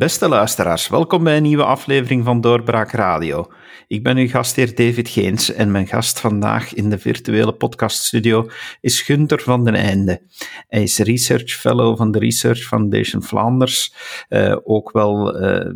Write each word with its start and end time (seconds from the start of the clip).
Beste 0.00 0.28
luisteraars, 0.28 0.88
welkom 0.88 1.24
bij 1.24 1.36
een 1.36 1.42
nieuwe 1.42 1.64
aflevering 1.64 2.24
van 2.24 2.40
Doorbraak 2.40 2.90
Radio. 2.90 3.46
Ik 3.88 4.02
ben 4.02 4.16
uw 4.16 4.28
gastheer 4.28 4.74
David 4.74 5.08
Geens 5.08 5.52
en 5.52 5.70
mijn 5.70 5.86
gast 5.86 6.20
vandaag 6.20 6.74
in 6.74 6.90
de 6.90 6.98
virtuele 6.98 7.52
podcaststudio 7.52 8.48
is 8.80 9.00
Gunther 9.00 9.40
van 9.40 9.64
den 9.64 9.74
Einde. 9.74 10.22
Hij 10.68 10.82
is 10.82 10.98
Research 10.98 11.52
Fellow 11.52 11.96
van 11.96 12.10
de 12.10 12.18
Research 12.18 12.60
Foundation 12.60 13.22
Vlaanders, 13.22 13.94
uh, 14.28 14.56
ook 14.62 14.90
wel 14.90 15.42
uh, 15.42 15.72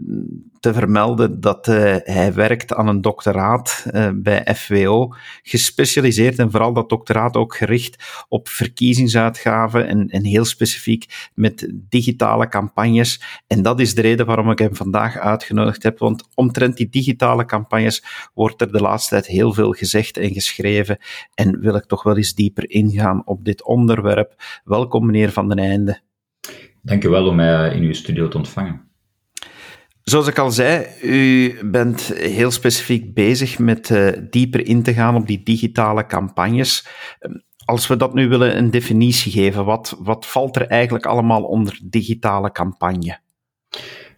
te 0.65 0.73
vermelden 0.73 1.41
dat 1.41 1.69
uh, 1.69 1.97
hij 1.99 2.35
werkt 2.35 2.75
aan 2.75 2.89
een 2.89 3.01
doctoraat 3.01 3.87
uh, 3.93 4.09
bij 4.15 4.55
FWO, 4.55 5.15
gespecialiseerd 5.43 6.39
en 6.39 6.51
vooral 6.51 6.73
dat 6.73 6.89
doctoraat 6.89 7.37
ook 7.37 7.57
gericht 7.57 8.25
op 8.29 8.49
verkiezingsuitgaven 8.49 9.87
en, 9.87 10.09
en 10.09 10.25
heel 10.25 10.45
specifiek 10.45 11.31
met 11.35 11.73
digitale 11.73 12.49
campagnes. 12.49 13.43
En 13.47 13.63
dat 13.63 13.81
is 13.81 13.95
de 13.95 14.01
reden 14.01 14.27
waarom 14.27 14.51
ik 14.51 14.59
hem 14.59 14.75
vandaag 14.75 15.19
uitgenodigd 15.19 15.83
heb, 15.83 15.99
want 15.99 16.29
omtrent 16.35 16.77
die 16.77 16.89
digitale 16.89 17.45
campagnes 17.45 18.05
wordt 18.35 18.61
er 18.61 18.73
de 18.73 18.81
laatste 18.81 19.11
tijd 19.11 19.27
heel 19.27 19.53
veel 19.53 19.73
gezegd 19.73 20.17
en 20.17 20.33
geschreven 20.33 20.99
en 21.35 21.61
wil 21.61 21.75
ik 21.75 21.85
toch 21.85 22.03
wel 22.03 22.17
eens 22.17 22.35
dieper 22.35 22.71
ingaan 22.71 23.23
op 23.25 23.45
dit 23.45 23.65
onderwerp. 23.65 24.35
Welkom 24.65 25.07
meneer 25.07 25.33
Van 25.33 25.49
den 25.49 25.59
Einde. 25.59 26.01
Dank 26.83 27.05
u 27.05 27.09
wel 27.09 27.27
om 27.27 27.37
mij 27.37 27.75
in 27.75 27.83
uw 27.83 27.93
studio 27.93 28.29
te 28.29 28.37
ontvangen. 28.37 28.93
Zoals 30.05 30.27
ik 30.27 30.39
al 30.39 30.51
zei, 30.51 30.87
u 31.03 31.55
bent 31.65 32.01
heel 32.17 32.51
specifiek 32.51 33.15
bezig 33.15 33.59
met 33.59 33.91
uh, 33.91 34.09
dieper 34.31 34.67
in 34.67 34.83
te 34.83 34.95
gaan 34.95 35.15
op 35.15 35.27
die 35.27 35.43
digitale 35.43 36.07
campagnes. 36.07 36.87
Als 37.65 37.87
we 37.87 37.97
dat 37.97 38.15
nu 38.15 38.29
willen 38.29 38.57
een 38.57 38.71
definitie 38.71 39.33
geven, 39.33 39.65
wat, 39.65 39.97
wat 39.99 40.27
valt 40.27 40.57
er 40.57 40.67
eigenlijk 40.67 41.07
allemaal 41.07 41.43
onder 41.43 41.81
digitale 41.85 42.53
campagne? 42.53 43.19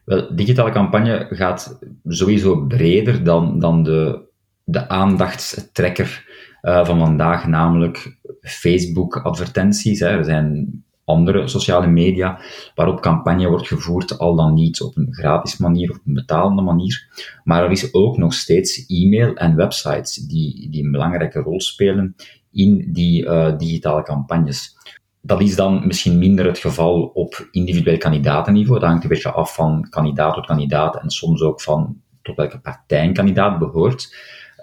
Wel, 0.05 0.37
digitale 0.37 0.71
campagne 0.71 1.27
gaat 1.31 1.79
sowieso 2.05 2.67
breder 2.67 3.25
dan, 3.25 3.59
dan 3.59 3.83
de, 3.83 4.29
de 4.65 4.89
aandachtstrekker 4.89 6.25
uh, 6.63 6.85
van 6.85 6.99
vandaag, 6.99 7.47
namelijk 7.47 8.19
Facebook-advertenties. 8.41 10.01
Er 10.01 10.25
zijn 10.25 10.85
andere 11.07 11.49
sociale 11.49 11.87
media 11.87 12.41
waarop 12.75 13.01
campagne 13.01 13.49
wordt 13.49 13.67
gevoerd, 13.67 14.19
al 14.19 14.37
dan 14.37 14.55
niet 14.55 14.81
op 14.81 14.97
een 14.97 15.09
gratis 15.11 15.57
manier 15.57 15.91
of 15.91 15.97
op 15.97 16.07
een 16.07 16.15
betalende 16.15 16.63
manier. 16.63 17.09
Maar 17.45 17.65
er 17.65 17.71
is 17.71 17.95
ook 17.95 18.17
nog 18.17 18.35
steeds 18.35 18.87
e-mail 18.87 19.35
en 19.35 19.57
websites 19.57 20.15
die, 20.15 20.71
die 20.71 20.85
een 20.85 20.91
belangrijke 20.91 21.41
rol 21.41 21.61
spelen 21.61 22.15
in 22.53 22.89
die 22.93 23.25
uh, 23.25 23.59
digitale 23.59 24.03
campagnes. 24.03 24.77
Dat 25.21 25.41
is 25.41 25.57
dan 25.57 25.87
misschien 25.87 26.19
minder 26.19 26.47
het 26.47 26.59
geval 26.59 27.03
op 27.15 27.49
individueel 27.51 27.99
kandidatenniveau. 27.99 28.81
Dat 28.81 28.89
hangt 28.89 29.03
een 29.03 29.09
beetje 29.09 29.33
af 29.33 29.55
van 29.55 29.87
kandidaat 29.91 30.35
tot 30.35 30.47
kandidaat 30.47 31.03
en 31.03 31.11
soms 31.11 31.43
ook 31.43 31.61
van 31.61 31.97
tot 32.23 32.37
welke 32.37 32.59
partij 32.61 33.05
een 33.05 33.13
kandidaat 33.13 33.59
behoort. 33.59 34.17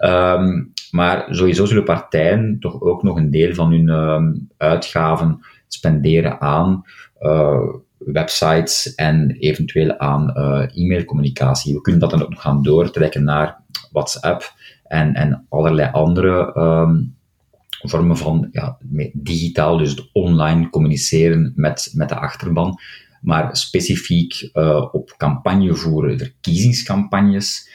Um, 0.04 0.72
maar 0.90 1.26
sowieso 1.28 1.64
zullen 1.64 1.84
partijen 1.84 2.56
toch 2.60 2.80
ook 2.80 3.02
nog 3.02 3.16
een 3.16 3.30
deel 3.30 3.54
van 3.54 3.70
hun 3.70 3.88
um, 3.88 4.48
uitgaven 4.56 5.40
spenderen 5.74 6.40
aan 6.40 6.84
uh, 7.20 7.74
websites 7.98 8.94
en 8.94 9.30
eventueel 9.30 9.98
aan 9.98 10.32
uh, 10.36 10.84
e-mailcommunicatie. 10.84 11.74
We 11.74 11.80
kunnen 11.80 12.00
dat 12.00 12.10
dan 12.10 12.22
ook 12.22 12.30
nog 12.30 12.40
gaan 12.40 12.62
doortrekken 12.62 13.24
naar 13.24 13.62
WhatsApp 13.92 14.52
en, 14.84 15.14
en 15.14 15.46
allerlei 15.48 15.90
andere 15.92 16.56
um, 16.56 17.16
vormen 17.82 18.16
van 18.16 18.48
ja, 18.52 18.78
digitaal, 19.12 19.78
dus 19.78 20.10
online 20.12 20.70
communiceren 20.70 21.52
met, 21.56 21.90
met 21.94 22.08
de 22.08 22.14
achterban. 22.14 22.78
Maar 23.20 23.56
specifiek 23.56 24.50
uh, 24.52 24.88
op 24.92 25.14
campagne 25.16 25.74
voeren, 25.74 26.18
verkiezingscampagnes 26.18 27.68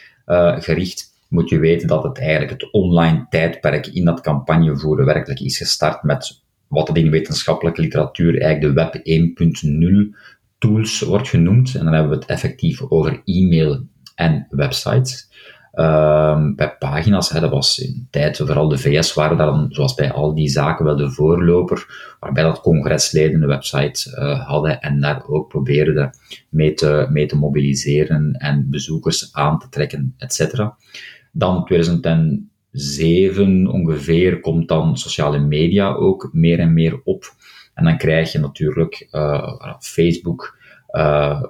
gericht, 0.59 1.09
moet 1.29 1.49
je 1.49 1.59
weten 1.59 1.87
dat 1.87 2.03
het 2.03 2.19
eigenlijk 2.19 2.51
het 2.51 2.71
online 2.71 3.25
tijdperk 3.29 3.87
in 3.87 4.05
dat 4.05 4.21
campagne 4.21 4.77
voeren 4.77 5.05
werkelijk 5.05 5.39
is 5.39 5.57
gestart 5.57 6.03
met 6.03 6.41
wat 6.69 6.87
het 6.87 6.97
in 6.97 7.09
wetenschappelijke 7.09 7.81
literatuur 7.81 8.41
eigenlijk 8.41 8.75
de 8.75 8.81
Web 8.81 10.11
1.0 10.11 10.17
tools 10.57 10.99
wordt 10.99 11.27
genoemd. 11.27 11.75
En 11.75 11.83
dan 11.83 11.93
hebben 11.93 12.11
we 12.11 12.17
het 12.17 12.29
effectief 12.29 12.81
over 12.81 13.21
e-mail 13.25 13.85
en 14.15 14.47
websites. 14.49 15.27
Um, 15.73 16.55
bij 16.55 16.75
pagina's, 16.79 17.29
hè, 17.29 17.39
dat 17.39 17.49
was 17.49 17.79
in 17.79 18.07
tijd, 18.09 18.37
vooral 18.37 18.67
de 18.67 18.77
VS 18.77 19.13
waren 19.13 19.37
daar 19.37 19.47
dan, 19.47 19.67
zoals 19.69 19.93
bij 19.93 20.11
al 20.11 20.33
die 20.35 20.49
zaken, 20.49 20.85
wel 20.85 20.95
de 20.95 21.11
voorloper, 21.11 21.85
waarbij 22.19 22.43
dat 22.43 22.61
congresleden 22.61 23.41
een 23.41 23.47
website 23.47 24.17
uh, 24.19 24.47
hadden 24.47 24.81
en 24.81 24.99
daar 24.99 25.27
ook 25.27 25.49
probeerden 25.49 26.09
mee 26.49 26.73
te, 26.73 27.07
mee 27.09 27.25
te 27.25 27.35
mobiliseren 27.35 28.33
en 28.33 28.69
bezoekers 28.69 29.33
aan 29.33 29.59
te 29.59 29.69
trekken, 29.69 30.13
etc. 30.17 30.69
Dan 31.31 31.63
2007 32.71 33.67
ongeveer 33.67 34.39
komt 34.39 34.67
dan 34.67 34.97
sociale 34.97 35.39
media 35.39 35.93
ook 35.93 36.29
meer 36.31 36.59
en 36.59 36.73
meer 36.73 37.01
op. 37.03 37.33
En 37.73 37.83
dan 37.83 37.97
krijg 37.97 38.31
je 38.31 38.39
natuurlijk 38.39 39.07
uh, 39.11 39.75
Facebook, 39.79 40.57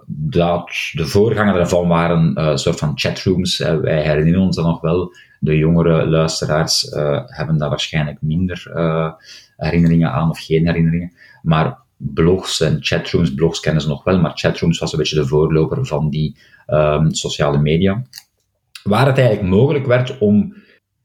dat, 0.07 0.69
de 0.91 1.05
voorganger 1.05 1.53
daarvan 1.53 1.87
waren 1.87 2.33
uh, 2.37 2.45
een 2.47 2.57
soort 2.57 2.79
van 2.79 2.91
chatrooms. 2.95 3.57
Wij 3.57 4.01
herinneren 4.01 4.41
ons 4.41 4.55
dat 4.55 4.65
nog 4.65 4.81
wel. 4.81 5.13
De 5.39 5.57
jongere 5.57 6.07
luisteraars 6.07 6.87
hebben 7.25 7.57
daar 7.57 7.69
waarschijnlijk 7.69 8.21
minder 8.21 8.71
herinneringen 9.57 10.11
aan 10.11 10.29
of 10.29 10.39
geen 10.39 10.65
herinneringen. 10.65 11.13
Maar 11.41 11.77
blogs 11.97 12.61
en 12.61 12.77
chatrooms, 12.79 13.33
blogs 13.33 13.59
kennen 13.59 13.81
ze 13.81 13.87
nog 13.87 14.03
wel, 14.03 14.19
maar 14.19 14.31
chatrooms 14.37 14.79
was 14.79 14.91
een 14.91 14.99
beetje 14.99 15.15
de 15.15 15.27
voorloper 15.27 15.85
van 15.85 16.09
die 16.09 16.37
um, 16.67 17.13
sociale 17.13 17.57
media. 17.57 18.03
Waar 18.83 19.05
het 19.05 19.17
eigenlijk 19.17 19.49
mogelijk 19.49 19.85
werd 19.85 20.17
om 20.17 20.55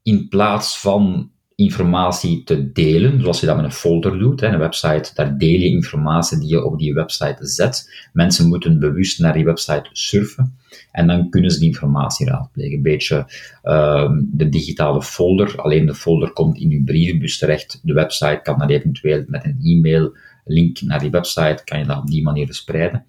in 0.05 0.27
plaats 0.27 0.79
van 0.79 1.31
informatie 1.55 2.43
te 2.43 2.71
delen, 2.71 3.21
zoals 3.21 3.39
je 3.39 3.45
dat 3.45 3.55
met 3.55 3.65
een 3.65 3.71
folder 3.71 4.19
doet. 4.19 4.41
Een 4.41 4.57
website, 4.57 5.11
daar 5.13 5.37
deel 5.37 5.59
je 5.59 5.69
informatie 5.69 6.39
die 6.39 6.47
je 6.47 6.65
op 6.65 6.79
die 6.79 6.93
website 6.93 7.47
zet. 7.47 8.07
Mensen 8.13 8.47
moeten 8.47 8.79
bewust 8.79 9.19
naar 9.19 9.33
die 9.33 9.45
website 9.45 9.89
surfen 9.91 10.57
en 10.91 11.07
dan 11.07 11.29
kunnen 11.29 11.51
ze 11.51 11.59
die 11.59 11.67
informatie 11.67 12.27
raadplegen. 12.27 12.75
Een 12.75 12.81
beetje 12.81 13.31
uh, 13.63 14.11
de 14.21 14.49
digitale 14.49 15.01
folder, 15.01 15.61
alleen 15.61 15.85
de 15.85 15.95
folder 15.95 16.31
komt 16.31 16.57
in 16.57 16.69
je 16.69 16.83
brievenbus 16.83 17.37
terecht. 17.37 17.79
De 17.83 17.93
website 17.93 18.39
kan 18.43 18.57
dan 18.57 18.69
eventueel 18.69 19.23
met 19.27 19.45
een 19.45 19.59
e-mail 19.63 20.15
link 20.45 20.81
naar 20.81 20.99
die 20.99 21.11
website, 21.11 21.61
kan 21.63 21.79
je 21.79 21.85
dat 21.85 21.97
op 21.97 22.07
die 22.07 22.23
manier 22.23 22.45
verspreiden. 22.45 23.05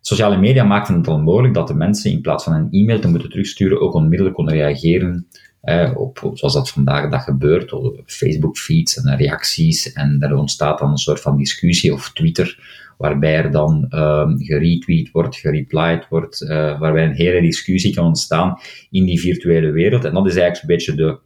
Sociale 0.00 0.38
media 0.38 0.64
maakten 0.64 0.94
het 0.94 1.04
dan 1.04 1.22
mogelijk 1.22 1.54
dat 1.54 1.68
de 1.68 1.74
mensen 1.74 2.10
in 2.10 2.20
plaats 2.20 2.44
van 2.44 2.52
een 2.52 2.70
e-mail 2.70 3.00
te 3.00 3.08
moeten 3.08 3.30
terugsturen 3.30 3.80
ook 3.80 3.94
onmiddellijk 3.94 4.36
konden 4.36 4.54
reageren 4.54 5.26
op, 5.94 6.30
zoals 6.34 6.54
dat 6.54 6.70
vandaag 6.70 7.10
dat 7.10 7.22
gebeurt, 7.22 7.72
op 7.72 8.02
Facebook-feeds 8.06 8.96
en 8.96 9.16
reacties. 9.16 9.92
En 9.92 10.18
daar 10.18 10.34
ontstaat 10.34 10.78
dan 10.78 10.90
een 10.90 10.96
soort 10.96 11.20
van 11.20 11.36
discussie 11.36 11.92
of 11.92 12.12
Twitter, 12.12 12.58
waarbij 12.98 13.34
er 13.34 13.50
dan 13.50 13.86
um, 13.90 14.38
geretweet 14.38 15.10
wordt, 15.10 15.36
gereplied 15.36 16.08
wordt, 16.08 16.40
uh, 16.40 16.78
waarbij 16.80 17.04
een 17.04 17.14
hele 17.14 17.40
discussie 17.40 17.94
kan 17.94 18.06
ontstaan 18.06 18.58
in 18.90 19.04
die 19.04 19.20
virtuele 19.20 19.70
wereld. 19.70 20.04
En 20.04 20.14
dat 20.14 20.26
is 20.26 20.36
eigenlijk 20.36 20.62
een 20.62 20.76
beetje 20.76 20.94
de 20.94 21.18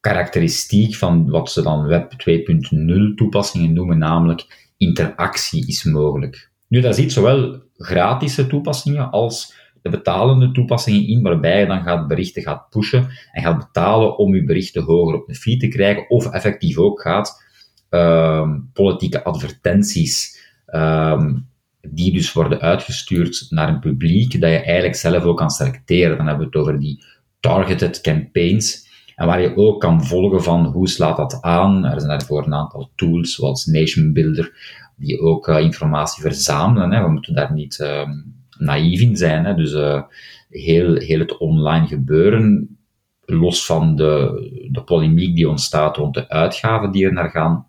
karakteristiek 0.00 0.94
van 0.94 1.30
wat 1.30 1.50
ze 1.50 1.62
dan 1.62 1.86
Web 1.86 2.12
2.0 2.12 3.14
toepassingen 3.14 3.72
noemen, 3.72 3.98
namelijk 3.98 4.70
interactie 4.76 5.66
is 5.66 5.84
mogelijk. 5.84 6.50
Nu, 6.68 6.80
dat 6.80 6.94
ziet 6.94 7.12
zowel 7.12 7.62
gratis 7.76 8.44
toepassingen 8.48 9.10
als 9.10 9.54
de 9.90 9.96
betalende 9.96 10.52
toepassingen 10.52 11.06
in, 11.06 11.22
waarbij 11.22 11.60
je 11.60 11.66
dan 11.66 11.82
gaat 11.82 12.08
berichten 12.08 12.42
gaat 12.42 12.68
pushen 12.70 13.08
en 13.32 13.42
gaat 13.42 13.58
betalen 13.58 14.18
om 14.18 14.34
je 14.34 14.44
berichten 14.44 14.82
hoger 14.82 15.14
op 15.14 15.26
de 15.26 15.34
feed 15.34 15.60
te 15.60 15.68
krijgen, 15.68 16.10
of 16.10 16.30
effectief 16.30 16.78
ook 16.78 17.00
gaat 17.00 17.44
um, 17.90 18.70
politieke 18.72 19.24
advertenties, 19.24 20.40
um, 20.66 21.48
die 21.80 22.12
dus 22.12 22.32
worden 22.32 22.60
uitgestuurd 22.60 23.46
naar 23.50 23.68
een 23.68 23.80
publiek, 23.80 24.40
dat 24.40 24.50
je 24.50 24.56
eigenlijk 24.56 24.96
zelf 24.96 25.22
ook 25.22 25.36
kan 25.36 25.50
selecteren. 25.50 26.16
Dan 26.16 26.26
hebben 26.26 26.46
we 26.46 26.58
het 26.58 26.66
over 26.66 26.80
die 26.80 27.04
targeted 27.40 28.00
campaigns, 28.00 28.84
en 29.14 29.26
waar 29.26 29.40
je 29.40 29.56
ook 29.56 29.80
kan 29.80 30.04
volgen 30.04 30.42
van 30.42 30.64
hoe 30.64 30.88
slaat 30.88 31.16
dat 31.16 31.38
aan. 31.42 31.84
Er 31.84 32.00
zijn 32.00 32.18
daarvoor 32.18 32.46
een 32.46 32.54
aantal 32.54 32.90
tools, 32.96 33.34
zoals 33.34 33.66
Nation 33.66 34.12
Builder, 34.12 34.52
die 34.96 35.20
ook 35.20 35.48
uh, 35.48 35.60
informatie 35.60 36.22
verzamelen. 36.22 36.92
Hè. 36.92 37.02
We 37.02 37.10
moeten 37.10 37.34
daar 37.34 37.52
niet... 37.52 37.78
Um, 37.78 38.34
naïef 38.58 39.00
in 39.00 39.16
zijn. 39.16 39.44
Hè. 39.44 39.54
Dus 39.54 39.72
uh, 39.72 40.02
heel, 40.50 40.94
heel 40.94 41.18
het 41.18 41.38
online 41.38 41.86
gebeuren, 41.86 42.76
los 43.24 43.66
van 43.66 43.96
de, 43.96 44.68
de 44.72 44.82
polemiek 44.82 45.36
die 45.36 45.48
ontstaat 45.48 45.96
rond 45.96 46.14
de 46.14 46.28
uitgaven 46.28 46.90
die 46.90 47.04
er 47.04 47.12
naar 47.12 47.30
gaan, 47.30 47.66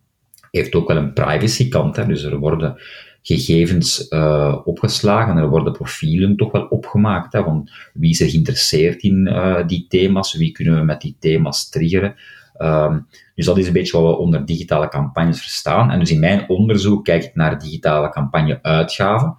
heeft 0.51 0.75
ook 0.75 0.87
wel 0.87 0.97
een 0.97 1.13
privacy 1.13 1.69
kant. 1.69 1.95
Hè. 1.95 2.05
Dus 2.05 2.23
er 2.23 2.37
worden 2.37 2.75
gegevens 3.21 4.05
uh, 4.09 4.57
opgeslagen, 4.63 5.37
er 5.37 5.49
worden 5.49 5.73
profielen 5.73 6.35
toch 6.35 6.51
wel 6.51 6.65
opgemaakt, 6.65 7.33
hè, 7.33 7.43
van 7.43 7.69
wie 7.93 8.09
is 8.09 8.21
er 8.21 8.29
geïnteresseerd 8.29 9.01
in 9.01 9.27
uh, 9.27 9.67
die 9.67 9.85
thema's, 9.89 10.37
wie 10.37 10.51
kunnen 10.51 10.75
we 10.75 10.83
met 10.83 11.01
die 11.01 11.15
thema's 11.19 11.69
triggeren. 11.69 12.15
Um, 12.61 13.07
dus 13.35 13.45
dat 13.45 13.57
is 13.57 13.67
een 13.67 13.73
beetje 13.73 14.01
wat 14.01 14.11
we 14.11 14.21
onder 14.21 14.45
digitale 14.45 14.87
campagnes 14.87 15.39
verstaan. 15.39 15.91
En 15.91 15.99
dus 15.99 16.11
in 16.11 16.19
mijn 16.19 16.49
onderzoek 16.49 17.03
kijk 17.03 17.23
ik 17.23 17.35
naar 17.35 17.59
digitale 17.59 18.09
campagne-uitgaven 18.09 19.37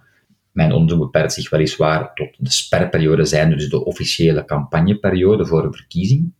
mijn 0.51 0.71
onderzoek 0.71 0.99
beperkt 0.99 1.33
zich 1.33 1.49
weliswaar 1.49 2.13
tot 2.13 2.29
de 2.37 2.51
sperperiode 2.51 3.25
zijn, 3.25 3.49
dus 3.49 3.69
de 3.69 3.85
officiële 3.85 4.45
campagneperiode 4.45 5.45
voor 5.45 5.63
een 5.63 5.73
verkiezing. 5.73 6.33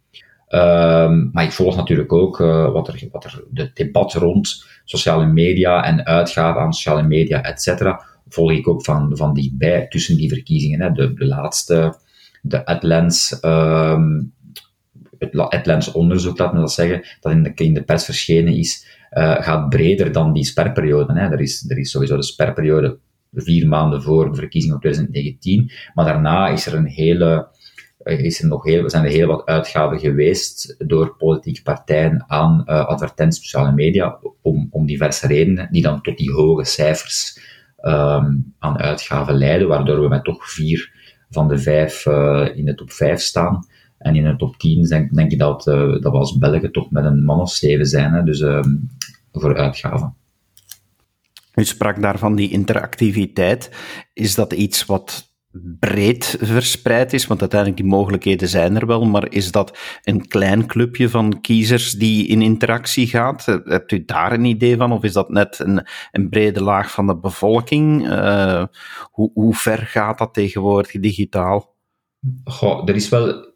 Um, 0.50 1.30
maar 1.32 1.44
ik 1.44 1.52
volg 1.52 1.76
natuurlijk 1.76 2.14
ook 2.14 2.40
uh, 2.40 2.72
wat, 2.72 2.88
er, 2.88 3.08
wat 3.12 3.24
er, 3.24 3.44
de 3.52 3.72
debat 3.74 4.14
rond 4.14 4.66
sociale 4.86 5.26
media 5.26 5.84
en 5.84 6.06
uitgaven 6.06 6.62
aan 6.62 6.74
sociale 6.74 7.08
media, 7.08 7.42
et 7.42 7.62
cetera, 7.62 8.06
volg 8.28 8.52
ik 8.52 8.68
ook 8.68 8.86
van, 8.86 9.18
van 9.18 9.34
dichtbij 9.34 9.88
tussen 9.88 10.18
die 10.18 10.30
verkiezingen. 10.30 10.82
Hè. 10.82 10.92
De, 10.92 11.14
de 11.14 11.26
laatste, 11.26 12.00
de 12.42 12.66
Adlands, 12.66 13.44
um, 13.46 14.34
het 15.18 15.38
Adlands 15.38 15.92
onderzoek, 15.92 16.38
laat 16.38 16.54
me 16.54 16.60
dat 16.60 16.72
zeggen, 16.72 17.04
dat 17.20 17.32
in 17.32 17.44
de, 17.44 17.52
in 17.56 17.74
de 17.74 17.84
pers 17.84 18.06
verschenen 18.06 18.54
is, 18.54 18.88
uh, 19.12 19.42
gaat 19.42 19.70
breder 19.70 20.12
dan 20.12 20.34
die 20.34 20.46
sperperiode. 20.46 21.14
Hè. 21.14 21.32
Er, 21.32 21.42
is, 21.42 21.70
er 21.70 21.78
is 21.78 21.92
sowieso 21.92 22.16
de 22.16 22.24
sperperiode 22.24 22.98
vier 23.34 23.68
maanden 23.68 24.02
voor 24.02 24.32
de 24.32 24.38
verkiezingen 24.38 24.82
van 24.82 24.92
2019, 24.92 25.72
maar 25.94 26.06
daarna 26.06 26.48
is 26.48 26.66
er 26.66 26.74
een 26.74 26.88
hele 26.88 27.48
is 28.04 28.42
er 28.42 28.48
nog 28.48 28.64
heel, 28.64 28.90
zijn 28.90 29.04
er 29.04 29.12
heel 29.12 29.28
wat 29.28 29.46
uitgaven 29.46 30.00
geweest 30.00 30.76
door 30.78 31.16
politieke 31.18 31.62
partijen 31.62 32.24
aan 32.28 32.64
uh, 32.66 32.86
advertenties 32.86 33.44
sociale 33.44 33.72
media, 33.72 34.20
om, 34.42 34.68
om 34.72 34.86
diverse 34.86 35.28
redenen, 35.28 35.68
die 35.72 35.82
dan 35.82 36.02
tot 36.02 36.18
die 36.18 36.32
hoge 36.32 36.64
cijfers 36.64 37.40
um, 37.82 38.54
aan 38.60 38.78
uitgaven 38.78 39.36
leiden, 39.36 39.68
waardoor 39.68 40.02
we 40.02 40.08
met 40.08 40.24
toch 40.24 40.52
vier 40.52 40.92
van 41.30 41.48
de 41.48 41.58
vijf 41.58 42.06
uh, 42.06 42.48
in 42.56 42.66
de 42.66 42.76
top 42.76 42.92
vijf 42.92 43.20
staan. 43.20 43.68
En 43.98 44.16
in 44.16 44.24
de 44.24 44.36
top 44.36 44.58
10 44.58 44.84
denk, 44.84 45.14
denk 45.14 45.32
ik 45.32 45.40
dat, 45.40 45.64
dat 45.64 46.02
we 46.02 46.10
als 46.10 46.38
Belgen 46.38 46.72
toch 46.72 46.92
met 46.92 47.06
een 47.06 47.24
man 47.24 47.40
of 47.40 47.52
zeven 47.52 47.86
zijn, 47.86 48.14
hè, 48.14 48.24
dus 48.24 48.40
um, 48.40 48.90
voor 49.32 49.58
uitgaven. 49.58 50.16
U 51.60 51.66
sprak 51.66 52.02
daarvan 52.02 52.36
die 52.36 52.50
interactiviteit. 52.50 53.72
Is 54.14 54.36
dat 54.36 54.54
iets 54.54 54.86
wat 54.86 55.28
breed 55.80 56.38
verspreid 56.42 57.14
is, 57.14 57.28
want 57.28 57.40
uiteindelijk 57.40 57.82
die 57.82 57.90
mogelijkheden 57.90 58.48
zijn 58.48 58.76
er 58.76 58.86
wel, 58.86 59.06
maar 59.06 59.32
is 59.32 59.52
dat 59.52 59.78
een 60.04 60.28
klein 60.28 60.66
clubje 60.66 61.10
van 61.10 61.42
kiezers 61.42 61.92
die 61.92 62.28
in 62.28 62.42
interactie 62.42 63.08
gaat? 63.08 63.46
Hebt 63.64 63.92
u 63.92 64.06
daar 64.06 64.32
een 64.32 64.46
idee 64.46 64.78
van, 64.78 64.92
of 64.92 65.04
is 65.04 65.14
dat 65.14 65.30
net 65.30 65.60
een, 65.60 65.88
een 66.12 66.30
brede 66.30 66.64
laag 66.64 66.92
van 66.92 67.08
de 67.08 67.18
bevolking? 67.20 68.08
Uh, 68.08 68.66
hoe, 69.12 69.32
hoe 69.34 69.56
ver 69.56 69.78
gaat 69.78 70.18
dat 70.18 70.34
tegenwoordig 70.34 70.92
digitaal? 70.92 71.76
Goh, 72.44 72.90
er 72.90 72.96
is 72.96 73.10
wel 73.10 73.49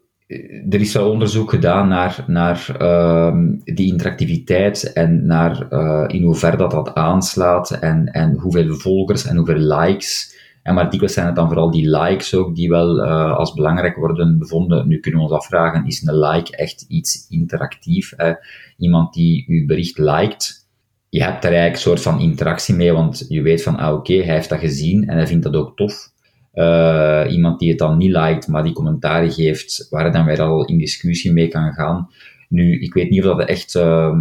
er 0.70 0.80
is 0.80 0.92
wel 0.92 1.10
onderzoek 1.10 1.50
gedaan 1.50 1.88
naar, 1.88 2.24
naar 2.26 2.76
uh, 2.80 3.36
die 3.64 3.86
interactiviteit 3.86 4.92
en 4.92 5.26
naar 5.26 5.66
uh, 5.70 6.04
in 6.06 6.22
hoeverre 6.22 6.56
dat 6.56 6.70
dat 6.70 6.94
aanslaat 6.94 7.70
en, 7.70 8.06
en 8.06 8.38
hoeveel 8.38 8.74
volgers 8.74 9.26
en 9.26 9.36
hoeveel 9.36 9.78
likes 9.78 10.34
en 10.64 10.74
maar 10.74 10.90
dikwijls 10.90 11.14
zijn 11.14 11.26
het 11.26 11.36
dan 11.36 11.46
vooral 11.46 11.70
die 11.70 11.90
likes 11.90 12.34
ook 12.34 12.54
die 12.54 12.68
wel 12.68 12.98
uh, 12.98 13.36
als 13.36 13.54
belangrijk 13.54 13.96
worden 13.96 14.38
bevonden. 14.38 14.88
Nu 14.88 15.00
kunnen 15.00 15.20
we 15.20 15.26
ons 15.26 15.36
afvragen, 15.36 15.86
is 15.86 16.02
een 16.02 16.18
like 16.18 16.56
echt 16.56 16.84
iets 16.88 17.26
interactief? 17.28 18.12
Hè? 18.16 18.32
Iemand 18.76 19.12
die 19.12 19.44
uw 19.48 19.66
bericht 19.66 19.98
liked, 19.98 20.66
je 21.08 21.22
hebt 21.22 21.42
daar 21.42 21.52
eigenlijk 21.52 21.74
een 21.74 21.80
soort 21.80 22.00
van 22.00 22.20
interactie 22.20 22.74
mee, 22.74 22.92
want 22.92 23.24
je 23.28 23.42
weet 23.42 23.62
van, 23.62 23.76
ah 23.76 23.94
oké, 23.94 24.14
hij 24.14 24.34
heeft 24.34 24.48
dat 24.48 24.58
gezien 24.58 25.08
en 25.08 25.16
hij 25.16 25.26
vindt 25.26 25.44
dat 25.44 25.54
ook 25.54 25.76
tof. 25.76 26.12
Uh, 26.54 27.24
iemand 27.30 27.58
die 27.58 27.68
het 27.68 27.78
dan 27.78 27.98
niet 27.98 28.10
liked, 28.10 28.48
maar 28.48 28.62
die 28.62 28.72
commentaren 28.72 29.32
geeft, 29.32 29.86
waar 29.90 30.12
dan 30.12 30.24
weer 30.24 30.40
al 30.40 30.64
in 30.64 30.78
discussie 30.78 31.32
mee 31.32 31.48
kan 31.48 31.72
gaan. 31.72 32.08
Nu, 32.48 32.80
ik 32.80 32.94
weet 32.94 33.10
niet 33.10 33.24
of 33.24 33.36
dat 33.36 33.48
echt, 33.48 33.74
uh, 33.74 34.12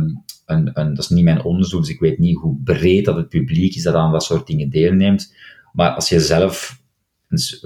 een, 0.45 0.71
een, 0.74 0.94
dat 0.94 1.03
is 1.03 1.09
niet 1.09 1.24
mijn 1.24 1.44
onderzoek, 1.44 1.81
dus 1.81 1.89
ik 1.89 2.00
weet 2.00 2.19
niet 2.19 2.38
hoe 2.38 2.57
breed 2.63 3.06
dat 3.06 3.15
het 3.15 3.30
publiek 3.30 3.75
is 3.75 3.83
dat 3.83 3.94
aan 3.94 4.12
dat 4.12 4.24
soort 4.24 4.47
dingen 4.47 4.69
deelneemt. 4.69 5.35
Maar 5.74 5.89
als 5.89 6.09
je 6.09 6.19
zelf 6.19 6.81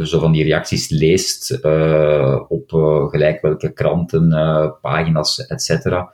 zo 0.04 0.20
van 0.20 0.32
die 0.32 0.44
reacties 0.44 0.90
leest 0.90 1.60
uh, 1.64 2.40
op 2.48 2.72
uh, 2.72 3.10
gelijk 3.10 3.42
welke 3.42 3.74
kranten, 3.74 4.30
pagina's, 4.82 5.46
et 5.46 5.62
cetera, 5.62 6.14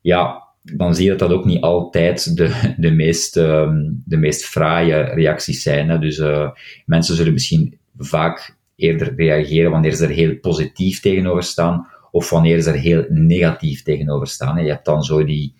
ja, 0.00 0.42
dan 0.62 0.94
zie 0.94 1.04
je 1.04 1.10
dat 1.10 1.18
dat 1.18 1.32
ook 1.32 1.44
niet 1.44 1.62
altijd 1.62 2.36
de, 2.36 2.74
de, 2.76 2.90
meest, 2.90 3.36
um, 3.36 4.02
de 4.04 4.16
meest 4.16 4.44
fraaie 4.44 5.02
reacties 5.02 5.62
zijn. 5.62 5.88
Hè. 5.88 5.98
Dus 5.98 6.22
mensen 6.86 7.16
zullen 7.16 7.32
misschien 7.32 7.78
vaak 7.98 8.56
eerder 8.76 9.14
reageren 9.16 9.70
wanneer 9.70 9.94
ze 9.94 10.04
er 10.04 10.10
heel 10.10 10.38
positief 10.38 11.00
tegenover 11.00 11.42
staan, 11.42 11.86
of 12.10 12.30
wanneer 12.30 12.60
ze 12.60 12.70
er 12.70 12.78
heel 12.78 13.04
negatief 13.08 13.82
tegenover 13.82 14.26
staan. 14.26 14.64
Je 14.64 14.70
hebt 14.70 14.84
dan 14.84 15.02
zo 15.02 15.24
die, 15.24 15.54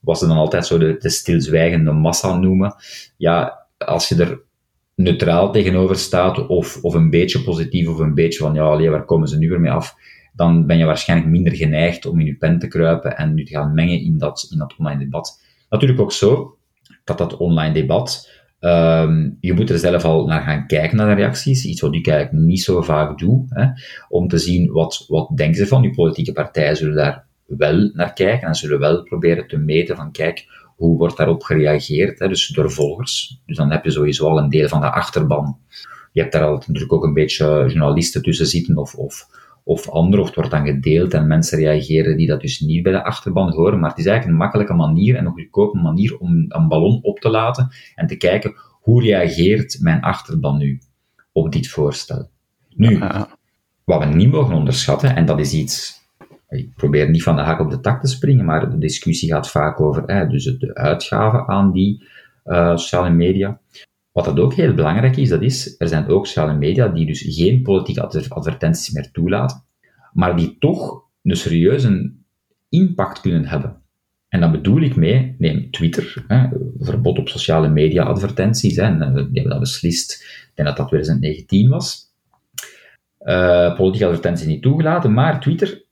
wat 0.00 0.18
ze 0.18 0.26
dan 0.26 0.36
altijd 0.36 0.66
zo 0.66 0.78
de, 0.78 0.96
de 0.98 1.08
stilzwijgende 1.08 1.92
massa 1.92 2.38
noemen. 2.38 2.74
Ja, 3.16 3.66
als 3.78 4.08
je 4.08 4.16
er 4.16 4.40
neutraal 4.94 5.52
tegenover 5.52 5.96
staat, 5.96 6.46
of, 6.46 6.78
of 6.82 6.94
een 6.94 7.10
beetje 7.10 7.42
positief, 7.42 7.88
of 7.88 7.98
een 7.98 8.14
beetje 8.14 8.38
van, 8.38 8.54
ja, 8.54 8.62
allee, 8.62 8.90
waar 8.90 9.04
komen 9.04 9.28
ze 9.28 9.38
nu 9.38 9.48
weer 9.48 9.60
mee 9.60 9.70
af, 9.70 9.94
dan 10.32 10.66
ben 10.66 10.78
je 10.78 10.84
waarschijnlijk 10.84 11.30
minder 11.30 11.54
geneigd 11.54 12.06
om 12.06 12.20
in 12.20 12.26
je 12.26 12.36
pen 12.36 12.58
te 12.58 12.68
kruipen 12.68 13.16
en 13.16 13.34
nu 13.34 13.44
te 13.44 13.52
gaan 13.52 13.74
mengen 13.74 14.00
in 14.00 14.18
dat, 14.18 14.48
in 14.50 14.58
dat 14.58 14.74
online 14.78 14.98
debat. 14.98 15.42
Natuurlijk 15.68 16.00
ook 16.00 16.12
zo, 16.12 16.56
dat 17.04 17.18
dat 17.18 17.36
online 17.36 17.74
debat, 17.74 18.30
um, 18.60 19.36
je 19.40 19.52
moet 19.52 19.70
er 19.70 19.78
zelf 19.78 20.04
al 20.04 20.26
naar 20.26 20.42
gaan 20.42 20.66
kijken 20.66 20.96
naar 20.96 21.16
de 21.16 21.22
reacties, 21.22 21.64
iets 21.64 21.80
wat 21.80 21.94
ik 21.94 22.06
eigenlijk 22.06 22.44
niet 22.44 22.62
zo 22.62 22.82
vaak 22.82 23.18
doe, 23.18 23.44
hè, 23.48 23.66
om 24.08 24.28
te 24.28 24.38
zien 24.38 24.72
wat, 24.72 25.04
wat 25.08 25.30
denken 25.34 25.56
ze 25.56 25.66
van. 25.66 25.82
Die 25.82 25.94
politieke 25.94 26.32
partijen 26.32 26.76
zullen 26.76 26.96
daar 26.96 27.24
wel 27.46 27.90
naar 27.92 28.12
kijken 28.12 28.48
en 28.48 28.54
zullen 28.54 28.78
wel 28.78 29.02
proberen 29.02 29.46
te 29.46 29.56
meten 29.56 29.96
van, 29.96 30.12
kijk, 30.12 30.46
hoe 30.76 30.98
wordt 30.98 31.16
daarop 31.16 31.42
gereageerd? 31.42 32.18
Hè? 32.18 32.28
Dus 32.28 32.48
door 32.48 32.72
volgers. 32.72 33.40
Dus 33.46 33.56
dan 33.56 33.70
heb 33.70 33.84
je 33.84 33.90
sowieso 33.90 34.28
al 34.28 34.38
een 34.38 34.48
deel 34.48 34.68
van 34.68 34.80
de 34.80 34.90
achterban. 34.90 35.58
Je 36.12 36.20
hebt 36.20 36.32
daar 36.32 36.42
al 36.42 36.62
natuurlijk 36.66 36.92
ook 36.92 37.04
een 37.04 37.14
beetje 37.14 37.46
journalisten 37.46 38.22
tussen 38.22 38.46
zitten 38.46 38.76
of, 38.76 38.94
of, 38.94 39.26
of 39.64 39.88
anderen, 39.88 40.20
of 40.20 40.26
het 40.26 40.34
wordt 40.34 40.50
dan 40.50 40.66
gedeeld 40.66 41.14
en 41.14 41.26
mensen 41.26 41.58
reageren 41.58 42.16
die 42.16 42.26
dat 42.26 42.40
dus 42.40 42.60
niet 42.60 42.82
bij 42.82 42.92
de 42.92 43.04
achterban 43.04 43.52
horen. 43.52 43.80
Maar 43.80 43.90
het 43.90 43.98
is 43.98 44.06
eigenlijk 44.06 44.36
een 44.36 44.44
makkelijke 44.44 44.74
manier 44.74 45.16
en 45.16 45.26
een 45.26 45.32
goedkope 45.32 45.78
manier 45.78 46.18
om 46.18 46.44
een 46.48 46.68
ballon 46.68 46.98
op 47.02 47.18
te 47.20 47.30
laten 47.30 47.68
en 47.94 48.06
te 48.06 48.16
kijken 48.16 48.54
hoe 48.80 49.02
reageert 49.02 49.78
mijn 49.80 50.00
achterban 50.00 50.58
nu 50.58 50.80
op 51.32 51.52
dit 51.52 51.68
voorstel. 51.68 52.30
Nu, 52.68 52.98
wat 53.84 54.04
we 54.04 54.04
niet 54.04 54.30
mogen 54.30 54.54
onderschatten, 54.54 55.16
en 55.16 55.26
dat 55.26 55.40
is 55.40 55.52
iets 55.52 56.00
ik 56.50 56.74
probeer 56.74 57.10
niet 57.10 57.22
van 57.22 57.36
de 57.36 57.42
hak 57.42 57.60
op 57.60 57.70
de 57.70 57.80
tak 57.80 58.00
te 58.00 58.06
springen, 58.06 58.44
maar 58.44 58.70
de 58.70 58.78
discussie 58.78 59.28
gaat 59.28 59.50
vaak 59.50 59.80
over 59.80 60.02
hè, 60.06 60.26
dus 60.26 60.44
de 60.44 60.74
uitgaven 60.74 61.48
aan 61.48 61.72
die 61.72 62.08
uh, 62.44 62.76
sociale 62.76 63.10
media. 63.10 63.60
Wat 64.12 64.24
dat 64.24 64.38
ook 64.38 64.54
heel 64.54 64.74
belangrijk 64.74 65.16
is, 65.16 65.28
dat 65.28 65.42
is, 65.42 65.74
er 65.78 65.88
zijn 65.88 66.08
ook 66.08 66.26
sociale 66.26 66.54
media 66.54 66.88
die 66.88 67.06
dus 67.06 67.24
geen 67.28 67.62
politieke 67.62 68.02
advertenties 68.28 68.90
meer 68.90 69.10
toelaten, 69.10 69.64
maar 70.12 70.36
die 70.36 70.56
toch 70.58 71.02
een 71.22 71.36
serieuze 71.36 72.12
impact 72.68 73.20
kunnen 73.20 73.46
hebben. 73.46 73.82
En 74.28 74.40
dan 74.40 74.50
bedoel 74.50 74.80
ik 74.80 74.96
mee, 74.96 75.34
neem 75.38 75.70
Twitter, 75.70 76.24
hè, 76.26 76.48
verbod 76.78 77.18
op 77.18 77.28
sociale 77.28 77.68
media 77.68 78.02
advertenties, 78.02 78.76
hè, 78.76 78.82
en, 78.82 79.02
eh, 79.02 79.14
die 79.14 79.22
hebben 79.22 79.50
dat 79.50 79.60
beslist, 79.60 80.12
ik 80.22 80.52
denk 80.54 80.68
dat 80.68 80.76
dat 80.76 80.88
2019 80.88 81.68
was. 81.68 82.08
Uh, 83.22 83.76
politieke 83.76 84.06
advertenties 84.06 84.46
niet 84.46 84.62
toegelaten, 84.62 85.12
maar 85.12 85.40
Twitter 85.40 85.82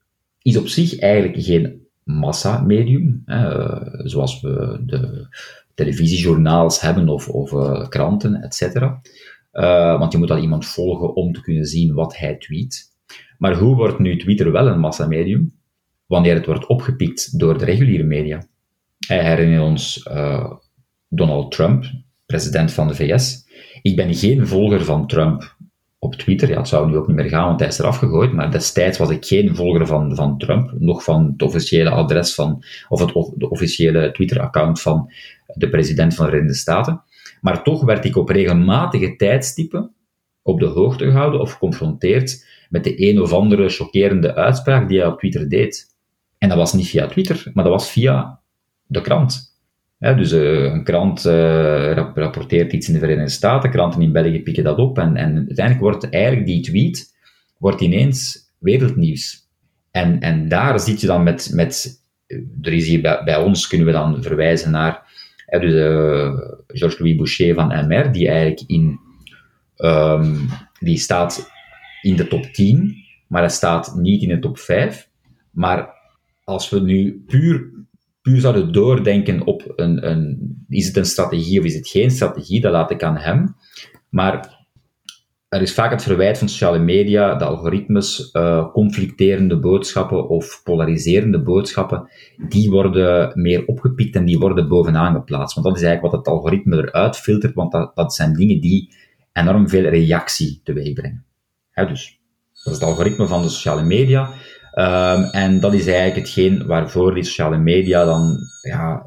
is 0.42 0.56
op 0.56 0.68
zich 0.68 0.98
eigenlijk 0.98 1.42
geen 1.42 1.86
massamedium, 2.02 3.22
uh, 3.26 3.82
zoals 4.04 4.40
we 4.40 4.82
de 4.86 5.26
televisiejournaals 5.78 6.80
hebben 6.80 7.08
of, 7.08 7.28
of 7.28 7.52
uh, 7.52 7.88
kranten, 7.88 8.42
etc. 8.42 8.62
Uh, 8.72 9.98
want 9.98 10.12
je 10.12 10.18
moet 10.18 10.30
al 10.30 10.38
iemand 10.38 10.66
volgen 10.66 11.14
om 11.14 11.32
te 11.32 11.40
kunnen 11.40 11.64
zien 11.64 11.94
wat 11.94 12.16
hij 12.16 12.36
tweet. 12.36 12.96
Maar 13.38 13.54
hoe 13.54 13.76
wordt 13.76 13.98
nu 13.98 14.18
Twitter 14.18 14.52
wel 14.52 14.66
een 14.66 14.80
massamedium? 14.80 15.54
Wanneer 16.06 16.34
het 16.34 16.46
wordt 16.46 16.66
opgepikt 16.66 17.38
door 17.38 17.58
de 17.58 17.64
reguliere 17.64 18.02
media. 18.02 18.46
Hij 19.06 19.24
herinnert 19.24 19.62
ons 19.62 20.08
Donald 21.08 21.52
Trump, 21.52 21.84
president 22.26 22.72
van 22.72 22.88
de 22.88 22.94
VS. 22.94 23.46
Ik 23.82 23.96
ben 23.96 24.14
geen 24.14 24.46
volger 24.46 24.84
van 24.84 25.06
Trump 25.06 25.56
op 25.98 26.14
Twitter. 26.14 26.48
Ja, 26.48 26.58
het 26.58 26.68
zou 26.68 26.88
nu 26.88 26.96
ook 26.96 27.06
niet 27.06 27.16
meer 27.16 27.28
gaan, 27.28 27.46
want 27.46 27.60
hij 27.60 27.68
is 27.68 27.78
eraf 27.78 27.96
gegooid. 27.96 28.32
Maar 28.32 28.50
destijds 28.50 28.98
was 28.98 29.10
ik 29.10 29.24
geen 29.24 29.56
volger 29.56 29.86
van, 29.86 30.14
van 30.14 30.38
Trump, 30.38 30.72
nog 30.78 31.04
van 31.04 31.26
het 31.26 31.42
officiële 31.42 31.90
adres 31.90 32.34
van, 32.34 32.64
of 32.88 33.00
het 33.00 33.12
de 33.36 33.50
officiële 33.50 34.10
Twitter-account 34.10 34.80
van 34.80 35.12
de 35.54 35.68
president 35.68 36.14
van 36.14 36.24
de 36.24 36.30
Verenigde 36.30 36.58
Staten. 36.58 37.02
Maar 37.40 37.62
toch 37.62 37.84
werd 37.84 38.04
ik 38.04 38.16
op 38.16 38.28
regelmatige 38.28 39.16
tijdstippen 39.16 39.92
op 40.42 40.60
de 40.60 40.66
hoogte 40.66 41.04
gehouden 41.04 41.40
of 41.40 41.52
geconfronteerd 41.52 42.46
met 42.70 42.84
de 42.84 43.08
een 43.08 43.20
of 43.20 43.32
andere 43.32 43.68
chockerende 43.68 44.34
uitspraak 44.34 44.88
die 44.88 44.98
hij 44.98 45.08
op 45.08 45.18
Twitter 45.18 45.48
deed. 45.48 45.96
En 46.38 46.48
dat 46.48 46.58
was 46.58 46.72
niet 46.72 46.88
via 46.88 47.06
Twitter, 47.06 47.50
maar 47.54 47.64
dat 47.64 47.72
was 47.72 47.90
via 47.90 48.40
de 48.86 49.00
krant 49.00 49.48
dus 49.98 50.32
uh, 50.32 50.62
een 50.62 50.84
krant 50.84 51.26
uh, 51.26 51.92
rapporteert 52.14 52.72
iets 52.72 52.86
in 52.88 52.92
de 52.92 52.98
Verenigde 52.98 53.30
Staten, 53.30 53.70
kranten 53.70 54.02
in 54.02 54.12
België 54.12 54.42
pikken 54.42 54.64
dat 54.64 54.78
op 54.78 54.98
en, 54.98 55.16
en 55.16 55.36
uiteindelijk 55.36 55.80
wordt 55.80 56.08
eigenlijk 56.10 56.46
die 56.46 56.60
tweet 56.62 57.16
wordt 57.58 57.80
ineens 57.80 58.50
wereldnieuws. 58.58 59.46
En, 59.90 60.20
en 60.20 60.48
daar 60.48 60.80
zit 60.80 61.00
je 61.00 61.06
dan 61.06 61.22
met, 61.22 61.50
met 61.52 62.02
er 62.62 62.72
is 62.72 62.86
hier 62.86 63.00
bij 63.24 63.36
ons, 63.36 63.66
kunnen 63.66 63.86
we 63.86 63.92
dan 63.92 64.22
verwijzen 64.22 64.70
naar 64.70 65.07
dus, 65.50 65.72
uh, 65.72 66.38
Georges-Louis 66.66 67.16
Boucher 67.16 67.54
van 67.54 67.86
MR, 67.88 68.12
die 68.12 68.28
eigenlijk 68.28 68.62
in 68.66 69.00
ehm, 69.76 70.36
die 70.80 70.98
staat 70.98 71.50
in 72.02 72.16
de 72.16 72.28
top 72.28 72.44
10, 72.44 72.96
maar 73.28 73.40
hij 73.40 73.50
staat 73.50 73.94
niet 73.96 74.22
in 74.22 74.28
de 74.28 74.38
top 74.38 74.58
5. 74.58 75.08
Maar 75.50 75.88
als 76.44 76.70
we 76.70 76.80
nu 76.80 77.22
puur, 77.26 77.70
puur 78.22 78.40
zouden 78.40 78.72
doordenken 78.72 79.46
op 79.46 79.72
een, 79.76 80.10
een, 80.10 80.56
is 80.68 80.86
het 80.86 80.96
een 80.96 81.04
strategie 81.04 81.58
of 81.58 81.64
is 81.64 81.74
het 81.74 81.88
geen 81.88 82.10
strategie, 82.10 82.60
dat 82.60 82.72
laat 82.72 82.90
ik 82.90 83.02
aan 83.02 83.16
hem. 83.16 83.56
Maar 84.08 84.57
er 85.48 85.62
is 85.62 85.74
vaak 85.74 85.90
het 85.90 86.02
verwijt 86.02 86.38
van 86.38 86.48
sociale 86.48 86.78
media, 86.78 87.34
de 87.34 87.44
algoritmes, 87.44 88.30
uh, 88.32 88.72
conflicterende 88.72 89.58
boodschappen 89.58 90.28
of 90.28 90.60
polariserende 90.64 91.42
boodschappen, 91.42 92.08
die 92.48 92.70
worden 92.70 93.32
meer 93.40 93.66
opgepikt 93.66 94.14
en 94.14 94.24
die 94.24 94.38
worden 94.38 94.68
bovenaan 94.68 95.14
geplaatst. 95.14 95.54
Want 95.54 95.66
dat 95.66 95.76
is 95.76 95.82
eigenlijk 95.82 96.14
wat 96.14 96.24
het 96.24 96.34
algoritme 96.34 96.76
eruit 96.76 97.16
filtert, 97.16 97.54
want 97.54 97.72
dat, 97.72 97.96
dat 97.96 98.14
zijn 98.14 98.32
dingen 98.32 98.60
die 98.60 98.94
enorm 99.32 99.68
veel 99.68 99.88
reactie 99.88 100.60
teweeg 100.64 100.92
brengen. 100.92 101.24
dus 101.74 102.20
dat 102.64 102.72
is 102.72 102.80
het 102.80 102.88
algoritme 102.88 103.26
van 103.26 103.42
de 103.42 103.48
sociale 103.48 103.82
media. 103.82 104.30
Um, 104.74 105.24
en 105.24 105.60
dat 105.60 105.74
is 105.74 105.86
eigenlijk 105.86 106.16
hetgeen 106.16 106.66
waarvoor 106.66 107.14
die 107.14 107.22
sociale 107.22 107.58
media 107.58 108.04
dan 108.04 108.36
ja, 108.62 109.06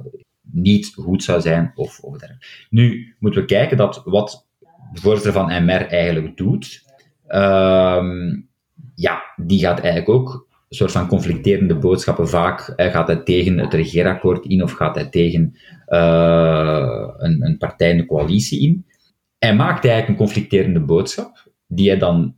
niet 0.52 0.94
goed 0.96 1.24
zou 1.24 1.42
zijn 1.42 1.72
of, 1.76 2.00
of 2.00 2.18
dergelijke. 2.18 2.46
Nu 2.70 3.16
moeten 3.20 3.42
we 3.42 3.48
kijken 3.48 3.78
dat 3.78 4.02
wat 4.06 4.50
de 4.94 5.02
voorzitter 5.02 5.34
van 5.34 5.66
MR 5.66 5.88
eigenlijk 5.88 6.38
doet, 6.38 6.84
um, 7.28 8.50
ja, 8.96 9.24
die 9.36 9.60
gaat 9.60 9.80
eigenlijk 9.80 10.10
ook 10.10 10.48
een 10.70 10.78
soort 10.78 10.92
van 10.92 11.08
conflicterende 11.08 11.76
boodschappen 11.76 12.30
vaak. 12.30 12.74
Uh, 12.78 12.86
gaat 12.86 13.08
hij 13.08 13.16
tegen 13.16 13.58
het 13.58 13.74
regeerakkoord 13.74 14.46
in 14.46 14.64
of 14.64 14.72
gaat 14.72 14.96
hij 14.96 15.06
tegen 15.06 15.56
uh, 15.88 17.08
een, 17.18 17.46
een 17.46 17.58
partij 17.58 17.90
in 17.90 17.98
de 17.98 18.06
coalitie 18.06 18.62
in? 18.62 18.86
Hij 19.38 19.56
maakt 19.56 19.86
eigenlijk 19.86 20.08
een 20.08 20.26
conflicterende 20.26 20.80
boodschap, 20.80 21.52
die 21.68 21.90
hij 21.90 21.98
dan 21.98 22.36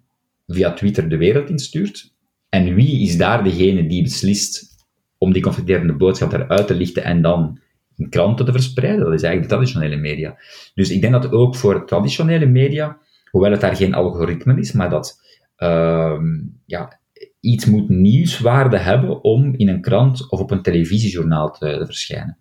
via 0.48 0.74
Twitter 0.74 1.10
de 1.10 1.18
wereld 1.18 1.50
instuurt. 1.50 2.14
En 2.50 2.76
wie 2.76 3.02
is 3.02 3.18
daar 3.18 3.44
degene 3.44 3.88
die 3.88 4.04
beslist 4.04 4.76
om 5.18 5.34
die 5.34 5.42
conflicterende 5.42 5.94
boodschap 5.94 6.34
eruit 6.34 6.68
te 6.68 6.74
lichten 6.74 7.04
en 7.04 7.22
dan 7.22 7.60
kranten 8.10 8.46
te 8.46 8.52
verspreiden? 8.52 9.06
Dat 9.06 9.14
is 9.14 9.24
eigenlijk 9.24 9.50
de 9.50 9.56
traditionele 9.56 10.02
media. 10.02 10.38
Dus 10.74 10.90
ik 10.92 11.02
denk 11.02 11.14
dat 11.14 11.32
ook 11.32 11.56
voor 11.56 11.86
traditionele 11.86 12.46
media, 12.46 12.98
hoewel 13.30 13.52
het 13.52 13.62
daar 13.62 13.76
geen 13.76 13.94
algoritme 13.94 14.60
is, 14.60 14.72
maar 14.72 14.90
dat 14.90 15.22
uh, 15.58 16.20
ja, 16.66 17.00
iets 17.40 17.66
moet 17.66 17.90
nieuwswaarde 17.90 18.78
hebben 18.78 19.24
om 19.24 19.54
in 19.56 19.70
een 19.70 19.82
krant 19.82 20.32
of 20.32 20.40
op 20.40 20.52
een 20.52 20.62
televisiejournaal 20.62 21.52
te, 21.52 21.82
verschijnen. 21.86 22.38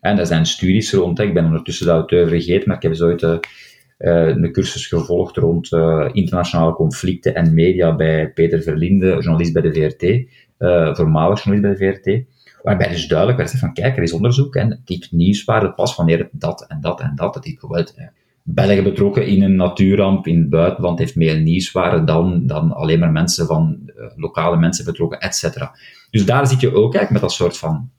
En 0.00 0.18
er 0.18 0.26
zijn 0.26 0.46
studies 0.46 0.92
rond, 0.92 1.18
ik 1.18 1.34
ben 1.34 1.44
ondertussen 1.44 1.86
de 1.86 1.92
auteur 1.92 2.28
vergeten, 2.28 2.68
maar 2.68 2.76
ik 2.76 2.82
heb 2.82 2.90
eens 2.90 3.02
ooit 3.02 3.22
uh, 3.22 3.38
een 3.98 4.52
cursus 4.52 4.86
gevolgd 4.86 5.36
rond 5.36 5.72
uh, 5.72 6.08
internationale 6.12 6.72
conflicten 6.72 7.34
en 7.34 7.54
media 7.54 7.96
bij 7.96 8.32
Peter 8.32 8.62
Verlinde, 8.62 9.06
journalist 9.08 9.52
bij 9.52 9.62
de 9.62 9.72
VRT, 9.72 10.28
voormalig 10.96 11.44
journalist 11.44 11.78
bij 11.78 11.90
de 11.90 12.00
VRT. 12.00 12.33
Waarbij 12.64 12.88
dus 12.88 13.08
duidelijk 13.08 13.38
werd 13.38 13.50
van, 13.50 13.72
kijk, 13.72 13.96
er 13.96 14.02
is 14.02 14.12
onderzoek 14.12 14.54
en 14.54 14.70
het 14.70 14.86
type 14.86 15.06
nieuwswaarde 15.10 15.72
pas 15.72 15.96
wanneer 15.96 16.28
dat 16.32 16.66
en 16.68 16.80
dat 16.80 17.00
en 17.00 17.12
dat, 17.14 17.34
het 17.34 17.42
type 17.42 17.60
geweld. 17.60 17.94
Belgen 18.42 18.84
betrokken 18.84 19.26
in 19.26 19.42
een 19.42 19.56
natuurramp 19.56 20.26
in 20.26 20.38
het 20.38 20.50
buitenland 20.50 20.98
heeft 20.98 21.16
meer 21.16 21.40
nieuwswaarde 21.40 22.04
dan, 22.04 22.46
dan 22.46 22.72
alleen 22.72 22.98
maar 22.98 23.12
mensen 23.12 23.46
van, 23.46 23.78
uh, 23.86 24.06
lokale 24.16 24.56
mensen 24.56 24.84
betrokken, 24.84 25.20
et 25.20 25.34
cetera. 25.34 25.76
Dus 26.10 26.24
daar 26.26 26.46
zit 26.46 26.60
je 26.60 26.68
ook 26.68 26.94
eigenlijk 26.94 27.10
met 27.10 27.20
dat 27.20 27.32
soort 27.32 27.56
van 27.56 27.90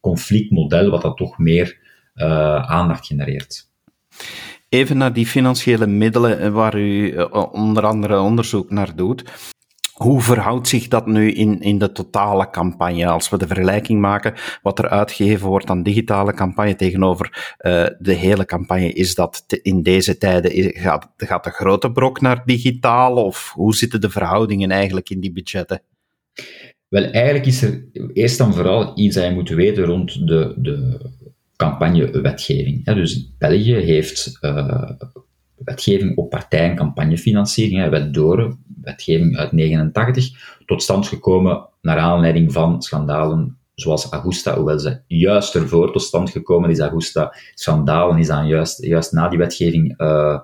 conflictmodel, 0.00 0.90
wat 0.90 1.02
dat 1.02 1.16
toch 1.16 1.38
meer 1.38 1.78
uh, 2.14 2.26
aandacht 2.70 3.06
genereert. 3.06 3.68
Even 4.68 4.96
naar 4.96 5.12
die 5.12 5.26
financiële 5.26 5.86
middelen 5.86 6.52
waar 6.52 6.78
u 6.78 7.16
onder 7.52 7.86
andere 7.86 8.18
onderzoek 8.20 8.70
naar 8.70 8.96
doet. 8.96 9.52
Hoe 9.94 10.20
verhoudt 10.20 10.68
zich 10.68 10.88
dat 10.88 11.06
nu 11.06 11.32
in, 11.32 11.60
in 11.60 11.78
de 11.78 11.92
totale 11.92 12.50
campagne? 12.50 13.06
Als 13.06 13.28
we 13.28 13.38
de 13.38 13.46
vergelijking 13.46 14.00
maken 14.00 14.34
wat 14.62 14.78
er 14.78 14.88
uitgegeven 14.88 15.48
wordt 15.48 15.70
aan 15.70 15.82
digitale 15.82 16.34
campagne 16.34 16.76
tegenover 16.76 17.56
uh, 17.60 17.86
de 17.98 18.12
hele 18.12 18.44
campagne, 18.44 18.92
is 18.92 19.14
dat 19.14 19.44
in 19.62 19.82
deze 19.82 20.18
tijden, 20.18 20.72
gaat, 20.76 21.08
gaat 21.16 21.44
de 21.44 21.50
grote 21.50 21.92
brok 21.92 22.20
naar 22.20 22.42
digitaal? 22.44 23.24
Of 23.24 23.52
hoe 23.52 23.74
zitten 23.74 24.00
de 24.00 24.10
verhoudingen 24.10 24.70
eigenlijk 24.70 25.10
in 25.10 25.20
die 25.20 25.32
budgetten? 25.32 25.82
Wel, 26.88 27.04
eigenlijk 27.04 27.46
is 27.46 27.62
er 27.62 27.84
eerst 28.12 28.40
en 28.40 28.54
vooral 28.54 28.92
iets 28.98 29.14
dat 29.14 29.24
je 29.24 29.30
moet 29.30 29.48
weten 29.48 29.84
rond 29.84 30.26
de, 30.26 30.54
de 30.56 31.00
campagnewetgeving. 31.56 32.84
Dus 32.84 33.34
België 33.38 33.74
heeft 33.74 34.38
uh, 34.40 34.90
wetgeving 35.56 36.16
op 36.16 36.30
partij- 36.30 36.70
en 36.70 36.76
campagnefinanciering, 36.76 37.88
wet 37.88 38.14
Doren, 38.14 38.63
wetgeving 38.84 39.36
uit 39.36 39.52
89, 39.52 40.56
tot 40.66 40.82
stand 40.82 41.06
gekomen 41.06 41.68
naar 41.80 41.98
aanleiding 41.98 42.52
van 42.52 42.82
schandalen 42.82 43.58
zoals 43.74 44.10
Augusta, 44.10 44.56
hoewel 44.56 44.78
ze 44.78 45.00
juist 45.06 45.54
ervoor 45.54 45.92
tot 45.92 46.02
stand 46.02 46.30
gekomen 46.30 46.70
is, 46.70 46.78
Augusta, 46.78 47.34
schandalen 47.54 48.18
is 48.18 48.26
dan 48.26 48.46
juist, 48.46 48.84
juist 48.84 49.12
na 49.12 49.28
die 49.28 49.38
wetgeving 49.38 50.00
uh, 50.00 50.38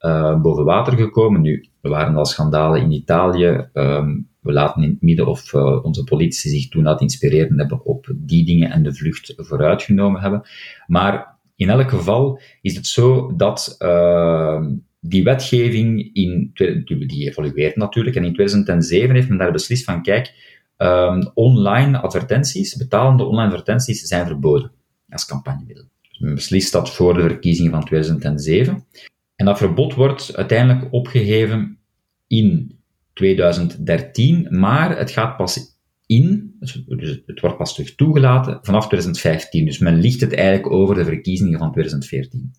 uh, 0.00 0.40
boven 0.40 0.64
water 0.64 0.96
gekomen. 0.96 1.40
Nu, 1.40 1.68
er 1.80 1.90
waren 1.90 2.16
al 2.16 2.26
schandalen 2.26 2.80
in 2.80 2.90
Italië, 2.90 3.68
um, 3.72 4.28
we 4.40 4.52
laten 4.52 4.82
in 4.82 4.90
het 4.90 5.02
midden 5.02 5.26
of 5.26 5.52
uh, 5.52 5.84
onze 5.84 6.04
politici 6.04 6.48
zich 6.48 6.68
toen 6.68 6.82
laten 6.82 7.06
inspireren 7.06 7.58
hebben 7.58 7.84
op 7.84 8.06
die 8.14 8.44
dingen 8.44 8.70
en 8.70 8.82
de 8.82 8.94
vlucht 8.94 9.32
vooruitgenomen 9.36 10.20
hebben. 10.20 10.42
Maar 10.86 11.38
in 11.56 11.70
elk 11.70 11.90
geval 11.90 12.40
is 12.60 12.76
het 12.76 12.86
zo 12.86 13.32
dat 13.36 13.76
uh, 13.78 14.66
die 15.06 15.24
wetgeving, 15.24 16.14
in, 16.14 16.50
die 17.06 17.28
evolueert 17.28 17.76
natuurlijk, 17.76 18.16
en 18.16 18.24
in 18.24 18.32
2007 18.32 19.14
heeft 19.14 19.28
men 19.28 19.38
daar 19.38 19.52
beslist 19.52 19.84
van, 19.84 20.02
kijk, 20.02 20.34
um, 20.78 21.30
online 21.34 21.98
advertenties, 21.98 22.76
betalende 22.76 23.24
online 23.24 23.48
advertenties, 23.48 24.02
zijn 24.02 24.26
verboden 24.26 24.72
als 25.08 25.26
campagnemiddel. 25.26 25.84
Dus 26.08 26.18
men 26.18 26.34
beslist 26.34 26.72
dat 26.72 26.94
voor 26.94 27.14
de 27.14 27.20
verkiezingen 27.20 27.72
van 27.72 27.84
2007. 27.84 28.84
En 29.36 29.46
dat 29.46 29.58
verbod 29.58 29.94
wordt 29.94 30.36
uiteindelijk 30.36 30.92
opgeheven 30.92 31.78
in 32.26 32.78
2013, 33.12 34.46
maar 34.50 34.98
het 34.98 35.10
gaat 35.10 35.36
pas 35.36 35.78
in, 36.06 36.56
dus 36.58 36.82
het 37.26 37.40
wordt 37.40 37.56
pas 37.56 37.74
terug 37.74 37.94
toegelaten 37.94 38.58
vanaf 38.62 38.86
2015. 38.86 39.64
Dus 39.64 39.78
men 39.78 40.00
ligt 40.00 40.20
het 40.20 40.34
eigenlijk 40.34 40.72
over 40.72 40.94
de 40.94 41.04
verkiezingen 41.04 41.58
van 41.58 41.72
2014. 41.72 42.52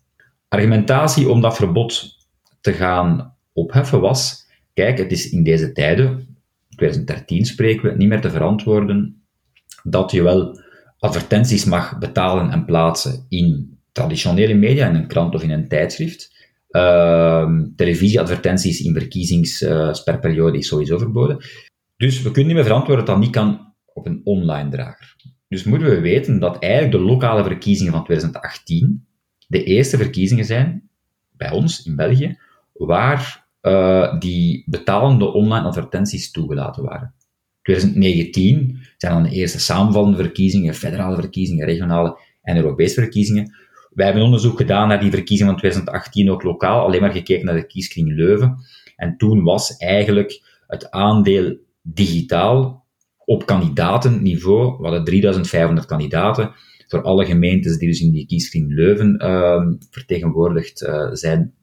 Argumentatie 0.48 1.30
om 1.30 1.40
dat 1.40 1.56
verbod 1.56 2.15
te 2.60 2.72
gaan 2.72 3.34
opheffen 3.52 4.00
was, 4.00 4.46
kijk, 4.74 4.98
het 4.98 5.12
is 5.12 5.30
in 5.30 5.42
deze 5.42 5.72
tijden, 5.72 6.36
2013 6.68 7.44
spreken 7.44 7.90
we, 7.90 7.96
niet 7.96 8.08
meer 8.08 8.20
te 8.20 8.30
verantwoorden 8.30 9.22
dat 9.82 10.10
je 10.10 10.22
wel 10.22 10.60
advertenties 10.98 11.64
mag 11.64 11.98
betalen 11.98 12.50
en 12.50 12.64
plaatsen 12.64 13.26
in 13.28 13.78
traditionele 13.92 14.54
media, 14.54 14.88
in 14.88 14.94
een 14.94 15.06
krant 15.06 15.34
of 15.34 15.42
in 15.42 15.50
een 15.50 15.68
tijdschrift. 15.68 16.34
Uh, 16.70 17.50
televisieadvertenties 17.76 18.80
in 18.80 18.92
verkiezingssperperiode 18.92 20.52
uh, 20.52 20.58
is 20.58 20.66
sowieso 20.66 20.98
verboden. 20.98 21.38
Dus 21.96 22.22
we 22.22 22.30
kunnen 22.30 22.46
niet 22.46 22.54
meer 22.54 22.64
verantwoorden 22.64 23.04
dat 23.04 23.14
dat 23.14 23.24
niet 23.24 23.34
kan 23.34 23.74
op 23.92 24.06
een 24.06 24.20
online 24.24 24.70
drager. 24.70 25.16
Dus 25.48 25.64
moeten 25.64 25.88
we 25.88 26.00
weten 26.00 26.38
dat 26.38 26.58
eigenlijk 26.58 26.92
de 26.92 27.00
lokale 27.00 27.42
verkiezingen 27.42 27.92
van 27.92 28.04
2018 28.04 29.06
de 29.46 29.64
eerste 29.64 29.96
verkiezingen 29.96 30.44
zijn, 30.44 30.88
bij 31.30 31.50
ons 31.50 31.86
in 31.86 31.96
België, 31.96 32.38
waar 32.78 33.48
uh, 33.62 34.18
die 34.18 34.64
betalende 34.66 35.32
online 35.32 35.66
advertenties 35.66 36.30
toegelaten 36.30 36.84
waren. 36.84 37.14
2019 37.62 38.78
zijn 38.96 39.12
dan 39.12 39.22
de 39.22 39.30
eerste 39.30 39.60
samenvallende 39.60 40.16
verkiezingen, 40.16 40.74
federale 40.74 41.14
verkiezingen, 41.14 41.66
regionale 41.66 42.18
en 42.42 42.56
Europese 42.56 43.00
verkiezingen. 43.00 43.54
Wij 43.90 44.04
hebben 44.06 44.24
onderzoek 44.24 44.56
gedaan 44.56 44.88
naar 44.88 45.00
die 45.00 45.10
verkiezingen 45.10 45.52
van 45.52 45.60
2018, 45.60 46.30
ook 46.30 46.42
lokaal, 46.42 46.86
alleen 46.86 47.00
maar 47.00 47.12
gekeken 47.12 47.44
naar 47.44 47.54
de 47.54 47.66
kieskring 47.66 48.12
Leuven. 48.12 48.56
En 48.96 49.16
toen 49.16 49.42
was 49.42 49.76
eigenlijk 49.76 50.42
het 50.66 50.90
aandeel 50.90 51.56
digitaal 51.82 52.86
op 53.24 53.46
kandidatenniveau, 53.46 54.76
we 54.76 54.82
hadden 54.82 55.04
3500 55.04 55.86
kandidaten, 55.86 56.54
voor 56.88 57.02
alle 57.02 57.24
gemeentes 57.24 57.78
die 57.78 57.88
dus 57.88 58.00
in 58.00 58.12
die 58.12 58.26
kieskring 58.26 58.72
Leuven 58.72 59.22
uh, 59.24 59.62
vertegenwoordigd 59.90 60.82
uh, 60.82 61.08
zijn, 61.12 61.54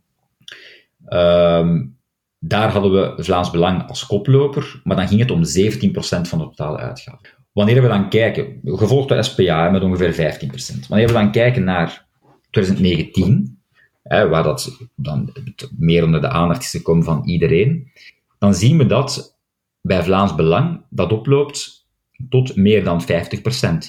Um, 1.10 1.98
daar 2.40 2.72
hadden 2.72 2.92
we 2.92 3.24
Vlaams 3.24 3.52
Belang 3.52 3.88
als 3.88 4.06
koploper, 4.06 4.82
maar 4.84 4.96
dan 4.96 5.08
ging 5.08 5.20
het 5.20 5.32
om 5.32 5.44
17% 5.44 6.30
van 6.30 6.38
de 6.38 6.44
totale 6.44 6.78
uitgaven. 6.78 7.30
Wanneer 7.52 7.82
we 7.82 7.88
dan 7.88 8.10
kijken, 8.10 8.60
gevolgd 8.64 9.10
door 9.10 9.24
SPA 9.24 9.70
met 9.70 9.84
ongeveer 9.84 10.14
15%. 10.14 10.88
Wanneer 10.88 11.08
we 11.08 11.14
dan 11.14 11.32
kijken 11.32 11.64
naar 11.64 12.08
2019, 12.50 13.62
hè, 14.04 14.28
waar 14.28 14.44
dat 14.44 14.78
dan 14.96 15.34
meer 15.78 16.04
onder 16.04 16.22
de 16.22 16.30
aandacht 16.30 16.64
is 16.64 16.70
gekomen 16.70 17.04
van 17.04 17.26
iedereen, 17.26 17.92
dan 18.40 18.54
zien 18.54 18.78
we 18.78 18.86
dat 18.86 19.40
bij 19.82 20.04
Vlaams 20.04 20.36
Belang 20.36 20.86
dat 20.90 21.12
oploopt 21.12 21.88
tot 22.30 22.56
meer 22.56 22.84
dan 22.84 23.02
50% 23.02 23.06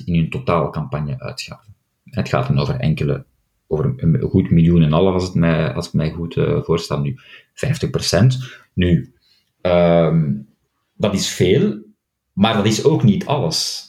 in 0.05 0.15
hun 0.15 0.31
totale 0.31 0.71
campagneuitgaven. 0.71 1.75
Het 2.05 2.29
gaat 2.29 2.47
dan 2.47 2.59
over 2.59 2.75
enkele 2.75 3.25
over 3.67 3.95
een 3.97 4.21
goed 4.21 4.51
miljoen 4.51 4.83
en 4.83 4.93
half, 4.93 5.15
als, 5.15 5.25
het 5.25 5.35
mij, 5.35 5.73
als 5.73 5.93
mij 5.93 6.11
goed 6.11 6.37
uh, 6.37 7.01
nu. 7.03 7.15
50%. 7.15 8.27
Nu, 8.75 9.15
um, 9.63 10.49
dat 10.97 11.15
is 11.15 11.29
veel, 11.29 11.83
maar 12.33 12.57
dat 12.57 12.67
is 12.67 12.85
ook 12.85 13.03
niet 13.03 13.27
alles. 13.27 13.89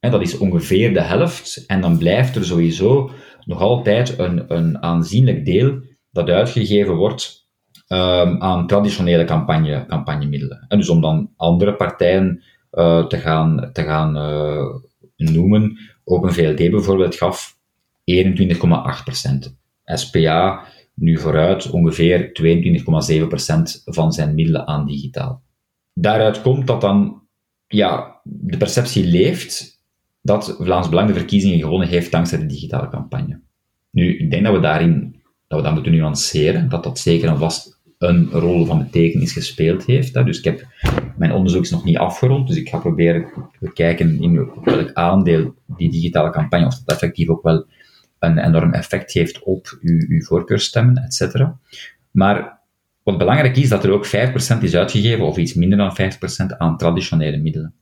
He, 0.00 0.10
dat 0.10 0.22
is 0.22 0.38
ongeveer 0.38 0.94
de 0.94 1.00
helft, 1.00 1.64
en 1.66 1.80
dan 1.80 1.98
blijft 1.98 2.36
er 2.36 2.44
sowieso 2.44 3.10
nog 3.44 3.60
altijd 3.60 4.18
een, 4.18 4.54
een 4.54 4.82
aanzienlijk 4.82 5.44
deel 5.44 5.80
dat 6.10 6.28
uitgegeven 6.28 6.94
wordt 6.94 7.48
um, 7.88 8.42
aan 8.42 8.66
traditionele 8.66 9.24
campagne, 9.24 9.86
campagnemiddelen. 9.86 10.64
En 10.68 10.78
dus 10.78 10.88
om 10.88 11.00
dan 11.00 11.30
andere 11.36 11.74
partijen 11.74 12.42
uh, 12.72 13.06
te 13.06 13.18
gaan, 13.18 13.70
te 13.72 13.82
gaan 13.82 14.16
uh, 14.16 14.74
noemen, 15.16 15.78
Open 16.04 16.32
VLD 16.32 16.70
bijvoorbeeld 16.70 17.14
gaf 17.14 17.53
21,8%. 18.12 19.54
SPA 19.84 20.64
nu 20.94 21.18
vooruit 21.18 21.70
ongeveer 21.70 22.32
22,7% 22.42 23.82
van 23.84 24.12
zijn 24.12 24.34
middelen 24.34 24.66
aan 24.66 24.86
digitaal. 24.86 25.42
Daaruit 25.92 26.42
komt 26.42 26.66
dat 26.66 26.80
dan 26.80 27.22
ja, 27.66 28.20
de 28.22 28.56
perceptie 28.56 29.06
leeft 29.06 29.82
dat 30.22 30.56
Vlaams 30.60 30.88
Belang 30.88 31.08
de 31.08 31.14
verkiezingen 31.14 31.58
gewonnen 31.58 31.88
heeft 31.88 32.10
dankzij 32.10 32.38
de 32.38 32.46
digitale 32.46 32.88
campagne. 32.88 33.40
Nu, 33.90 34.18
ik 34.18 34.30
denk 34.30 34.44
dat 34.44 34.54
we 34.54 34.60
daarin 34.60 35.22
dat 35.46 35.58
we 35.58 35.64
dat 35.64 35.74
moeten 35.74 35.92
nuanceren, 35.92 36.68
dat 36.68 36.84
dat 36.84 36.98
zeker 36.98 37.28
en 37.28 37.38
vast 37.38 37.80
een 37.98 38.30
rol 38.30 38.64
van 38.64 38.78
betekenis 38.78 39.32
gespeeld 39.32 39.84
heeft. 39.84 40.14
Dus 40.14 40.38
ik 40.38 40.44
heb, 40.44 40.66
mijn 41.16 41.32
onderzoek 41.32 41.62
is 41.62 41.70
nog 41.70 41.84
niet 41.84 41.98
afgerond, 41.98 42.48
dus 42.48 42.56
ik 42.56 42.68
ga 42.68 42.78
proberen 42.78 43.26
te 43.60 43.72
kijken 43.72 44.22
in 44.22 44.50
welk 44.64 44.92
aandeel 44.92 45.54
die 45.76 45.90
digitale 45.90 46.30
campagne, 46.30 46.66
of 46.66 46.74
dat 46.74 46.94
effectief 46.94 47.28
ook 47.28 47.42
wel 47.42 47.66
een 48.26 48.38
enorm 48.38 48.72
effect 48.72 49.12
heeft 49.12 49.42
op 49.42 49.78
uw, 49.80 50.04
uw 50.08 50.22
voorkeurstemmen, 50.22 50.96
et 50.96 51.14
cetera. 51.14 51.58
Maar 52.10 52.58
wat 53.02 53.18
belangrijk 53.18 53.56
is, 53.56 53.68
dat 53.68 53.84
er 53.84 53.90
ook 53.90 54.06
5% 54.06 54.10
is 54.60 54.76
uitgegeven, 54.76 55.24
of 55.24 55.36
iets 55.36 55.54
minder 55.54 55.78
dan 55.78 55.96
5% 56.00 56.56
aan 56.58 56.76
traditionele 56.76 57.36
middelen. 57.36 57.74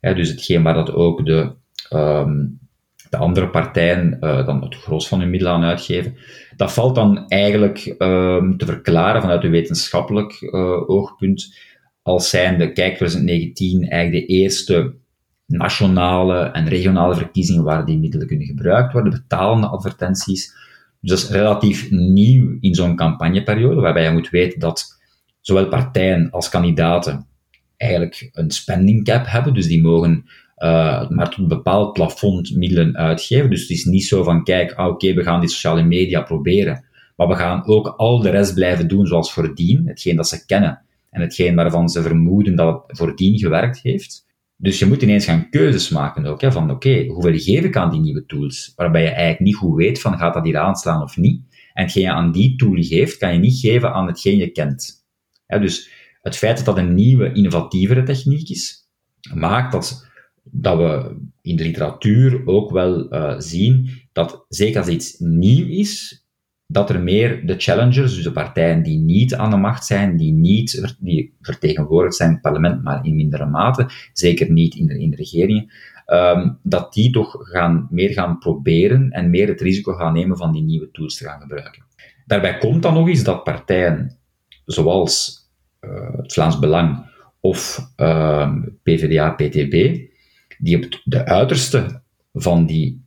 dus 0.00 0.28
hetgeen 0.28 0.62
waar 0.62 0.74
dat 0.74 0.92
ook 0.92 1.26
de, 1.26 1.52
um, 1.92 2.58
de 3.10 3.16
andere 3.16 3.48
partijen 3.48 4.16
uh, 4.20 4.46
dan 4.46 4.62
het 4.62 4.74
gros 4.74 5.08
van 5.08 5.20
hun 5.20 5.30
middelen 5.30 5.54
aan 5.54 5.64
uitgeven, 5.64 6.16
dat 6.56 6.72
valt 6.72 6.94
dan 6.94 7.28
eigenlijk 7.28 7.94
um, 7.98 8.56
te 8.56 8.66
verklaren 8.66 9.20
vanuit 9.20 9.44
een 9.44 9.50
wetenschappelijk 9.50 10.40
uh, 10.40 10.90
oogpunt 10.90 11.54
als 12.02 12.30
zijnde, 12.30 12.72
kijk, 12.72 12.96
2019 12.96 13.88
eigenlijk 13.88 14.26
de 14.26 14.34
eerste 14.34 14.94
nationale 15.46 16.38
en 16.38 16.68
regionale 16.68 17.14
verkiezingen 17.14 17.64
waar 17.64 17.84
die 17.84 17.98
middelen 17.98 18.26
kunnen 18.26 18.46
gebruikt 18.46 18.92
worden, 18.92 19.12
betalende 19.12 19.66
advertenties. 19.66 20.54
Dus 21.00 21.10
dat 21.10 21.18
is 21.18 21.28
relatief 21.36 21.90
nieuw 21.90 22.56
in 22.60 22.74
zo'n 22.74 22.96
campagneperiode, 22.96 23.80
waarbij 23.80 24.04
je 24.04 24.10
moet 24.10 24.30
weten 24.30 24.60
dat 24.60 24.98
zowel 25.40 25.68
partijen 25.68 26.30
als 26.30 26.48
kandidaten 26.48 27.26
eigenlijk 27.76 28.30
een 28.32 28.50
spending 28.50 29.04
cap 29.04 29.26
hebben, 29.26 29.54
dus 29.54 29.66
die 29.66 29.82
mogen 29.82 30.24
uh, 30.58 31.08
maar 31.08 31.28
tot 31.28 31.38
een 31.38 31.48
bepaald 31.48 31.92
plafond 31.92 32.56
middelen 32.56 32.96
uitgeven. 32.96 33.50
Dus 33.50 33.60
het 33.60 33.70
is 33.70 33.84
niet 33.84 34.04
zo 34.04 34.22
van, 34.22 34.44
kijk, 34.44 34.72
ah, 34.72 34.88
oké, 34.88 35.14
we 35.14 35.22
gaan 35.22 35.40
die 35.40 35.48
sociale 35.48 35.82
media 35.82 36.22
proberen, 36.22 36.84
maar 37.16 37.28
we 37.28 37.34
gaan 37.34 37.66
ook 37.66 37.86
al 37.86 38.20
de 38.20 38.30
rest 38.30 38.54
blijven 38.54 38.88
doen 38.88 39.06
zoals 39.06 39.32
voordien, 39.32 39.86
hetgeen 39.86 40.16
dat 40.16 40.28
ze 40.28 40.46
kennen 40.46 40.82
en 41.10 41.20
hetgeen 41.20 41.54
waarvan 41.54 41.88
ze 41.88 42.02
vermoeden 42.02 42.56
dat 42.56 42.84
het 42.86 42.98
voordien 42.98 43.38
gewerkt 43.38 43.80
heeft. 43.82 44.25
Dus 44.56 44.78
je 44.78 44.86
moet 44.86 45.02
ineens 45.02 45.24
gaan 45.24 45.50
keuzes 45.50 45.88
maken 45.88 46.26
ook, 46.26 46.40
hè, 46.40 46.52
van 46.52 46.70
oké, 46.70 46.88
okay, 46.88 47.06
hoeveel 47.06 47.38
geef 47.38 47.64
ik 47.64 47.76
aan 47.76 47.90
die 47.90 48.00
nieuwe 48.00 48.26
tools, 48.26 48.72
waarbij 48.76 49.02
je 49.02 49.08
eigenlijk 49.08 49.40
niet 49.40 49.56
goed 49.56 49.76
weet 49.76 50.00
van 50.00 50.18
gaat 50.18 50.34
dat 50.34 50.44
hier 50.44 50.58
aanslaan 50.58 51.02
of 51.02 51.16
niet. 51.16 51.42
En 51.72 51.82
hetgeen 51.82 52.02
je 52.02 52.10
aan 52.10 52.32
die 52.32 52.56
tool 52.56 52.76
geeft, 52.76 53.18
kan 53.18 53.32
je 53.32 53.38
niet 53.38 53.58
geven 53.58 53.92
aan 53.92 54.06
hetgeen 54.06 54.36
je 54.36 54.50
kent. 54.50 55.06
dus 55.46 55.90
het 56.22 56.36
feit 56.36 56.56
dat 56.56 56.66
dat 56.66 56.78
een 56.78 56.94
nieuwe, 56.94 57.32
innovatievere 57.32 58.02
techniek 58.02 58.48
is, 58.48 58.88
maakt 59.34 59.72
dat, 59.72 60.06
dat 60.42 60.76
we 60.76 61.16
in 61.42 61.56
de 61.56 61.62
literatuur 61.62 62.46
ook 62.46 62.70
wel 62.70 63.14
uh, 63.14 63.34
zien 63.38 63.90
dat 64.12 64.44
zeker 64.48 64.78
als 64.78 64.88
iets 64.88 65.18
nieuw 65.18 65.66
is, 65.66 66.25
dat 66.66 66.90
er 66.90 67.00
meer 67.00 67.46
de 67.46 67.54
challengers, 67.58 68.14
dus 68.14 68.24
de 68.24 68.32
partijen 68.32 68.82
die 68.82 68.98
niet 68.98 69.34
aan 69.34 69.50
de 69.50 69.56
macht 69.56 69.84
zijn, 69.84 70.16
die 70.16 70.32
niet 70.32 70.96
die 71.00 71.34
vertegenwoordigd 71.40 72.14
zijn 72.14 72.28
in 72.28 72.34
het 72.34 72.44
parlement, 72.44 72.82
maar 72.82 73.04
in 73.04 73.16
mindere 73.16 73.46
mate, 73.46 73.88
zeker 74.12 74.50
niet 74.50 74.74
in 74.74 74.86
de, 74.86 75.00
in 75.00 75.10
de 75.10 75.16
regeringen, 75.16 75.70
um, 76.06 76.58
dat 76.62 76.92
die 76.92 77.10
toch 77.10 77.36
gaan, 77.38 77.88
meer 77.90 78.10
gaan 78.12 78.38
proberen 78.38 79.10
en 79.10 79.30
meer 79.30 79.48
het 79.48 79.60
risico 79.60 79.92
gaan 79.92 80.12
nemen 80.12 80.36
van 80.36 80.52
die 80.52 80.62
nieuwe 80.62 80.90
tools 80.90 81.16
te 81.16 81.24
gaan 81.24 81.40
gebruiken. 81.40 81.84
Daarbij 82.26 82.58
komt 82.58 82.82
dan 82.82 82.94
nog 82.94 83.08
eens 83.08 83.24
dat 83.24 83.44
partijen 83.44 84.18
zoals 84.64 85.44
uh, 85.80 86.16
het 86.16 86.32
Vlaams 86.32 86.58
Belang 86.58 87.06
of 87.40 87.90
ehm, 87.96 88.62
PvdA, 88.82 89.30
PTB, 89.30 90.00
die 90.58 90.76
op 90.76 91.00
de 91.04 91.24
uiterste 91.24 92.02
van 92.32 92.66
die 92.66 93.05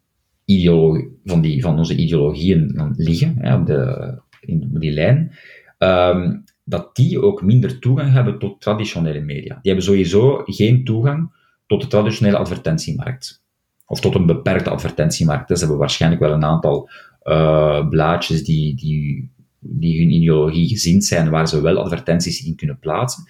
van, 1.25 1.41
die, 1.41 1.61
van 1.61 1.77
onze 1.77 1.95
ideologieën 1.95 2.93
liggen, 2.95 3.35
hè, 3.37 3.55
op, 3.55 3.65
de, 3.65 4.21
in 4.41 4.69
die 4.71 4.91
lijn, 4.91 5.31
um, 5.77 6.43
dat 6.63 6.95
die 6.95 7.21
ook 7.21 7.41
minder 7.41 7.79
toegang 7.79 8.11
hebben 8.11 8.39
tot 8.39 8.61
traditionele 8.61 9.19
media. 9.19 9.53
Die 9.53 9.71
hebben 9.71 9.83
sowieso 9.83 10.41
geen 10.45 10.83
toegang 10.83 11.31
tot 11.67 11.81
de 11.81 11.87
traditionele 11.87 12.37
advertentiemarkt. 12.37 13.43
Of 13.85 13.99
tot 13.99 14.15
een 14.15 14.25
beperkte 14.25 14.69
advertentiemarkt. 14.69 15.47
Dus 15.47 15.59
hebben 15.59 15.77
waarschijnlijk 15.77 16.21
wel 16.21 16.31
een 16.31 16.43
aantal 16.43 16.89
uh, 17.23 17.87
blaadjes 17.87 18.43
die, 18.43 18.75
die, 18.75 19.29
die 19.59 19.99
hun 19.99 20.11
ideologie 20.11 20.67
gezind 20.67 21.05
zijn, 21.05 21.29
waar 21.29 21.47
ze 21.47 21.61
wel 21.61 21.77
advertenties 21.77 22.45
in 22.45 22.55
kunnen 22.55 22.79
plaatsen. 22.79 23.23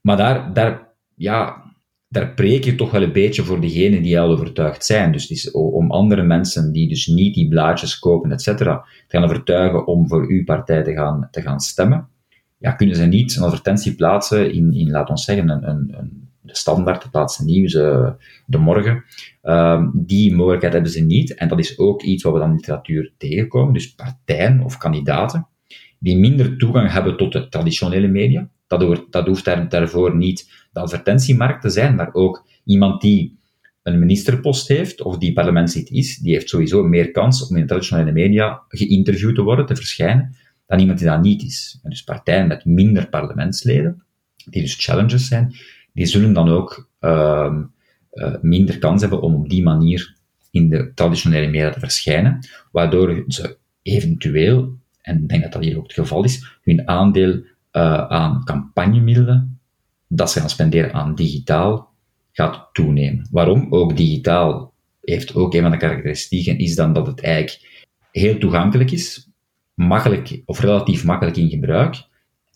Maar 0.00 0.16
daar, 0.16 0.52
daar 0.52 0.88
ja, 1.14 1.64
daar 2.08 2.34
preek 2.34 2.64
je 2.64 2.74
toch 2.74 2.90
wel 2.90 3.02
een 3.02 3.12
beetje 3.12 3.42
voor 3.42 3.60
degenen 3.60 4.02
die 4.02 4.20
al 4.20 4.30
overtuigd 4.30 4.84
zijn. 4.84 5.12
Dus 5.12 5.30
is 5.30 5.50
om 5.50 5.90
andere 5.90 6.22
mensen 6.22 6.72
die 6.72 6.88
dus 6.88 7.06
niet 7.06 7.34
die 7.34 7.48
blaadjes 7.48 7.98
kopen, 7.98 8.32
et 8.32 8.38
te 8.38 8.82
gaan 9.08 9.24
overtuigen 9.24 9.86
om 9.86 10.08
voor 10.08 10.28
uw 10.28 10.44
partij 10.44 10.82
te 10.82 10.92
gaan, 10.92 11.28
te 11.30 11.42
gaan 11.42 11.60
stemmen. 11.60 12.08
Ja, 12.58 12.72
kunnen 12.72 12.96
ze 12.96 13.04
niet 13.04 13.36
een 13.36 13.42
advertentie 13.42 13.94
plaatsen 13.94 14.52
in, 14.52 14.72
in 14.72 15.08
ons 15.08 15.24
zeggen, 15.24 15.48
een, 15.48 15.68
een, 15.68 15.94
een 15.98 16.26
de 16.46 16.56
standaard, 16.56 17.02
de 17.02 17.10
plaatsen 17.10 17.46
nieuws, 17.46 17.74
uh, 17.74 18.10
de 18.46 18.58
morgen. 18.58 19.04
Um, 19.42 19.90
die 19.94 20.34
mogelijkheid 20.34 20.72
hebben 20.72 20.92
ze 20.92 21.00
niet. 21.00 21.34
En 21.34 21.48
dat 21.48 21.58
is 21.58 21.78
ook 21.78 22.02
iets 22.02 22.22
wat 22.22 22.32
we 22.32 22.38
dan 22.38 22.48
in 22.50 22.54
de 22.54 22.60
literatuur 22.60 23.12
tegenkomen. 23.18 23.72
Dus 23.72 23.94
partijen 23.94 24.60
of 24.60 24.76
kandidaten 24.76 25.46
die 25.98 26.16
minder 26.16 26.56
toegang 26.58 26.92
hebben 26.92 27.16
tot 27.16 27.32
de 27.32 27.48
traditionele 27.48 28.06
media. 28.08 28.48
Dat, 28.66 29.06
dat 29.10 29.26
hoeft 29.26 29.44
daar, 29.44 29.68
daarvoor 29.68 30.16
niet 30.16 30.66
de 30.72 30.80
advertentiemarkt 30.80 31.62
te 31.62 31.68
zijn, 31.70 31.94
maar 31.94 32.14
ook 32.14 32.46
iemand 32.64 33.00
die 33.00 33.38
een 33.82 33.98
ministerpost 33.98 34.68
heeft, 34.68 35.02
of 35.02 35.18
die 35.18 35.32
parlementslid 35.32 35.90
is, 35.90 36.16
die 36.16 36.32
heeft 36.32 36.48
sowieso 36.48 36.82
meer 36.82 37.10
kans 37.10 37.48
om 37.48 37.56
in 37.56 37.62
de 37.62 37.68
traditionele 37.68 38.12
media 38.12 38.62
geïnterviewd 38.68 39.34
te 39.34 39.42
worden, 39.42 39.66
te 39.66 39.76
verschijnen, 39.76 40.36
dan 40.66 40.78
iemand 40.78 40.98
die 40.98 41.08
dat 41.08 41.22
niet 41.22 41.42
is. 41.42 41.78
Dus 41.82 42.02
partijen 42.02 42.46
met 42.46 42.64
minder 42.64 43.08
parlementsleden, 43.08 44.02
die 44.44 44.62
dus 44.62 44.76
challengers 44.78 45.28
zijn, 45.28 45.54
die 45.92 46.06
zullen 46.06 46.32
dan 46.32 46.48
ook 46.48 46.88
uh, 47.00 47.56
uh, 48.12 48.34
minder 48.40 48.78
kans 48.78 49.00
hebben 49.00 49.22
om 49.22 49.34
op 49.34 49.48
die 49.48 49.62
manier 49.62 50.14
in 50.50 50.68
de 50.68 50.92
traditionele 50.94 51.46
media 51.46 51.70
te 51.70 51.80
verschijnen, 51.80 52.38
waardoor 52.72 53.24
ze 53.28 53.56
eventueel, 53.82 54.78
en 55.02 55.22
ik 55.22 55.28
denk 55.28 55.42
dat 55.42 55.52
dat 55.52 55.64
hier 55.64 55.76
ook 55.76 55.82
het 55.82 55.92
geval 55.92 56.24
is, 56.24 56.58
hun 56.62 56.88
aandeel 56.88 57.42
uh, 57.76 58.06
aan 58.06 58.44
campagnemiddelen 58.44 59.60
dat 60.08 60.30
ze 60.30 60.40
gaan 60.40 60.50
spenderen 60.50 60.92
aan 60.92 61.14
digitaal 61.14 61.94
gaat 62.32 62.68
toenemen. 62.72 63.28
Waarom? 63.30 63.66
Ook 63.70 63.96
digitaal 63.96 64.72
heeft 65.00 65.34
ook 65.34 65.54
een 65.54 65.62
van 65.62 65.70
de 65.70 65.76
karakteristieken, 65.76 66.58
is 66.58 66.74
dan 66.74 66.92
dat 66.92 67.06
het 67.06 67.20
eigenlijk 67.20 67.86
heel 68.10 68.38
toegankelijk 68.38 68.90
is, 68.90 69.30
makkelijk 69.74 70.42
of 70.44 70.60
relatief 70.60 71.04
makkelijk 71.04 71.36
in 71.36 71.50
gebruik, 71.50 72.04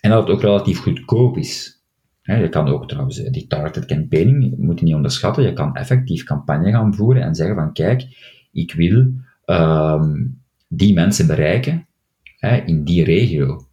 en 0.01 0.11
dat 0.11 0.23
het 0.23 0.31
ook 0.31 0.43
relatief 0.43 0.79
goedkoop 0.79 1.37
is. 1.37 1.83
je 2.23 2.49
kan 2.49 2.69
ook 2.69 2.89
trouwens, 2.89 3.23
eh, 3.23 3.33
die 3.33 3.47
targeted 3.47 3.87
campaigning, 3.87 4.57
moet 4.57 4.79
je 4.79 4.85
niet 4.85 4.95
onderschatten, 4.95 5.45
je 5.45 5.53
kan 5.53 5.77
effectief 5.77 6.25
campagne 6.25 6.71
gaan 6.71 6.95
voeren 6.95 7.23
en 7.23 7.35
zeggen 7.35 7.57
van 7.57 7.73
kijk, 7.73 8.07
ik 8.53 8.73
wil 8.73 9.13
um, 9.47 10.41
die 10.69 10.95
mensen 10.95 11.27
bereiken 11.27 11.87
in 12.67 12.85
die 12.85 13.05
regio. 13.05 13.70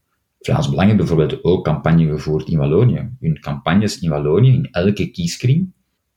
Vlaams 0.48 0.70
Belang 0.70 0.88
heeft 0.88 0.98
bijvoorbeeld 0.98 1.44
ook 1.44 1.64
campagne 1.64 2.08
gevoerd 2.08 2.48
in 2.48 2.58
Wallonië. 2.58 3.10
Hun 3.20 3.40
campagnes 3.40 4.00
in 4.00 4.10
Wallonië, 4.10 4.54
in 4.54 4.68
elke 4.72 5.12
kieskring, 5.12 5.72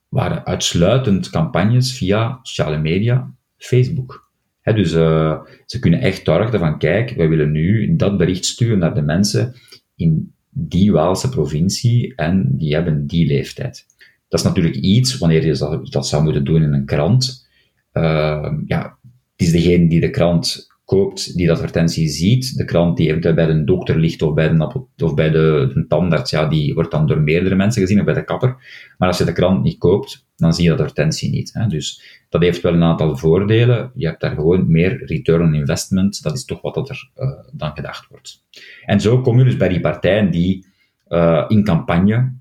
waren 0.08 0.46
uitsluitend 0.46 1.30
campagnes 1.30 1.92
via 1.96 2.38
sociale 2.42 2.78
media, 2.78 3.34
Facebook. 3.56 4.30
dus 4.62 4.92
uh, 4.92 5.40
ze 5.66 5.78
kunnen 5.78 6.00
echt 6.00 6.24
targeten 6.24 6.58
van, 6.58 6.78
kijk, 6.78 7.10
wij 7.10 7.28
willen 7.28 7.50
nu 7.50 7.96
dat 7.96 8.16
bericht 8.16 8.44
sturen 8.44 8.78
naar 8.78 8.94
de 8.94 9.02
mensen 9.02 9.54
in 9.96 10.34
die 10.50 10.92
Waalse 10.92 11.28
provincie 11.28 12.14
en 12.14 12.56
die 12.56 12.74
hebben 12.74 13.06
die 13.06 13.26
leeftijd. 13.26 13.86
Dat 14.28 14.40
is 14.40 14.46
natuurlijk 14.46 14.76
iets, 14.76 15.18
wanneer 15.18 15.46
je 15.46 15.82
dat, 15.90 16.06
zou 16.06 16.22
moeten 16.22 16.44
doen 16.44 16.62
in 16.62 16.72
een 16.72 16.84
krant, 16.84 17.48
uh, 17.92 18.52
ja, 18.66 18.98
het 19.36 19.46
is 19.46 19.52
degene 19.52 19.88
die 19.88 20.00
de 20.00 20.10
krant 20.10 20.69
koopt, 20.90 21.36
die 21.36 21.46
de 21.46 21.52
advertentie 21.52 22.08
ziet, 22.08 22.56
de 22.56 22.64
krant 22.64 22.96
die 22.96 23.08
eventueel 23.08 23.34
bij 23.34 23.46
de 23.46 23.64
dokter 23.64 23.98
ligt 23.98 24.22
of 24.22 24.34
bij 24.34 24.48
de, 24.48 24.82
of 25.04 25.14
bij 25.14 25.30
de, 25.30 25.84
tandarts, 25.88 26.30
ja, 26.30 26.46
die 26.46 26.74
wordt 26.74 26.90
dan 26.90 27.06
door 27.06 27.20
meerdere 27.20 27.54
mensen 27.54 27.82
gezien, 27.82 27.98
of 27.98 28.04
bij 28.04 28.14
de 28.14 28.24
kapper. 28.24 28.56
Maar 28.98 29.08
als 29.08 29.18
je 29.18 29.24
de 29.24 29.32
krant 29.32 29.62
niet 29.62 29.78
koopt, 29.78 30.26
dan 30.36 30.54
zie 30.54 30.64
je 30.64 30.70
de 30.70 30.76
advertentie 30.76 31.30
niet. 31.30 31.50
Hè. 31.52 31.66
Dus 31.66 32.20
dat 32.28 32.42
heeft 32.42 32.60
wel 32.60 32.74
een 32.74 32.82
aantal 32.82 33.16
voordelen. 33.16 33.92
Je 33.94 34.06
hebt 34.06 34.20
daar 34.20 34.34
gewoon 34.34 34.70
meer 34.70 35.04
return 35.04 35.42
on 35.42 35.54
investment. 35.54 36.22
Dat 36.22 36.34
is 36.34 36.44
toch 36.44 36.60
wat 36.60 36.74
dat 36.74 36.88
er 36.88 37.10
uh, 37.16 37.30
dan 37.52 37.72
gedacht 37.74 38.06
wordt. 38.08 38.44
En 38.84 39.00
zo 39.00 39.20
kom 39.20 39.38
je 39.38 39.44
dus 39.44 39.56
bij 39.56 39.68
die 39.68 39.80
partijen 39.80 40.30
die 40.30 40.66
uh, 41.08 41.44
in 41.48 41.64
campagne 41.64 42.32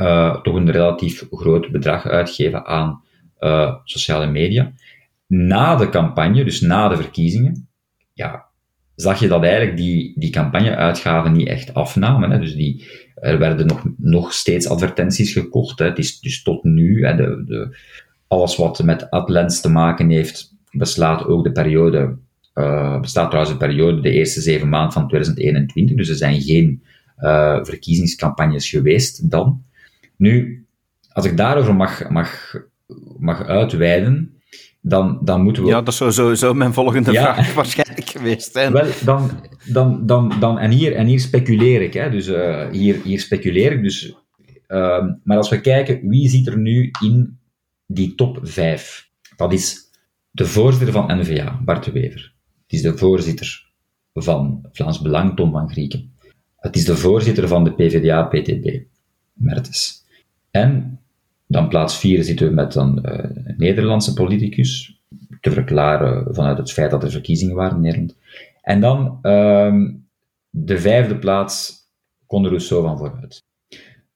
uh, 0.00 0.40
toch 0.40 0.54
een 0.54 0.70
relatief 0.70 1.26
groot 1.30 1.70
bedrag 1.70 2.06
uitgeven 2.06 2.66
aan 2.66 3.00
sociale 3.84 4.26
media. 4.26 4.72
Na 5.26 5.76
de 5.76 5.88
campagne, 5.88 6.44
dus 6.44 6.60
na 6.60 6.88
de 6.88 6.96
verkiezingen, 6.96 7.71
ja, 8.12 8.44
zag 8.94 9.20
je 9.20 9.28
dat 9.28 9.42
eigenlijk 9.42 9.76
die, 9.76 10.12
die 10.16 10.30
campagneuitgaven 10.30 11.32
niet 11.32 11.48
echt 11.48 11.74
afnamen. 11.74 12.30
Hè? 12.30 12.38
Dus 12.38 12.54
die, 12.54 12.84
er 13.14 13.38
werden 13.38 13.66
nog, 13.66 13.84
nog 13.96 14.32
steeds 14.32 14.68
advertenties 14.68 15.32
gekocht. 15.32 15.78
Hè? 15.78 15.84
Het 15.84 15.98
is 15.98 16.20
dus 16.20 16.42
tot 16.42 16.64
nu, 16.64 17.06
hè, 17.06 17.16
de, 17.16 17.44
de, 17.46 17.76
alles 18.28 18.56
wat 18.56 18.82
met 18.82 19.10
AdLens 19.10 19.60
te 19.60 19.70
maken 19.70 20.10
heeft, 20.10 20.54
beslaat 20.70 21.26
ook 21.26 21.44
de 21.44 21.52
periode, 21.52 22.16
uh, 22.54 23.00
bestaat 23.00 23.30
trouwens 23.30 23.58
de 23.58 23.66
periode, 23.66 24.00
de 24.00 24.10
eerste 24.10 24.40
zeven 24.40 24.68
maanden 24.68 24.92
van 24.92 25.08
2021. 25.08 25.96
Dus 25.96 26.08
er 26.08 26.14
zijn 26.14 26.40
geen 26.40 26.82
uh, 27.18 27.58
verkiezingscampagnes 27.62 28.68
geweest 28.68 29.30
dan. 29.30 29.62
Nu, 30.16 30.64
als 31.12 31.24
ik 31.24 31.36
daarover 31.36 31.74
mag, 31.74 32.08
mag, 32.08 32.54
mag 33.18 33.46
uitweiden, 33.46 34.40
dan, 34.80 35.18
dan 35.22 35.42
moeten 35.42 35.62
we... 35.62 35.68
Ja, 35.68 35.82
dat 35.82 35.94
zou 35.94 36.12
sowieso 36.12 36.54
mijn 36.54 36.72
volgende 36.72 37.12
vraag 37.12 37.36
waarschijnlijk 37.54 37.81
Wel, 38.72 38.86
dan, 39.04 39.30
dan, 39.66 40.06
dan, 40.06 40.40
dan, 40.40 40.58
en, 40.58 40.70
hier, 40.70 40.94
en 40.94 41.06
hier 41.06 41.20
speculeer 41.20 41.82
ik, 41.82 41.94
hè, 41.94 42.10
dus 42.10 42.28
uh, 42.28 42.70
hier, 42.70 43.02
hier 43.02 43.20
speculeer 43.20 43.72
ik. 43.72 43.82
Dus, 43.82 44.14
uh, 44.68 45.06
maar 45.24 45.36
als 45.36 45.48
we 45.48 45.60
kijken, 45.60 46.08
wie 46.08 46.28
zit 46.28 46.46
er 46.46 46.58
nu 46.58 46.90
in 47.04 47.38
die 47.86 48.14
top 48.14 48.38
5? 48.42 49.10
Dat 49.36 49.52
is 49.52 49.90
de 50.30 50.46
voorzitter 50.46 50.92
van 50.92 51.18
NVA, 51.20 51.60
Bart 51.64 51.92
Wever. 51.92 52.34
Het 52.62 52.72
is 52.72 52.82
de 52.82 52.96
voorzitter 52.98 53.70
van 54.14 54.68
Vlaams 54.72 55.00
Belang, 55.00 55.36
Tom 55.36 55.52
van 55.52 55.70
Grieken. 55.70 56.12
Het 56.56 56.76
is 56.76 56.84
de 56.84 56.96
voorzitter 56.96 57.48
van 57.48 57.64
de 57.64 57.72
PvdA, 57.72 58.22
PTB, 58.22 58.82
Mertes. 59.32 60.04
En 60.50 61.00
dan 61.46 61.68
plaats 61.68 61.98
4 61.98 62.24
zitten 62.24 62.46
we 62.46 62.54
met 62.54 62.74
een 62.74 63.06
Nederlandse 63.56 64.12
politicus, 64.12 65.01
te 65.40 65.50
verklaren 65.50 66.34
vanuit 66.34 66.58
het 66.58 66.72
feit 66.72 66.90
dat 66.90 67.02
er 67.02 67.10
verkiezingen 67.10 67.54
waren 67.54 67.76
in 67.76 67.82
Nederland. 67.82 68.16
En 68.62 68.80
dan 68.80 69.18
uh, 69.22 69.74
de 70.50 70.78
vijfde 70.78 71.18
plaats 71.18 71.80
Conde 72.26 72.48
Rousseau 72.48 72.82
van 72.82 72.98
vooruit. 72.98 73.44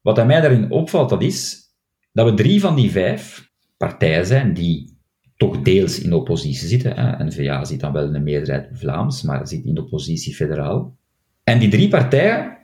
Wat 0.01 0.19
aan 0.19 0.27
mij 0.27 0.41
daarin 0.41 0.71
opvalt, 0.71 1.09
dat 1.09 1.23
is 1.23 1.65
dat 2.13 2.31
we 2.31 2.35
drie 2.35 2.61
van 2.61 2.75
die 2.75 2.91
vijf 2.91 3.51
partijen 3.77 4.27
zijn 4.27 4.55
die 4.55 4.97
toch 5.37 5.63
deels 5.63 6.01
in 6.01 6.13
oppositie 6.13 6.69
zitten. 6.69 6.97
Hè. 6.97 7.25
N-VA 7.25 7.65
zit 7.65 7.81
dan 7.81 7.93
wel 7.93 8.05
in 8.05 8.13
de 8.13 8.21
meerderheid 8.21 8.69
Vlaams, 8.73 9.23
maar 9.23 9.47
zit 9.47 9.65
in 9.65 9.75
de 9.75 9.83
oppositie 9.83 10.35
federaal. 10.35 10.97
En 11.45 11.59
die 11.59 11.69
drie 11.69 11.89
partijen, 11.89 12.59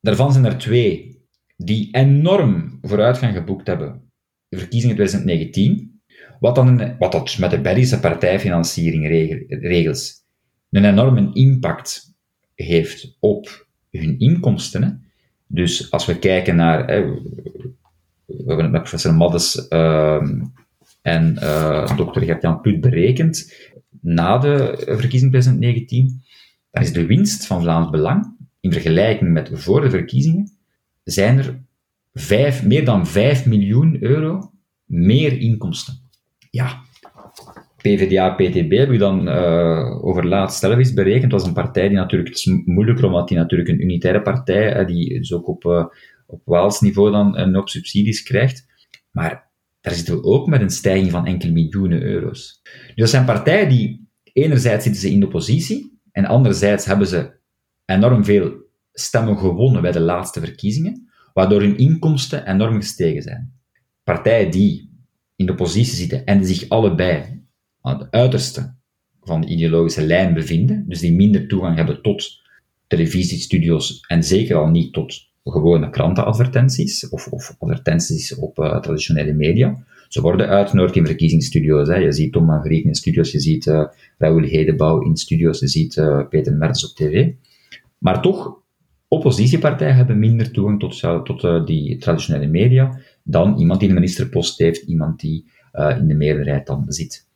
daarvan 0.00 0.32
zijn 0.32 0.44
er 0.44 0.58
twee 0.58 1.22
die 1.56 1.88
enorm 1.92 2.78
vooruitgang 2.82 3.34
geboekt 3.34 3.66
hebben 3.66 4.08
de 4.48 4.58
verkiezingen 4.58 4.96
2019, 4.96 5.97
wat, 6.40 6.54
dan 6.54 6.96
wat 6.98 7.12
dat 7.12 7.38
met 7.38 7.50
de 7.50 7.60
Belgische 7.60 8.00
partijfinanciering 8.00 9.06
regels 9.48 10.26
een 10.70 10.84
enorme 10.84 11.30
impact 11.32 12.14
heeft 12.54 13.16
op 13.20 13.66
hun 13.90 14.18
inkomsten. 14.18 14.82
Hè. 14.82 14.90
Dus 15.46 15.90
als 15.90 16.06
we 16.06 16.18
kijken 16.18 16.56
naar, 16.56 16.86
hè, 16.86 17.04
we 18.26 18.44
hebben 18.46 18.62
het 18.62 18.70
met 18.70 18.80
professor 18.80 19.14
Maddes 19.14 19.66
uh, 19.68 20.22
en 21.02 21.34
uh, 21.34 21.96
dokter 21.96 22.22
Gert-Jan 22.22 22.60
Put 22.60 22.80
berekend, 22.80 23.54
na 24.00 24.38
de 24.38 24.74
verkiezing 24.86 25.30
2019, 25.30 26.22
dan 26.70 26.82
is 26.82 26.92
de 26.92 27.06
winst 27.06 27.46
van 27.46 27.62
Vlaams 27.62 27.90
Belang, 27.90 28.36
in 28.60 28.72
vergelijking 28.72 29.32
met 29.32 29.50
voor 29.52 29.80
de 29.80 29.90
verkiezingen, 29.90 30.50
zijn 31.04 31.38
er 31.38 31.60
meer 32.64 32.84
dan 32.84 33.06
5 33.06 33.46
miljoen 33.46 34.02
euro 34.02 34.52
meer 34.84 35.38
inkomsten. 35.38 36.07
Ja, 36.50 36.82
PvdA, 37.82 38.30
PTB 38.30 38.70
heb 38.70 38.90
ik 38.90 38.98
dan 38.98 39.28
uh, 39.28 40.04
over 40.04 40.26
laatst 40.26 40.58
zelf 40.58 40.76
eens 40.76 40.92
berekend. 40.92 41.30
Dat 41.30 41.40
was 41.40 41.48
een 41.48 41.54
partij 41.54 41.88
die 41.88 41.96
natuurlijk, 41.96 42.28
het 42.28 42.38
is 42.38 42.62
moeilijker 42.64 43.04
omdat 43.04 43.28
die 43.28 43.36
natuurlijk 43.36 43.68
een 43.68 43.82
unitaire 43.82 44.22
partij, 44.22 44.80
uh, 44.80 44.86
die 44.86 45.18
dus 45.18 45.32
ook 45.32 45.48
op, 45.48 45.64
uh, 45.64 45.84
op 46.26 46.40
Waals 46.44 46.80
niveau 46.80 47.10
dan 47.10 47.38
een 47.38 47.54
hoop 47.54 47.68
subsidies 47.68 48.22
krijgt. 48.22 48.66
Maar 49.10 49.50
daar 49.80 49.94
zitten 49.94 50.14
we 50.14 50.22
ook 50.22 50.46
met 50.46 50.60
een 50.60 50.70
stijging 50.70 51.10
van 51.10 51.26
enkele 51.26 51.52
miljoenen 51.52 52.02
euro's. 52.02 52.60
Dus 52.62 52.94
dat 52.94 53.08
zijn 53.08 53.24
partijen 53.24 53.68
die, 53.68 54.08
enerzijds 54.32 54.84
zitten 54.84 55.02
ze 55.02 55.10
in 55.10 55.20
de 55.20 55.26
oppositie, 55.26 55.98
en 56.12 56.24
anderzijds 56.24 56.84
hebben 56.84 57.06
ze 57.06 57.30
enorm 57.84 58.24
veel 58.24 58.52
stemmen 58.92 59.38
gewonnen 59.38 59.82
bij 59.82 59.92
de 59.92 60.00
laatste 60.00 60.40
verkiezingen, 60.40 61.10
waardoor 61.32 61.60
hun 61.60 61.78
inkomsten 61.78 62.46
enorm 62.46 62.74
gestegen 62.74 63.22
zijn. 63.22 63.52
Partijen 64.04 64.50
die 64.50 64.87
in 65.38 65.46
de 65.46 65.54
positie 65.54 65.94
zitten 65.94 66.24
en 66.24 66.44
zich 66.44 66.68
allebei 66.68 67.42
aan 67.80 67.98
het 67.98 68.10
uiterste 68.10 68.74
van 69.22 69.40
de 69.40 69.46
ideologische 69.46 70.06
lijn 70.06 70.34
bevinden, 70.34 70.84
dus 70.88 71.00
die 71.00 71.12
minder 71.12 71.48
toegang 71.48 71.76
hebben 71.76 72.02
tot 72.02 72.40
televisiestudio's 72.86 74.00
en 74.06 74.22
zeker 74.24 74.56
al 74.56 74.68
niet 74.68 74.92
tot 74.92 75.26
gewone 75.44 75.90
krantenadvertenties 75.90 77.08
of, 77.08 77.26
of 77.26 77.56
advertenties 77.58 78.34
op 78.34 78.58
uh, 78.58 78.80
traditionele 78.80 79.32
media. 79.32 79.84
Ze 80.08 80.20
worden 80.20 80.48
uitgenodigd 80.48 80.96
in 80.96 81.06
verkiezingsstudio's. 81.06 81.88
Hè. 81.88 81.96
Je 81.96 82.12
ziet 82.12 82.32
Tom 82.32 82.46
van 82.46 82.70
in 82.70 82.94
studio's, 82.94 83.32
je 83.32 83.40
ziet 83.40 83.66
uh, 83.66 83.84
Raoul 84.18 84.42
Hedebouw 84.42 85.00
in 85.00 85.16
studio's, 85.16 85.60
je 85.60 85.68
ziet 85.68 85.96
uh, 85.96 86.28
Peter 86.28 86.52
Mertens 86.52 86.90
op 86.90 86.96
tv. 86.96 87.32
Maar 87.98 88.22
toch, 88.22 88.62
oppositiepartijen 89.08 89.96
hebben 89.96 90.18
minder 90.18 90.50
toegang 90.50 90.80
tot, 90.80 91.00
tot 91.24 91.66
die 91.66 91.96
traditionele 91.96 92.46
media 92.46 92.98
dan 93.30 93.58
iemand 93.58 93.80
die 93.80 93.88
een 93.88 93.94
ministerpost 93.94 94.58
heeft, 94.58 94.82
iemand 94.82 95.20
die 95.20 95.50
uh, 95.72 95.96
in 95.98 96.08
de 96.08 96.14
meerderheid 96.14 96.66
dan 96.66 96.84
zit. 96.86 97.26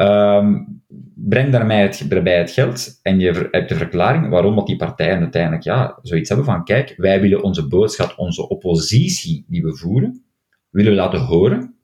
Um, 0.00 0.82
breng 1.14 1.52
daarmee 1.52 1.80
het, 1.80 2.04
het 2.24 2.50
geld 2.50 2.98
en 3.02 3.20
je 3.20 3.48
hebt 3.50 3.68
de 3.68 3.74
verklaring 3.74 4.28
waarom 4.28 4.54
dat 4.56 4.66
die 4.66 4.76
partijen 4.76 5.18
uiteindelijk 5.18 5.62
ja, 5.62 5.98
zoiets 6.02 6.28
hebben 6.28 6.46
van 6.46 6.64
kijk, 6.64 6.94
wij 6.96 7.20
willen 7.20 7.42
onze 7.42 7.68
boodschap, 7.68 8.14
onze 8.16 8.48
oppositie 8.48 9.44
die 9.48 9.62
we 9.62 9.76
voeren, 9.76 10.24
willen 10.70 10.90
we 10.90 10.96
laten 10.96 11.20
horen 11.20 11.74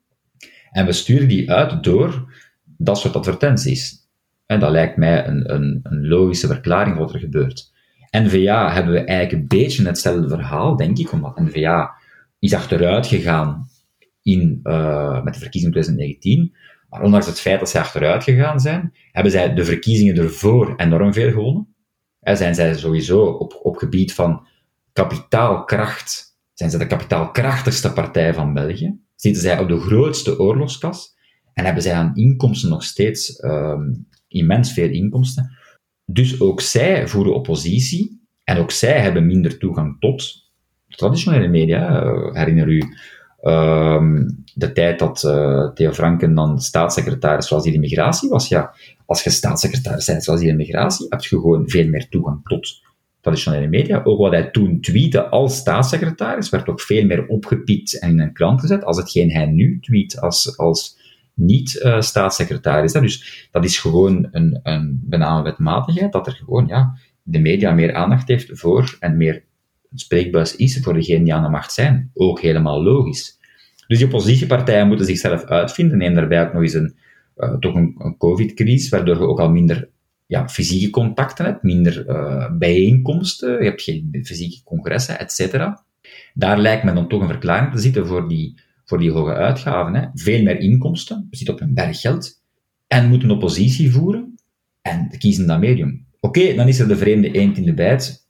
en 0.71 0.87
we 0.87 0.93
sturen 0.93 1.29
die 1.29 1.51
uit 1.51 1.85
door 1.85 2.33
dat 2.65 2.99
soort 2.99 3.17
advertenties. 3.17 4.09
En 4.47 4.61
dat 4.61 4.71
lijkt 4.71 4.97
mij 4.97 5.27
een, 5.27 5.55
een, 5.55 5.81
een 5.83 6.09
logische 6.09 6.47
verklaring 6.47 6.99
wat 6.99 7.15
er 7.15 7.21
gebeurt. 7.21 7.73
NVA 8.11 8.73
hebben 8.73 8.93
we 8.93 9.05
eigenlijk 9.05 9.33
een 9.33 9.59
beetje 9.59 9.87
hetzelfde 9.87 10.29
verhaal, 10.29 10.77
denk 10.77 10.99
ik, 10.99 11.13
omdat 11.13 11.39
NVA 11.39 11.95
is 12.45 12.55
achteruit 12.55 13.07
gegaan 13.07 13.69
in, 14.23 14.61
uh, 14.63 15.23
met 15.23 15.35
de 15.35 15.41
verkiezingen 15.41 15.73
2019. 15.73 16.55
Maar 16.89 17.03
ondanks 17.03 17.27
het 17.27 17.41
feit 17.41 17.59
dat 17.59 17.71
zij 17.71 17.81
achteruit 17.81 18.23
gegaan 18.23 18.61
zijn, 18.61 18.95
hebben 19.13 19.33
zij 19.33 19.55
de 19.55 19.65
verkiezingen 19.65 20.17
ervoor 20.17 20.77
enorm 20.77 21.13
veel 21.13 21.31
gewonnen. 21.31 21.75
En 22.21 22.37
zijn 22.37 22.55
zij 22.55 22.75
sowieso 22.75 23.25
op, 23.25 23.61
op 23.63 23.77
gebied 23.77 24.15
van 24.15 24.47
kapitaalkracht, 24.93 26.39
zijn 26.53 26.71
zij 26.71 26.79
de 26.79 26.87
kapitaalkrachtigste 26.87 27.93
partij 27.93 28.35
van 28.35 28.55
België. 28.55 28.99
Zitten 29.15 29.43
zij 29.43 29.59
op 29.59 29.69
de 29.69 29.81
grootste 29.81 30.39
oorlogskas 30.39 31.15
en 31.53 31.65
hebben 31.65 31.83
zij 31.83 31.93
aan 31.93 32.17
inkomsten 32.17 32.71
nog 32.71 32.85
steeds 32.85 33.43
um, 33.43 34.09
immens 34.29 34.73
veel 34.73 34.91
inkomsten. 34.91 35.57
Dus 36.05 36.41
ook 36.41 36.61
zij 36.61 37.09
voeren 37.09 37.35
oppositie 37.35 38.21
en 38.45 38.57
ook 38.57 38.71
zij 38.71 39.01
hebben 39.01 39.27
minder 39.27 39.59
toegang 39.59 40.01
tot 40.01 40.44
traditionele 40.97 41.49
media. 41.49 42.05
Uh, 42.05 42.35
herinner 42.35 42.69
u 42.69 42.83
uh, 43.43 44.03
de 44.55 44.73
tijd 44.73 44.99
dat 44.99 45.23
uh, 45.27 45.73
Theo 45.73 45.93
Franken 45.93 46.35
dan 46.35 46.61
staatssecretaris 46.61 47.49
was 47.49 47.63
die 47.63 47.73
immigratie 47.73 48.29
was? 48.29 48.49
Ja, 48.49 48.75
als 49.07 49.25
je 49.25 49.31
staatssecretaris 49.31 50.07
bent 50.07 50.25
zoals 50.25 50.41
die 50.41 50.49
immigratie, 50.49 51.07
heb 51.09 51.21
je 51.21 51.29
gewoon 51.29 51.69
veel 51.69 51.89
meer 51.89 52.09
toegang 52.09 52.41
tot 52.45 52.83
traditionele 53.21 53.67
media. 53.67 54.01
Ook 54.05 54.19
wat 54.19 54.33
hij 54.33 54.51
toen 54.51 54.81
tweette 54.81 55.29
als 55.29 55.57
staatssecretaris 55.57 56.51
werd 56.51 56.69
ook 56.69 56.81
veel 56.81 57.05
meer 57.05 57.27
opgepikt 57.27 57.99
en 57.99 58.11
in 58.11 58.21
een 58.21 58.33
krant 58.33 58.61
gezet 58.61 58.85
als 58.85 58.97
hetgeen 58.97 59.31
hij 59.31 59.47
nu 59.47 59.79
tweet 59.81 60.21
als, 60.21 60.59
als 60.59 60.99
niet-staatssecretaris. 61.35 62.93
dus 62.93 63.49
dat 63.51 63.65
is 63.65 63.79
gewoon 63.79 64.29
een, 64.31 64.61
een 64.63 65.01
bename 65.05 65.43
wetmatigheid, 65.43 66.13
dat 66.13 66.27
er 66.27 66.33
gewoon 66.33 66.67
ja, 66.67 66.99
de 67.23 67.39
media 67.39 67.73
meer 67.73 67.95
aandacht 67.95 68.29
heeft 68.29 68.51
voor 68.53 68.97
en 69.01 69.17
meer 69.17 69.45
spreekbuis 70.01 70.57
is 70.57 70.81
voor 70.83 70.95
degenen 70.95 71.25
die 71.25 71.35
aan 71.35 71.43
de 71.43 71.49
macht 71.49 71.73
zijn. 71.73 72.11
Ook 72.15 72.41
helemaal 72.41 72.83
logisch. 72.83 73.39
Dus 73.87 73.99
die 73.99 74.07
oppositiepartijen 74.07 74.87
moeten 74.87 75.07
zichzelf 75.07 75.45
uitvinden. 75.45 75.99
Neem 75.99 76.15
daarbij 76.15 76.47
ook 76.47 76.53
nog 76.53 76.63
eens 76.63 76.75
een, 76.75 76.95
uh, 77.37 77.55
toch 77.55 77.75
een, 77.75 77.95
een 77.99 78.17
covid-crisis, 78.17 78.89
waardoor 78.89 79.17
je 79.17 79.27
ook 79.27 79.41
al 79.41 79.51
minder 79.51 79.89
ja, 80.27 80.49
fysieke 80.49 80.91
contacten 80.91 81.45
hebt, 81.45 81.63
minder 81.63 82.09
uh, 82.09 82.57
bijeenkomsten, 82.59 83.59
je 83.59 83.69
hebt 83.69 83.83
geen 83.83 84.21
fysieke 84.23 84.63
congressen, 84.65 85.19
et 85.19 85.33
cetera. 85.33 85.85
Daar 86.35 86.59
lijkt 86.59 86.85
me 86.85 86.93
dan 86.93 87.09
toch 87.09 87.21
een 87.21 87.29
verklaring 87.29 87.73
te 87.73 87.79
zitten 87.79 88.07
voor 88.07 88.29
die, 88.29 88.55
voor 88.85 88.99
die 88.99 89.11
hoge 89.11 89.33
uitgaven. 89.33 89.95
Hè. 89.95 90.07
Veel 90.15 90.43
meer 90.43 90.59
inkomsten, 90.59 91.27
we 91.31 91.37
zitten 91.37 91.55
op 91.55 91.61
een 91.61 91.75
berg 91.75 92.01
geld, 92.01 92.43
en 92.87 93.09
moeten 93.09 93.31
oppositie 93.31 93.93
voeren, 93.93 94.35
en 94.83 95.19
kiezen 95.19 95.47
dat 95.47 95.61
medium. 95.61 96.07
Oké, 96.21 96.55
dan 96.55 96.69
is 96.69 96.79
er 96.79 96.89
de 96.89 96.97
vreemde 96.97 97.31
eend 97.31 97.57
in 97.57 97.65
de 97.65 97.75
bijt, 97.75 98.24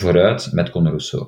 vooruit 0.00 0.52
met 0.52 0.70
Conor 0.70 0.88
Rousseau. 0.88 1.26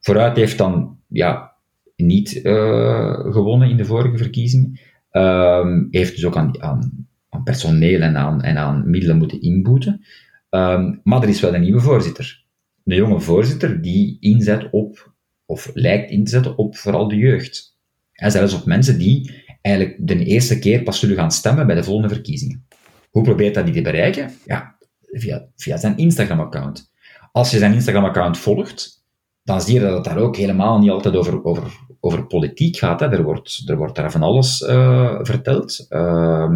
Vooruit 0.00 0.36
heeft 0.36 0.58
dan 0.58 0.98
ja, 1.08 1.52
niet 1.96 2.34
uh, 2.34 3.32
gewonnen 3.32 3.70
in 3.70 3.76
de 3.76 3.84
vorige 3.84 4.16
verkiezingen. 4.16 4.80
Um, 5.12 5.88
heeft 5.90 6.14
dus 6.14 6.24
ook 6.24 6.36
aan, 6.36 6.62
aan, 6.62 7.06
aan, 7.28 7.42
personeel 7.42 8.00
en 8.00 8.16
aan, 8.16 8.42
en 8.42 8.56
aan 8.56 8.90
middelen 8.90 9.16
moeten 9.16 9.40
inboeten. 9.40 10.04
Um, 10.50 11.00
maar 11.04 11.22
er 11.22 11.28
is 11.28 11.40
wel 11.40 11.54
een 11.54 11.60
nieuwe 11.60 11.80
voorzitter. 11.80 12.44
De 12.82 12.94
jonge 12.94 13.20
voorzitter 13.20 13.82
die 13.82 14.16
inzet 14.20 14.70
op, 14.70 15.12
of 15.46 15.70
lijkt 15.74 16.10
in 16.10 16.24
te 16.24 16.30
zetten 16.30 16.58
op 16.58 16.76
vooral 16.76 17.08
de 17.08 17.16
jeugd. 17.16 17.78
En 18.12 18.30
zelfs 18.30 18.54
op 18.54 18.64
mensen 18.64 18.98
die 18.98 19.44
eigenlijk 19.60 19.96
de 20.00 20.24
eerste 20.24 20.58
keer 20.58 20.82
pas 20.82 20.98
zullen 20.98 21.16
gaan 21.16 21.30
stemmen 21.30 21.66
bij 21.66 21.76
de 21.76 21.84
volgende 21.84 22.14
verkiezingen. 22.14 22.66
Hoe 23.10 23.22
probeert 23.22 23.54
dat 23.54 23.64
die 23.64 23.74
te 23.74 23.82
bereiken? 23.82 24.30
Ja, 24.44 24.76
via, 25.12 25.46
via 25.56 25.76
zijn 25.76 25.96
Instagram-account. 25.96 26.89
Als 27.32 27.50
je 27.50 27.58
zijn 27.58 27.72
Instagram-account 27.72 28.38
volgt, 28.38 29.04
dan 29.42 29.60
zie 29.60 29.74
je 29.74 29.80
dat 29.80 29.94
het 29.94 30.04
daar 30.04 30.18
ook 30.18 30.36
helemaal 30.36 30.78
niet 30.78 30.90
altijd 30.90 31.16
over, 31.16 31.44
over, 31.44 31.78
over 32.00 32.26
politiek 32.26 32.76
gaat. 32.76 33.00
Hè. 33.00 33.06
Er, 33.06 33.22
wordt, 33.22 33.62
er 33.66 33.76
wordt 33.76 33.96
daar 33.96 34.10
van 34.10 34.22
alles 34.22 34.60
uh, 34.60 35.18
verteld. 35.22 35.86
Uh, 35.90 36.50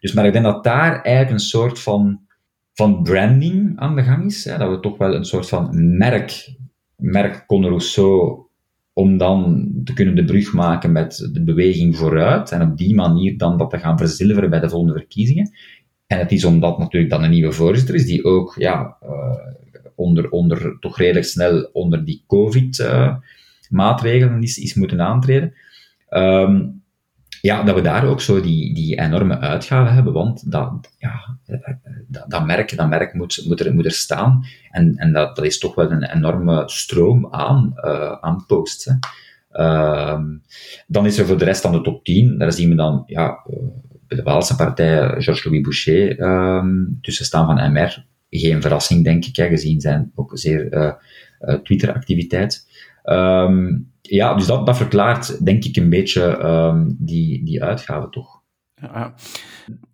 dus, 0.00 0.12
maar 0.12 0.26
ik 0.26 0.32
denk 0.32 0.44
dat 0.44 0.64
daar 0.64 1.02
eigenlijk 1.02 1.30
een 1.30 1.46
soort 1.46 1.78
van, 1.78 2.20
van 2.74 3.02
branding 3.02 3.78
aan 3.78 3.96
de 3.96 4.02
gang 4.02 4.24
is. 4.24 4.44
Hè. 4.44 4.58
Dat 4.58 4.70
we 4.70 4.80
toch 4.80 4.98
wel 4.98 5.14
een 5.14 5.24
soort 5.24 5.48
van 5.48 5.96
merk, 5.96 6.54
merk 6.96 7.46
Conor 7.46 7.68
Rousseau, 7.68 8.38
om 8.92 9.16
dan 9.16 9.70
te 9.84 9.92
kunnen 9.92 10.14
de 10.14 10.24
brug 10.24 10.52
maken 10.52 10.92
met 10.92 11.28
de 11.32 11.44
beweging 11.44 11.96
vooruit. 11.96 12.50
En 12.50 12.62
op 12.62 12.76
die 12.76 12.94
manier 12.94 13.38
dan 13.38 13.58
dat 13.58 13.70
te 13.70 13.78
gaan 13.78 13.98
verzilveren 13.98 14.50
bij 14.50 14.60
de 14.60 14.68
volgende 14.68 14.94
verkiezingen. 14.94 15.50
En 16.06 16.18
het 16.18 16.32
is 16.32 16.44
omdat 16.44 16.78
natuurlijk 16.78 17.12
dan 17.12 17.22
een 17.22 17.30
nieuwe 17.30 17.52
voorzitter 17.52 17.94
is, 17.94 18.06
die 18.06 18.24
ook 18.24 18.54
ja, 18.58 18.96
uh, 19.02 19.10
onder, 20.00 20.30
onder, 20.30 20.76
toch 20.80 20.98
redelijk 20.98 21.26
snel 21.26 21.70
onder 21.72 22.04
die 22.04 22.24
COVID-maatregelen 22.26 24.42
is, 24.42 24.58
is 24.58 24.74
moeten 24.74 25.00
aantreden. 25.00 25.54
Um, 26.10 26.82
ja, 27.40 27.62
dat 27.62 27.74
we 27.74 27.80
daar 27.80 28.04
ook 28.04 28.20
zo 28.20 28.40
die, 28.40 28.74
die 28.74 29.00
enorme 29.00 29.38
uitgaven 29.38 29.94
hebben, 29.94 30.12
want 30.12 30.50
dat, 30.50 30.94
ja, 30.98 31.38
dat, 32.06 32.30
dat 32.30 32.46
merk, 32.46 32.76
dat 32.76 32.88
merk 32.88 33.14
moet, 33.14 33.44
moet, 33.46 33.84
er, 33.84 33.92
staan. 33.92 34.44
En, 34.70 34.96
en 34.96 35.12
dat, 35.12 35.44
is 35.44 35.58
toch 35.58 35.74
wel 35.74 35.90
een 35.90 36.02
enorme 36.02 36.62
stroom 36.66 37.28
aan, 37.30 37.72
uh, 37.76 38.16
aan 38.20 38.44
posts. 38.46 38.92
Uh, 39.52 40.20
dan 40.86 41.06
is 41.06 41.18
er 41.18 41.26
voor 41.26 41.38
de 41.38 41.44
rest 41.44 41.62
dan 41.62 41.72
de 41.72 41.80
top 41.80 42.04
10, 42.04 42.38
daar 42.38 42.52
zien 42.52 42.68
we 42.68 42.74
dan 42.74 43.02
ja, 43.06 43.38
de 44.06 44.22
Waalse 44.22 44.56
partij 44.56 44.98
Georges-Louis 44.98 45.62
Boucher 45.62 46.20
um, 46.20 46.98
tussen 47.02 47.24
staan 47.24 47.46
van 47.46 47.72
MR. 47.72 48.08
Geen 48.30 48.60
verrassing, 48.60 49.04
denk 49.04 49.24
ik, 49.24 49.36
hè, 49.36 49.48
gezien 49.48 49.80
zijn 49.80 50.12
ook 50.14 50.30
zeer 50.34 50.74
uh, 50.74 50.92
uh, 51.40 51.54
Twitter-activiteit. 51.54 52.68
Um, 53.04 53.92
ja, 54.00 54.34
dus 54.34 54.46
dat, 54.46 54.66
dat 54.66 54.76
verklaart, 54.76 55.44
denk 55.44 55.64
ik, 55.64 55.76
een 55.76 55.90
beetje 55.90 56.44
um, 56.44 56.96
die, 56.98 57.44
die 57.44 57.62
uitgave 57.62 58.08
toch. 58.10 58.42
Ja. 58.74 59.14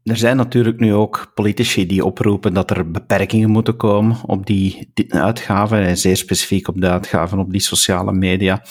Er 0.03 0.16
zijn 0.16 0.37
natuurlijk 0.37 0.81
nu 0.81 0.94
ook 0.94 1.33
politici 1.35 1.87
die 1.87 2.05
oproepen 2.05 2.55
dat 2.55 2.70
er 2.70 2.90
beperkingen 2.90 3.51
moeten 3.51 3.77
komen 3.77 4.16
op 4.27 4.46
die, 4.46 4.90
die 4.94 5.14
uitgaven, 5.14 5.79
en 5.79 5.99
zeer 5.99 6.16
specifiek 6.16 6.68
op 6.68 6.81
de 6.81 6.88
uitgaven 6.88 7.38
op 7.38 7.53
die 7.53 7.61
sociale 7.61 8.12
media. 8.12 8.62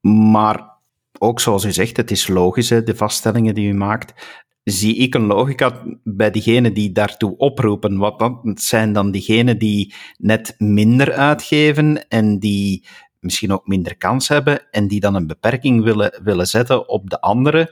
Maar 0.00 0.72
ook 1.18 1.40
zoals 1.40 1.64
u 1.64 1.72
zegt, 1.72 1.96
het 1.96 2.10
is 2.10 2.28
logisch, 2.28 2.70
hè, 2.70 2.82
de 2.82 2.96
vaststellingen 2.96 3.54
die 3.54 3.68
u 3.68 3.74
maakt 3.74 4.43
zie 4.64 4.96
ik 4.96 5.14
een 5.14 5.26
logica 5.26 5.82
bij 6.02 6.30
diegenen 6.30 6.74
die 6.74 6.92
daartoe 6.92 7.36
oproepen. 7.36 7.96
Wat 7.96 8.18
dat 8.18 8.42
zijn 8.54 8.92
dan 8.92 9.10
diegenen 9.10 9.58
die 9.58 9.94
net 10.18 10.54
minder 10.58 11.12
uitgeven 11.12 12.08
en 12.08 12.38
die 12.38 12.86
misschien 13.20 13.52
ook 13.52 13.66
minder 13.66 13.96
kans 13.96 14.28
hebben 14.28 14.70
en 14.70 14.88
die 14.88 15.00
dan 15.00 15.14
een 15.14 15.26
beperking 15.26 15.82
willen, 15.82 16.20
willen 16.22 16.46
zetten 16.46 16.88
op 16.88 17.10
de 17.10 17.20
anderen. 17.20 17.70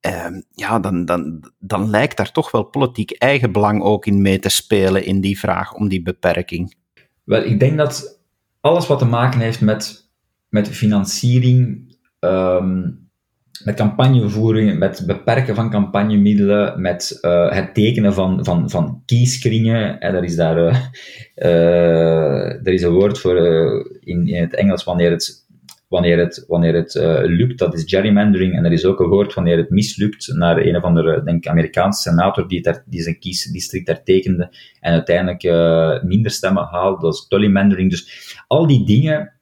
Eh, 0.00 0.26
ja, 0.50 0.78
dan, 0.78 1.04
dan, 1.04 1.52
dan 1.58 1.90
lijkt 1.90 2.16
daar 2.16 2.32
toch 2.32 2.50
wel 2.50 2.62
politiek 2.62 3.10
eigenbelang 3.10 3.82
ook 3.82 4.06
in 4.06 4.22
mee 4.22 4.38
te 4.38 4.48
spelen 4.48 5.04
in 5.04 5.20
die 5.20 5.38
vraag 5.38 5.74
om 5.74 5.88
die 5.88 6.02
beperking. 6.02 6.74
Wel, 7.24 7.44
ik 7.44 7.60
denk 7.60 7.76
dat 7.76 8.20
alles 8.60 8.86
wat 8.86 8.98
te 8.98 9.04
maken 9.04 9.40
heeft 9.40 9.60
met, 9.60 10.10
met 10.48 10.68
financiering, 10.68 11.90
um, 12.20 13.09
met 13.64 13.76
campagnevoering, 13.76 14.78
met 14.78 15.02
beperken 15.06 15.54
van 15.54 15.70
campagnemiddelen, 15.70 16.80
met 16.80 17.18
uh, 17.22 17.52
het 17.52 17.74
tekenen 17.74 18.14
van, 18.14 18.44
van, 18.44 18.70
van 18.70 19.02
kieskringen. 19.06 20.00
En 20.00 20.14
er 20.14 20.24
is 20.24 20.36
daar 20.36 20.56
uh, 21.36 22.66
er 22.66 22.72
is 22.72 22.82
een 22.82 22.92
woord 22.92 23.18
voor 23.18 23.36
in, 24.00 24.26
in 24.26 24.40
het 24.42 24.54
Engels 24.54 24.84
wanneer 24.84 25.10
het, 25.10 25.46
wanneer 25.88 26.18
het, 26.18 26.44
wanneer 26.48 26.74
het 26.74 26.94
lukt, 27.26 27.58
dat 27.58 27.74
is 27.74 27.82
gerrymandering. 27.86 28.54
En 28.54 28.64
er 28.64 28.72
is 28.72 28.84
ook 28.84 29.00
een 29.00 29.08
woord 29.08 29.34
wanneer 29.34 29.56
het 29.56 29.70
mislukt, 29.70 30.32
naar 30.34 30.58
een 30.58 30.76
of 30.76 30.82
andere, 30.82 31.22
denk 31.22 31.46
Amerikaanse 31.46 32.10
senator 32.10 32.48
die, 32.48 32.62
daar, 32.62 32.82
die 32.86 33.02
zijn 33.02 33.18
kiesdistrict 33.18 33.86
daar 33.86 34.02
tekende 34.02 34.52
en 34.80 34.92
uiteindelijk 34.92 35.42
minder 36.04 36.30
stemmen 36.30 36.64
haalde. 36.70 37.00
Dat 37.00 37.14
is 37.14 37.26
tollymandering. 37.28 37.90
Dus 37.90 38.34
al 38.46 38.66
die 38.66 38.86
dingen, 38.86 39.32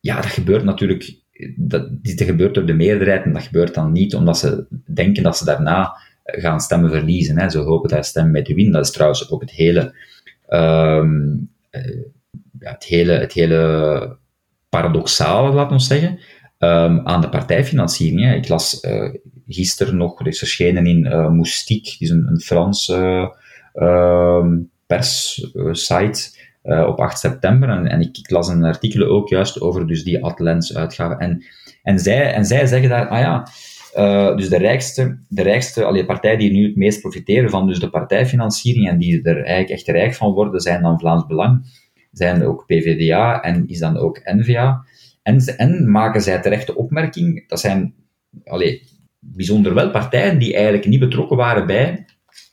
ja, 0.00 0.16
dat 0.16 0.26
gebeurt 0.26 0.64
natuurlijk 0.64 1.24
dat, 1.56 1.88
dit 2.02 2.22
gebeurt 2.22 2.54
door 2.54 2.66
de 2.66 2.72
meerderheid 2.74 3.24
en 3.24 3.32
dat 3.32 3.42
gebeurt 3.42 3.74
dan 3.74 3.92
niet 3.92 4.14
omdat 4.14 4.38
ze 4.38 4.66
denken 4.86 5.22
dat 5.22 5.36
ze 5.36 5.44
daarna 5.44 5.96
gaan 6.24 6.60
stemmen 6.60 6.90
verliezen. 6.90 7.38
Hè. 7.38 7.50
Ze 7.50 7.58
hopen 7.58 7.88
daar 7.88 8.04
stemmen 8.04 8.32
mee 8.32 8.42
te 8.42 8.54
winnen. 8.54 8.72
Dat 8.72 8.84
is 8.84 8.92
trouwens 8.92 9.30
ook 9.30 9.40
het 9.40 9.50
hele, 9.50 9.94
um, 10.48 11.50
ja, 12.60 12.72
het 12.72 12.84
hele, 12.84 13.12
het 13.12 13.32
hele 13.32 14.16
paradoxale, 14.68 15.52
laat 15.52 15.72
ons 15.72 15.86
zeggen, 15.86 16.18
um, 16.58 17.06
aan 17.06 17.20
de 17.20 17.28
partijfinanciering. 17.28 18.24
Hè. 18.24 18.34
Ik 18.34 18.48
las 18.48 18.84
uh, 18.84 19.14
gisteren 19.48 19.96
nog, 19.96 20.20
er 20.20 20.26
is 20.26 20.38
verschenen 20.38 20.86
in 20.86 21.04
uh, 21.04 21.30
Moustique, 21.30 21.98
die 21.98 22.08
is 22.08 22.10
een, 22.10 22.26
een 22.26 22.40
Franse 22.40 23.34
uh, 23.74 24.46
perssite, 24.86 26.35
uh, 26.66 26.86
op 26.86 26.98
8 27.00 27.18
september. 27.18 27.68
En, 27.68 27.86
en 27.86 28.00
ik, 28.00 28.30
las 28.30 28.48
een 28.48 28.64
artikel 28.64 29.06
ook 29.06 29.28
juist 29.28 29.60
over 29.60 29.86
dus 29.86 30.04
die 30.04 30.24
Atlens-uitgave. 30.24 31.16
En, 31.16 31.44
en, 31.82 31.98
zij, 31.98 32.32
en 32.32 32.44
zij 32.44 32.66
zeggen 32.66 32.88
daar, 32.88 33.08
ah 33.08 33.20
ja, 33.20 33.46
uh, 33.96 34.36
dus 34.36 34.48
de 34.48 34.58
rijkste, 34.58 35.18
de 35.28 35.42
rijkste 35.42 35.84
allee, 35.84 36.04
partij 36.04 36.36
die 36.36 36.52
nu 36.52 36.66
het 36.66 36.76
meest 36.76 37.00
profiteren 37.00 37.50
van 37.50 37.66
dus 37.66 37.78
de 37.78 37.90
partijfinanciering 37.90 38.88
en 38.88 38.98
die 38.98 39.22
er 39.22 39.36
eigenlijk 39.36 39.70
echt 39.70 39.88
rijk 39.88 40.14
van 40.14 40.32
worden, 40.32 40.60
zijn 40.60 40.82
dan 40.82 40.98
Vlaams 40.98 41.26
Belang, 41.26 41.84
zijn 42.12 42.44
ook 42.44 42.66
PVDA 42.66 43.42
en 43.42 43.68
is 43.68 43.78
dan 43.78 43.96
ook 43.96 44.20
NVA. 44.24 44.84
En, 45.22 45.38
en 45.56 45.90
maken 45.90 46.20
zij 46.20 46.40
terecht 46.40 46.66
de 46.66 46.76
opmerking, 46.76 47.48
dat 47.48 47.60
zijn 47.60 47.94
allee, 48.44 48.82
bijzonder 49.18 49.74
wel 49.74 49.90
partijen 49.90 50.38
die 50.38 50.54
eigenlijk 50.54 50.86
niet 50.86 51.00
betrokken 51.00 51.36
waren 51.36 51.66
bij 51.66 52.06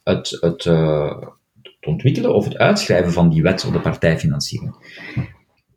het, 0.03 0.37
het, 0.39 0.65
uh, 0.65 1.27
ontwikkelen 1.85 2.35
of 2.35 2.43
het 2.45 2.57
uitschrijven 2.57 3.11
van 3.11 3.29
die 3.29 3.41
wet 3.41 3.65
op 3.65 3.73
de 3.73 3.79
partijfinanciering. 3.79 4.75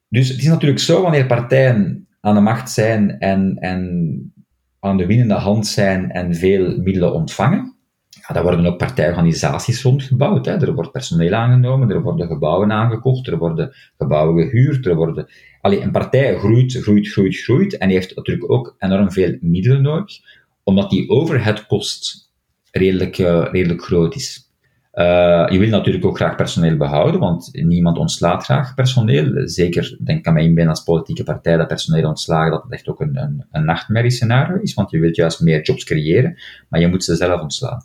Dus 0.09 0.29
het 0.29 0.39
is 0.39 0.47
natuurlijk 0.47 0.81
zo, 0.81 1.03
wanneer 1.03 1.27
partijen 1.27 2.09
aan 2.21 2.35
de 2.35 2.41
macht 2.41 2.71
zijn 2.71 3.19
en, 3.19 3.57
en 3.57 4.35
aan 4.81 4.97
de 4.97 5.07
winnende 5.07 5.35
hand 5.35 5.67
zijn 5.67 6.11
en 6.11 6.35
veel 6.35 6.79
middelen 6.79 7.13
ontvangen, 7.13 7.77
ja, 8.29 8.35
daar 8.35 8.43
worden 8.43 8.67
ook 8.67 8.79
partijorganisaties 8.79 9.83
rondgebouwd. 9.83 10.47
Hè. 10.47 10.53
Er 10.53 10.75
wordt 10.75 10.93
personeel 10.93 11.33
aangenomen, 11.33 11.91
er 11.91 12.03
worden 12.03 12.27
gebouwen 12.27 12.73
aangekocht, 12.73 13.27
er 13.27 13.39
worden 13.39 13.75
gebouwen 13.99 14.49
gehuurd, 14.49 14.87
er 14.87 14.95
worden... 14.95 15.27
Allee, 15.61 15.81
een 15.81 15.91
partij 15.91 16.39
groeit, 16.39 16.73
groeit, 16.73 17.09
groeit, 17.09 17.37
groeit 17.37 17.77
en 17.77 17.89
heeft 17.89 18.17
natuurlijk 18.17 18.51
ook 18.51 18.75
enorm 18.79 19.13
veel 19.13 19.37
middelen 19.41 19.83
nodig, 19.83 20.17
omdat 20.63 20.91
die 20.91 21.09
overheadkost 21.09 22.33
redelijk, 22.71 23.19
uh, 23.19 23.47
redelijk 23.51 23.83
groot 23.83 24.15
is. 24.15 24.46
Uh, 24.99 25.47
je 25.49 25.59
wil 25.59 25.69
natuurlijk 25.69 26.05
ook 26.05 26.17
graag 26.17 26.37
personeel 26.37 26.77
behouden, 26.77 27.21
want 27.21 27.51
niemand 27.53 27.99
ontslaat 27.99 28.45
graag 28.45 28.75
personeel. 28.75 29.49
Zeker, 29.49 29.97
denk 30.05 30.27
aan 30.27 30.35
mij 30.35 30.45
in 30.45 30.69
als 30.69 30.83
politieke 30.83 31.23
partij 31.23 31.57
dat 31.57 31.67
personeel 31.67 32.09
ontslagen, 32.09 32.51
dat 32.51 32.65
echt 32.69 32.89
ook 32.89 33.01
een, 33.01 33.17
een, 33.17 33.47
een 33.51 33.65
nachtmerriescenario 33.65 34.57
is, 34.63 34.75
want 34.75 34.91
je 34.91 34.99
wilt 34.99 35.17
juist 35.17 35.41
meer 35.41 35.63
jobs 35.63 35.85
creëren, 35.85 36.39
maar 36.69 36.81
je 36.81 36.89
moet 36.89 37.05
ze 37.05 37.17
zelf 37.17 37.41
ontslaan. 37.41 37.83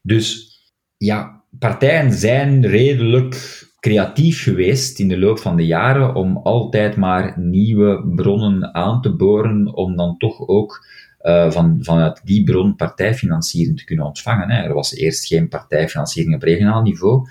Dus 0.00 0.52
ja, 0.96 1.42
partijen 1.58 2.12
zijn 2.12 2.66
redelijk 2.66 3.64
creatief 3.80 4.42
geweest 4.42 4.98
in 4.98 5.08
de 5.08 5.18
loop 5.18 5.38
van 5.38 5.56
de 5.56 5.66
jaren 5.66 6.14
om 6.14 6.36
altijd 6.36 6.96
maar 6.96 7.34
nieuwe 7.38 8.12
bronnen 8.14 8.74
aan 8.74 9.00
te 9.00 9.16
boren, 9.16 9.74
om 9.74 9.96
dan 9.96 10.16
toch 10.16 10.48
ook 10.48 10.86
uh, 11.22 11.50
van, 11.50 11.78
vanuit 11.80 12.20
die 12.24 12.44
bron 12.44 12.76
partijfinanciering 12.76 13.78
te 13.78 13.84
kunnen 13.84 14.06
ontvangen. 14.06 14.50
Hè. 14.50 14.62
Er 14.62 14.74
was 14.74 14.94
eerst 14.94 15.26
geen 15.26 15.48
partijfinanciering 15.48 16.34
op 16.34 16.42
regionaal 16.42 16.82
niveau. 16.82 17.28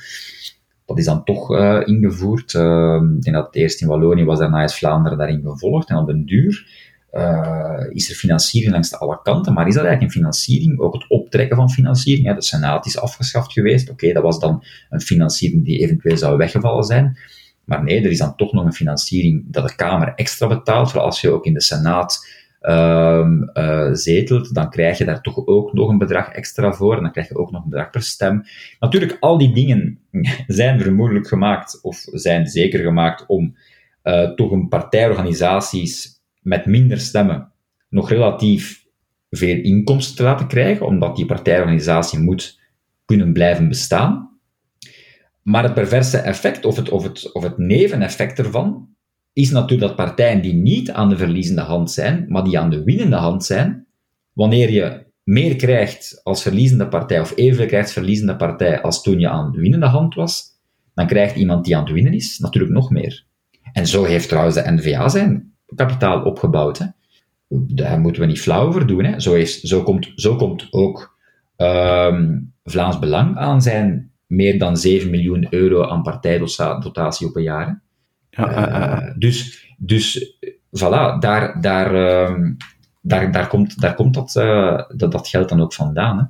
dat 0.86 0.98
is 0.98 1.06
dan 1.06 1.24
toch 1.24 1.52
uh, 1.52 1.82
ingevoerd. 1.86 2.54
Uh, 2.54 3.02
ik 3.16 3.22
denk 3.22 3.36
dat 3.36 3.46
het 3.46 3.56
eerst 3.56 3.82
in 3.82 3.88
Wallonië 3.88 4.24
was, 4.24 4.40
daarna 4.40 4.64
is 4.64 4.78
Vlaanderen 4.78 5.18
daarin 5.18 5.42
gevolgd. 5.42 5.90
En 5.90 5.98
op 5.98 6.08
den 6.08 6.26
duur 6.26 6.66
uh, 7.14 7.86
is 7.90 8.10
er 8.10 8.16
financiering 8.16 8.72
langs 8.72 8.90
de 8.90 8.98
alle 8.98 9.20
kanten. 9.24 9.54
Maar 9.54 9.68
is 9.68 9.74
dat 9.74 9.84
eigenlijk 9.84 10.14
een 10.14 10.22
financiering? 10.22 10.80
Ook 10.80 10.94
het 10.94 11.06
optrekken 11.08 11.58
van 11.58 11.70
financiering. 11.70 12.26
Ja, 12.26 12.34
de 12.34 12.42
Senaat 12.42 12.86
is 12.86 13.00
afgeschaft 13.00 13.52
geweest. 13.52 13.90
Oké, 13.90 14.14
dat 14.14 14.24
was 14.24 14.40
dan 14.40 14.64
een 14.90 15.02
financiering 15.02 15.66
die 15.66 15.80
eventueel 15.80 16.18
zou 16.18 16.38
weggevallen 16.38 16.84
zijn. 16.84 17.18
Maar 17.66 17.84
nee, 17.84 18.04
er 18.04 18.12
is 18.12 18.18
dan 18.18 18.36
toch 18.36 18.54
nog 18.54 18.66
een 18.66 18.74
financiering 18.74 19.44
dat 19.48 19.68
de 19.68 19.76
Kamer 19.76 20.14
extra 20.16 20.48
betaalt. 20.48 20.92
Voor 20.92 21.02
als 21.02 21.22
je 21.22 21.30
ook 21.30 21.46
in 21.46 21.54
de 21.54 21.62
Senaat 21.62 22.28
um, 22.62 23.50
zetelt, 23.92 24.54
dan 24.54 24.70
krijg 24.70 24.98
je 24.98 25.06
daar 25.06 25.22
toch 25.22 25.48
ook 25.48 25.74
nog 25.74 25.90
een 25.90 25.98
bedrag 25.98 26.30
extra 26.30 26.74
voor. 26.74 26.96
En 26.96 27.02
dan 27.02 27.12
krijg 27.12 27.28
je 27.28 27.38
ook 27.38 27.52
nog 27.52 27.64
een 27.64 27.70
bedrag 27.70 27.90
per 27.90 28.02
stem. 28.04 28.44
Natuurlijk, 28.80 29.18
al 29.20 29.38
die 29.38 29.54
dingen 29.54 30.00
zijn 30.48 30.80
vermoedelijk 30.80 31.28
gemaakt, 31.28 31.80
of 31.82 32.06
zijn 32.12 32.48
zeker 32.48 32.80
gemaakt, 32.80 33.26
om 33.26 33.56
uh, 34.04 34.30
toch 34.30 34.52
een 34.52 34.68
partijorganisaties 34.68 36.22
met 36.42 36.66
minder 36.66 37.00
stemmen 37.00 37.52
nog 37.90 38.10
relatief 38.10 38.86
veel 39.30 39.58
inkomsten 39.58 40.16
te 40.16 40.24
laten 40.24 40.48
krijgen, 40.48 40.86
omdat 40.86 41.16
die 41.16 41.26
partijorganisatie 41.26 42.20
moet 42.20 42.60
kunnen 43.06 43.34
blijven 43.34 43.68
bestaan. 43.68 44.30
Maar 45.42 45.64
het 45.64 45.74
perverse 45.74 46.18
effect, 46.18 46.66
of 46.66 46.76
het, 46.76 46.90
of 46.90 47.04
het, 47.04 47.32
of 47.32 47.44
het 47.44 47.58
neveneffect 47.58 48.40
ervan, 48.40 48.91
is 49.34 49.52
natuurlijk 49.52 49.88
dat 49.88 49.96
partijen 49.96 50.42
die 50.42 50.54
niet 50.54 50.92
aan 50.92 51.10
de 51.10 51.18
verliezende 51.18 51.62
hand 51.62 51.92
zijn, 51.92 52.26
maar 52.28 52.44
die 52.44 52.60
aan 52.60 52.70
de 52.70 52.84
winnende 52.84 53.16
hand 53.16 53.46
zijn, 53.46 53.86
wanneer 54.34 54.72
je 54.72 55.06
meer 55.24 55.56
krijgt 55.56 56.20
als 56.24 56.42
verliezende 56.42 56.88
partij, 56.88 57.20
of 57.20 57.34
evenveel 57.36 57.66
krijgt 57.66 57.86
als 57.86 57.94
verliezende 57.94 58.36
partij 58.36 58.82
als 58.82 59.02
toen 59.02 59.20
je 59.20 59.30
aan 59.30 59.52
de 59.52 59.60
winnende 59.60 59.86
hand 59.86 60.14
was, 60.14 60.44
dan 60.94 61.08
krijgt 61.08 61.36
iemand 61.36 61.66
die 61.66 61.76
aan 61.76 61.84
het 61.84 61.94
winnen 61.94 62.14
is 62.14 62.40
natuurlijk 62.40 62.74
nog 62.74 62.90
meer. 62.90 63.26
En 63.74 63.88
zo 63.88 64.04
heeft 64.04 64.28
trouwens 64.28 64.56
de 64.56 64.72
NVA 64.72 65.10
zijn 65.10 65.54
kapitaal 65.76 66.24
opgebouwd. 66.24 66.78
Hè. 66.78 66.86
Daar 67.48 68.00
moeten 68.00 68.22
we 68.22 68.28
niet 68.28 68.42
flauw 68.42 68.68
over 68.68 68.88
doen. 68.88 69.04
Hè. 69.04 69.20
Zo, 69.20 69.34
is, 69.34 69.62
zo, 69.62 69.84
komt, 69.84 70.12
zo 70.16 70.36
komt 70.36 70.68
ook 70.72 71.18
um, 71.58 72.54
Vlaams 72.64 73.00
Belang 73.00 73.38
aan 73.38 73.62
zijn 73.62 74.12
meer 74.26 74.60
dan 74.60 74.78
7 74.78 75.10
miljoen 75.10 75.48
euro 75.50 75.84
aan 75.84 76.02
partijdotatie 76.02 77.28
op 77.28 77.36
een 77.36 77.44
jaar. 77.44 77.82
Ja, 78.32 79.08
uh, 79.08 79.14
dus, 79.18 79.68
dus 79.78 80.38
voilà, 80.80 81.18
daar, 81.20 81.62
daar, 81.62 81.96
uh, 81.96 82.50
daar, 83.02 83.32
daar, 83.32 83.48
komt, 83.48 83.82
daar 83.82 83.94
komt 83.96 84.14
dat, 84.14 84.36
uh, 84.36 84.82
dat, 84.96 85.12
dat 85.12 85.28
geld 85.28 85.50
dan 85.50 85.62
ook 85.62 85.74
vandaan. 85.74 86.18
Hè. 86.18 86.24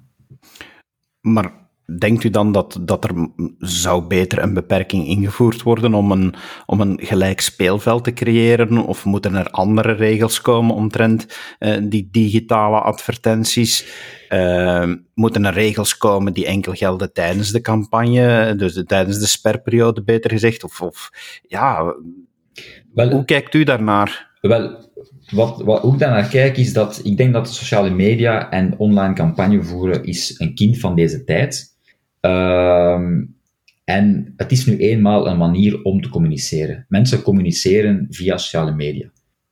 Maar 1.21 1.60
denkt 1.97 2.23
u 2.23 2.29
dan 2.29 2.51
dat, 2.51 2.79
dat 2.81 3.03
er 3.03 3.29
zou 3.59 4.03
beter 4.07 4.41
een 4.41 4.53
beperking 4.53 5.07
ingevoerd 5.07 5.61
worden 5.61 5.93
om 5.93 6.11
een, 6.11 6.33
om 6.65 6.81
een 6.81 6.99
gelijk 7.01 7.41
speelveld 7.41 8.03
te 8.03 8.13
creëren? 8.13 8.85
Of 8.85 9.05
moeten 9.05 9.35
er 9.35 9.49
andere 9.49 9.91
regels 9.91 10.41
komen 10.41 10.75
omtrent 10.75 11.39
uh, 11.59 11.77
die 11.83 12.09
digitale 12.11 12.79
advertenties? 12.79 13.85
Uh, 14.29 14.93
moeten 15.13 15.45
er 15.45 15.53
regels 15.53 15.97
komen 15.97 16.33
die 16.33 16.45
enkel 16.45 16.73
gelden 16.73 17.13
tijdens 17.13 17.51
de 17.51 17.61
campagne, 17.61 18.55
dus 18.55 18.73
de, 18.73 18.85
tijdens 18.85 19.19
de 19.19 19.27
sperperiode 19.27 20.03
beter 20.03 20.31
gezegd? 20.31 20.63
Of, 20.63 20.81
of 20.81 21.11
ja, 21.47 21.95
wel, 22.93 23.09
hoe 23.09 23.25
kijkt 23.25 23.53
u 23.53 23.63
daarnaar? 23.63 24.29
Wel, 24.41 24.90
wat, 25.31 25.61
wat 25.61 25.83
ook 25.83 25.99
daarnaar 25.99 26.27
kijk, 26.27 26.57
is 26.57 26.73
dat 26.73 26.99
ik 27.03 27.17
denk 27.17 27.33
dat 27.33 27.53
sociale 27.53 27.89
media 27.89 28.49
en 28.49 28.77
online 28.77 29.13
campagne 29.13 29.63
voeren 29.63 30.03
is 30.03 30.39
een 30.39 30.55
kind 30.55 30.79
van 30.79 30.95
deze 30.95 31.23
tijd. 31.23 31.75
Ehm, 32.19 33.23
en 33.83 34.33
het 34.37 34.51
is 34.51 34.65
nu 34.65 34.77
eenmaal 34.77 35.27
een 35.27 35.37
manier 35.37 35.83
om 35.83 36.01
te 36.01 36.09
communiceren. 36.09 36.85
Mensen 36.89 37.21
communiceren 37.21 38.07
via 38.09 38.37
sociale 38.37 38.71
media. 38.71 39.11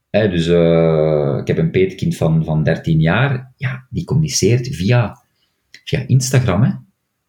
dus 0.10 0.48
uh, 0.48 1.38
ik 1.40 1.48
heb 1.48 1.58
een 1.58 1.72
peetkind 1.72 2.18
van, 2.18 2.44
van 2.44 2.64
13 2.64 3.00
jaar, 3.00 3.54
ja, 3.58 3.88
die 3.90 4.04
communiceert 4.04 4.68
via, 4.76 5.22
via 5.84 6.04
Instagram. 6.08 6.64
Hè. 6.64 6.72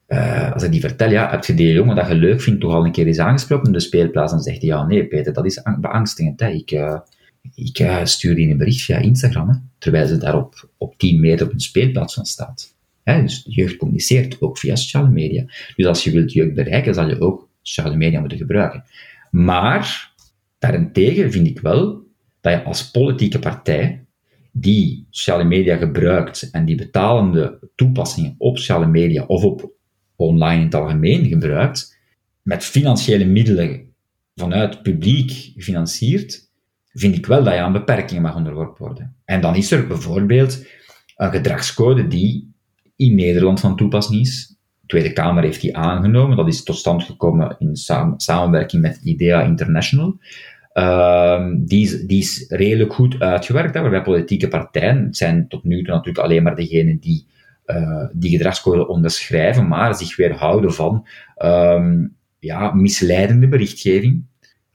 Uh, 0.08 0.52
als 0.52 0.62
ik 0.62 0.70
die 0.70 0.80
vertel, 0.80 1.10
ja, 1.10 1.30
heb 1.30 1.44
je 1.44 1.54
die 1.54 1.72
jongen 1.72 1.96
dat 1.96 2.08
je 2.08 2.14
leuk 2.14 2.40
vindt 2.40 2.60
toch 2.60 2.72
al 2.72 2.84
een 2.84 2.92
keer 2.92 3.06
eens 3.06 3.18
aangesproken 3.18 3.66
in 3.66 3.72
de 3.72 3.80
speelplaats? 3.80 4.32
Dan 4.32 4.40
zegt 4.40 4.60
hij, 4.60 4.68
ja, 4.68 4.86
nee, 4.86 5.06
Peter, 5.06 5.32
dat 5.32 5.44
is 5.44 5.62
beangstigend. 5.80 6.40
Hè. 6.40 6.48
Ik, 6.48 6.70
uh, 6.70 6.98
ik 7.55 8.00
stuur 8.05 8.35
die 8.35 8.50
een 8.50 8.57
bericht 8.57 8.85
via 8.85 8.96
Instagram, 8.96 9.48
hè, 9.48 9.55
terwijl 9.79 10.07
ze 10.07 10.18
daar 10.18 10.37
op, 10.37 10.70
op 10.76 10.98
10 10.98 11.20
meter 11.20 11.46
op 11.46 11.53
een 11.53 11.61
speelplaats 11.61 12.14
van 12.14 12.26
staat. 12.26 12.74
Dus 13.05 13.42
de 13.42 13.50
jeugd 13.50 13.76
communiceert 13.76 14.40
ook 14.40 14.59
via 14.59 14.76
sociale 14.76 15.11
media. 15.11 15.44
Dus 15.76 15.87
als 15.87 16.05
je 16.05 16.11
wilt 16.11 16.33
jeugd 16.33 16.55
bereiken, 16.55 16.94
zal 16.94 17.09
je 17.09 17.20
ook 17.20 17.48
sociale 17.62 17.96
media 17.96 18.20
moeten 18.20 18.38
gebruiken. 18.38 18.85
Maar, 19.31 20.12
daarentegen 20.59 21.33
vind 21.33 21.46
ik 21.46 21.61
wel 21.61 22.03
dat 22.40 22.53
je 22.53 22.62
als 22.62 22.90
politieke 22.90 23.38
partij 23.38 24.05
die 24.53 25.07
sociale 25.11 25.44
media 25.44 25.76
gebruikt 25.76 26.50
en 26.50 26.64
die 26.64 26.76
betalende 26.76 27.59
toepassingen 27.74 28.35
op 28.38 28.59
sociale 28.59 28.87
media 28.87 29.24
of 29.24 29.44
op 29.44 29.70
online 30.16 30.59
in 30.59 30.64
het 30.64 30.74
algemeen 30.74 31.29
gebruikt, 31.29 31.98
met 32.42 32.64
financiële 32.64 33.24
middelen 33.24 33.92
vanuit 34.35 34.83
publiek 34.83 35.53
gefinancierd, 35.55 36.49
vind 36.92 37.16
ik 37.16 37.26
wel 37.26 37.44
dat 37.44 37.55
je 37.55 37.61
aan 37.61 37.72
beperkingen 37.72 38.22
mag 38.22 38.35
onderworpen 38.35 38.87
worden. 38.87 39.16
En 39.24 39.40
dan 39.40 39.57
is 39.57 39.70
er 39.70 39.87
bijvoorbeeld 39.87 40.66
een 41.16 41.31
gedragscode 41.31 42.07
die 42.07 42.53
in 42.96 43.14
Nederland 43.14 43.61
van 43.61 43.76
toepassing 43.76 44.20
is. 44.20 44.57
De 44.81 44.87
Tweede 44.87 45.12
Kamer 45.12 45.42
heeft 45.42 45.61
die 45.61 45.76
aangenomen. 45.76 46.37
Dat 46.37 46.48
is 46.48 46.62
tot 46.62 46.76
stand 46.76 47.03
gekomen 47.03 47.57
in 47.59 47.76
samenwerking 48.16 48.83
met 48.83 49.00
IDEA 49.03 49.42
International. 49.42 50.18
Uh, 50.74 51.46
die, 51.59 51.83
is, 51.83 52.00
die 52.00 52.18
is 52.18 52.46
redelijk 52.48 52.92
goed 52.92 53.20
uitgewerkt, 53.20 53.74
hè, 53.74 53.81
waarbij 53.81 54.03
politieke 54.03 54.48
partijen, 54.48 55.05
het 55.05 55.16
zijn 55.16 55.48
tot 55.48 55.64
nu 55.64 55.76
toe 55.83 55.94
natuurlijk 55.94 56.24
alleen 56.24 56.42
maar 56.42 56.57
degenen 56.57 56.98
die 56.98 57.26
uh, 57.66 58.05
die 58.12 58.31
gedragscode 58.31 58.88
onderschrijven, 58.88 59.68
maar 59.68 59.94
zich 59.94 60.16
weerhouden 60.16 60.74
van 60.74 61.07
um, 61.38 62.16
ja, 62.38 62.72
misleidende 62.74 63.48
berichtgeving. 63.48 64.24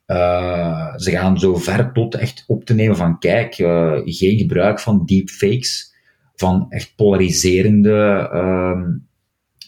Uh, 0.08 0.96
ze 0.96 1.12
gaan 1.12 1.40
zo 1.40 1.56
ver 1.56 1.92
tot 1.92 2.16
echt 2.16 2.44
op 2.48 2.66
te 2.66 2.74
nemen 2.74 2.96
van, 2.96 3.20
kijk, 3.20 3.60
uh, 3.60 4.02
geen 4.04 4.38
gebruik 4.38 4.80
van 4.80 5.06
deepfakes 5.06 5.94
van 6.36 6.66
echt 6.70 6.94
polariserende 6.96 8.30
uh, 8.34 8.80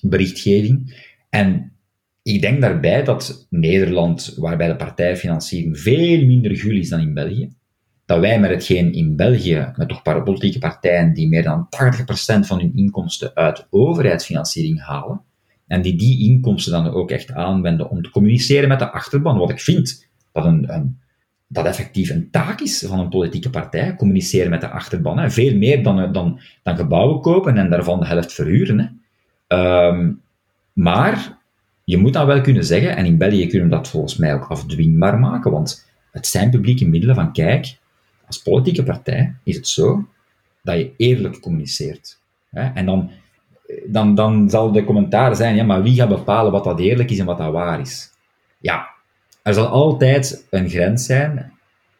berichtgeving. 0.02 1.06
En 1.30 1.72
ik 2.24 2.42
denk 2.42 2.62
daarbij 2.62 3.04
dat 3.04 3.48
Nederland, 3.50 4.34
waarbij 4.38 4.68
de 4.68 4.76
partijfinanciering 4.76 5.80
veel 5.80 6.26
minder 6.26 6.56
gul 6.56 6.76
is 6.76 6.90
dan 6.90 7.00
in 7.00 7.14
België, 7.14 7.50
dat 8.06 8.20
wij 8.20 8.40
met 8.40 8.50
hetgeen 8.50 8.94
in 8.94 9.16
België, 9.16 9.72
met 9.76 9.90
toch 9.90 10.02
politieke 10.02 10.60
partijen 10.60 11.14
die 11.14 11.28
meer 11.28 11.44
dan 11.44 11.68
80% 11.70 12.40
van 12.40 12.60
hun 12.60 12.76
inkomsten 12.76 13.36
uit 13.36 13.68
overheidsfinanciering 13.70 14.82
halen, 14.82 15.22
en 15.68 15.82
die 15.82 15.96
die 15.96 16.30
inkomsten 16.30 16.72
dan 16.72 16.90
ook 16.90 17.12
echt 17.12 17.32
aanwenden 17.32 17.90
om 17.90 18.02
te 18.02 18.10
communiceren 18.10 18.70
met 18.70 18.80
de 18.80 18.92
achterban, 18.92 19.38
wat 19.38 19.50
ik 19.50 19.60
vind 19.60 20.08
dat 20.44 20.46
een, 20.70 21.00
dat 21.48 21.66
effectief 21.66 22.10
een 22.10 22.30
taak 22.32 22.60
is 22.60 22.86
van 22.88 23.00
een 23.00 23.10
politieke 23.10 23.50
partij, 23.50 23.96
communiceren 23.96 24.50
met 24.50 24.62
de 24.62 24.70
achterban. 24.70 25.32
Veel 25.32 25.56
meer 25.56 25.84
dan, 25.84 26.12
dan, 26.12 26.40
dan 26.64 26.76
gebouwen 26.76 27.22
kopen 27.22 27.58
en 27.58 27.70
daarvan 27.70 28.00
de 28.00 28.06
helft 28.06 28.34
verhuren. 28.34 29.02
Um, 29.48 30.22
maar 30.74 31.38
je 31.84 31.98
moet 31.98 32.14
dan 32.14 32.26
wel 32.26 32.42
kunnen 32.42 32.66
zeggen, 32.66 32.96
en 32.96 33.06
in 33.06 33.18
België 33.18 33.48
kunnen 33.48 33.70
we 33.70 33.76
dat 33.76 33.88
volgens 33.88 34.18
mij 34.18 34.34
ook 34.34 34.46
afdwingbaar 34.46 35.20
maken, 35.20 35.52
want 35.52 35.86
het 36.12 36.28
zijn 36.28 36.50
publieke 36.50 36.88
middelen 36.88 37.16
van, 37.16 37.34
kijk, 37.34 37.78
als 38.26 38.42
politieke 38.42 38.84
partij 38.84 39.36
is 39.44 39.56
het 39.56 39.68
zo 39.68 40.08
dat 40.64 40.78
je 40.78 40.94
eerlijk 40.98 41.40
communiceert. 41.40 42.20
Hè. 42.50 42.74
En 42.74 42.86
dan, 42.86 43.10
dan, 43.88 44.16
dan 44.16 44.50
zal 44.50 44.72
de 44.72 44.84
commentaar 44.84 45.36
zijn, 45.36 45.56
ja, 45.56 45.64
maar 45.64 45.84
wie 45.84 45.96
gaat 45.96 46.10
bepalen 46.10 46.52
wat 46.52 46.64
dat 46.64 46.80
eerlijk 46.80 47.12
is 47.12 47.20
en 47.20 47.26
wat 47.26 47.38
dat 47.38 47.52
waar 47.52 47.80
is? 47.80 48.12
Ja, 48.60 48.88
er 49.48 49.54
zal 49.54 49.68
altijd 49.68 50.46
een 50.50 50.70
grens 50.70 51.06
zijn, 51.06 51.52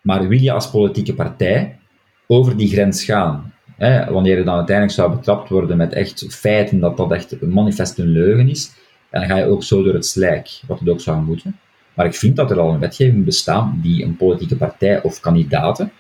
maar 0.02 0.28
wil 0.28 0.40
je 0.40 0.52
als 0.52 0.70
politieke 0.70 1.14
partij 1.14 1.80
over 2.28 2.58
die 2.58 2.70
grens 2.70 3.04
gaan? 3.04 3.54
Hè, 3.78 4.12
wanneer 4.12 4.38
je 4.38 4.44
dan 4.44 4.56
uiteindelijk 4.56 4.96
zou 4.96 5.16
betrapt 5.16 5.50
worden 5.50 5.78
met 5.78 5.94
echt 5.94 6.26
feiten 6.30 6.80
dat 6.80 6.98
dat 6.98 7.12
echt 7.12 7.42
manifest 7.42 7.98
een 7.98 8.08
leugen 8.08 8.50
is, 8.50 8.72
dan 9.12 9.26
ga 9.26 9.38
je 9.38 9.46
ook 9.46 9.64
zo 9.64 9.84
door 9.84 9.94
het 9.94 10.06
slijk, 10.06 10.62
wat 10.68 10.80
het 10.80 10.90
ook 10.90 11.02
zou 11.02 11.22
moeten. 11.22 11.60
Maar 11.94 12.06
ik 12.06 12.16
vind 12.16 12.36
dat 12.36 12.52
er 12.52 12.60
al 12.60 12.74
een 12.74 12.80
wetgeving 12.80 13.26
bestaat 13.26 13.72
die 13.82 14.04
een 14.04 14.18
politieke 14.18 14.56
partij 14.56 15.02
of 15.02 15.20
kandidaten 15.20 15.92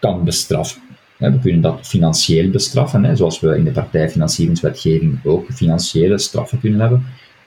kan 0.00 0.24
bestraffen. 0.24 0.82
We 1.16 1.38
kunnen 1.38 1.60
dat 1.60 1.78
financieel 1.82 2.50
bestraffen, 2.50 3.16
zoals 3.16 3.40
we 3.40 3.56
in 3.56 3.64
de 3.64 3.70
partijfinancieringswetgeving 3.70 5.18
ook 5.24 5.52
financiële 5.52 6.18
straffen 6.18 6.60
kunnen 6.60 6.80
hebben, 6.80 7.06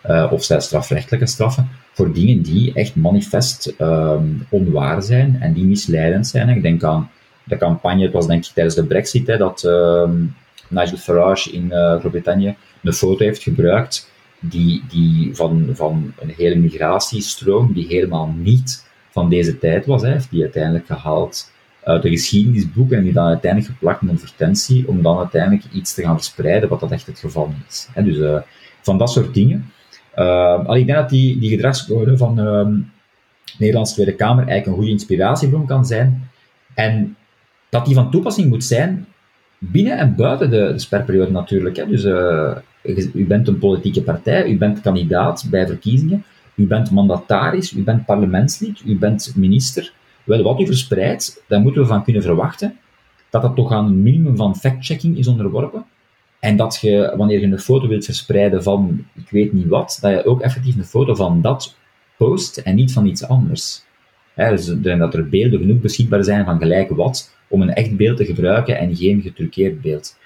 uh, 0.10 0.32
of 0.32 0.44
zelfs 0.44 0.66
strafrechtelijke 0.66 1.26
straffen 1.26 1.70
voor 1.92 2.14
dingen 2.14 2.42
die 2.42 2.74
echt 2.74 2.96
manifest 2.96 3.74
um, 3.80 4.46
onwaar 4.50 5.02
zijn 5.02 5.38
en 5.40 5.54
die 5.54 5.66
misleidend 5.66 6.28
zijn. 6.28 6.50
Ik 6.50 6.62
denk 6.62 6.84
aan 6.84 7.10
de 7.44 7.58
campagne, 7.58 8.04
het 8.04 8.14
was 8.14 8.28
denk 8.28 8.46
ik 8.46 8.52
tijdens 8.54 8.76
de 8.76 8.86
brexit, 8.86 9.28
hè, 9.28 9.38
dat 9.38 9.64
um, 9.64 10.36
Nigel 10.68 10.98
Farage 10.98 11.52
in 11.52 11.66
uh, 11.66 12.00
Groot-Brittannië 12.00 12.56
een 12.84 12.94
foto 12.94 13.24
heeft 13.24 13.44
gebruikt 13.44 14.10
die, 14.40 14.84
die 14.90 15.36
van, 15.36 15.70
van 15.74 16.14
een 16.20 16.34
hele 16.38 16.56
migratiestroom 16.56 17.74
die 17.74 17.88
helemaal 17.88 18.34
niet 18.38 18.86
van 19.10 19.30
deze 19.30 19.58
tijd 19.58 19.86
was, 19.86 20.02
hij 20.02 20.12
heeft 20.12 20.30
die 20.30 20.42
uiteindelijk 20.42 20.86
gehaald 20.86 21.52
uit 21.84 22.02
de 22.02 22.10
geschiedenisboeken 22.10 22.98
en 22.98 23.04
die 23.04 23.14
dan 23.14 23.28
uiteindelijk 23.28 23.74
geplakt 23.74 24.02
in 24.02 24.08
een 24.08 24.16
advertentie 24.16 24.88
om 24.88 25.02
dan 25.02 25.18
uiteindelijk 25.18 25.64
iets 25.74 25.94
te 25.94 26.02
gaan 26.02 26.16
verspreiden 26.16 26.70
wat 26.70 26.80
dat 26.80 26.92
echt 26.92 27.08
het 27.08 27.20
geval 27.20 27.54
is. 27.68 27.88
dus 27.96 28.18
uh, 28.18 28.42
van 28.82 28.98
dat 28.98 29.12
soort 29.12 29.34
dingen. 29.34 29.72
Uh, 30.16 30.66
al 30.66 30.76
ik 30.76 30.86
denk 30.86 30.98
dat 30.98 31.10
die, 31.10 31.40
die 31.40 31.50
gedragscode 31.50 32.18
van 32.18 32.36
de 32.36 32.82
Nederlandse 33.58 33.94
Tweede 33.94 34.16
Kamer 34.16 34.48
eigenlijk 34.48 34.68
een 34.68 34.74
goede 34.74 34.92
inspiratiebron 34.92 35.66
kan 35.66 35.86
zijn. 35.86 36.30
En 36.74 37.16
dat 37.70 37.86
die 37.86 37.96
van 37.96 38.12
toepassing 38.12 38.50
moet 38.50 38.64
zijn 38.64 39.06
binnen 39.58 39.98
en 39.98 40.16
buiten 40.16 40.50
de, 40.50 40.72
de 40.74 40.80
sperperiode 40.80 41.32
natuurlijk. 41.32 41.76
Hè. 41.76 41.88
Dus 41.88 42.06
uh, 42.06 42.56
u 43.14 43.26
bent 43.28 43.48
een 43.48 43.58
politieke 43.58 44.02
partij, 44.02 44.50
u 44.50 44.58
bent 44.58 44.82
kandidaat 44.82 45.48
bij 45.50 45.68
verkiezingen, 45.68 46.24
u 46.56 46.68
bent 46.68 46.92
mandataris, 46.92 47.74
u 47.74 47.84
bent 47.84 48.06
parlementslid, 48.06 48.82
u 48.86 48.98
bent 48.98 49.34
minister. 49.36 49.94
Wel, 50.24 50.44
wat 50.44 50.60
u 50.60 50.66
verspreidt, 50.66 51.44
daar 51.48 51.62
moeten 51.62 51.82
we 51.82 51.88
van 51.88 52.04
kunnen 52.04 52.22
verwachten 52.22 52.78
dat 53.30 53.42
dat 53.42 53.56
toch 53.56 53.72
aan 53.72 53.86
een 53.86 54.04
minimum 54.04 54.36
van 54.36 54.56
fact-checking 54.56 55.18
is 55.18 55.28
onderworpen. 55.28 55.86
En 56.42 56.56
dat 56.56 56.80
je, 56.82 57.14
wanneer 57.18 57.40
je 57.40 57.46
een 57.46 57.60
foto 57.60 57.88
wilt 57.88 58.06
verspreiden 58.06 58.64
van 58.64 59.06
ik 59.16 59.30
weet 59.30 59.54
niet 59.54 59.68
wat, 59.68 59.98
dat 60.02 60.12
je 60.12 60.26
ook 60.26 60.42
effectief 60.42 60.76
een 60.76 60.84
foto 60.84 61.16
van 61.16 61.42
dat 61.42 61.76
post 62.18 62.58
en 62.58 62.76
niet 62.76 62.94
van 62.94 63.06
iets 63.06 63.28
anders. 63.28 63.84
He, 64.34 64.50
dus 64.50 64.66
dat 64.82 65.14
er 65.14 65.30
beelden 65.30 65.60
genoeg 65.60 65.80
beschikbaar 65.80 66.24
zijn 66.24 66.46
van 66.46 66.58
gelijk 66.58 66.90
wat, 66.90 67.36
om 67.48 67.62
een 67.62 67.74
echt 67.74 67.96
beeld 67.96 68.18
te 68.18 68.26
gebruiken 68.26 68.78
en 68.78 68.96
geen 68.96 69.22
getruckeerd 69.22 69.82
beeld. 69.82 70.18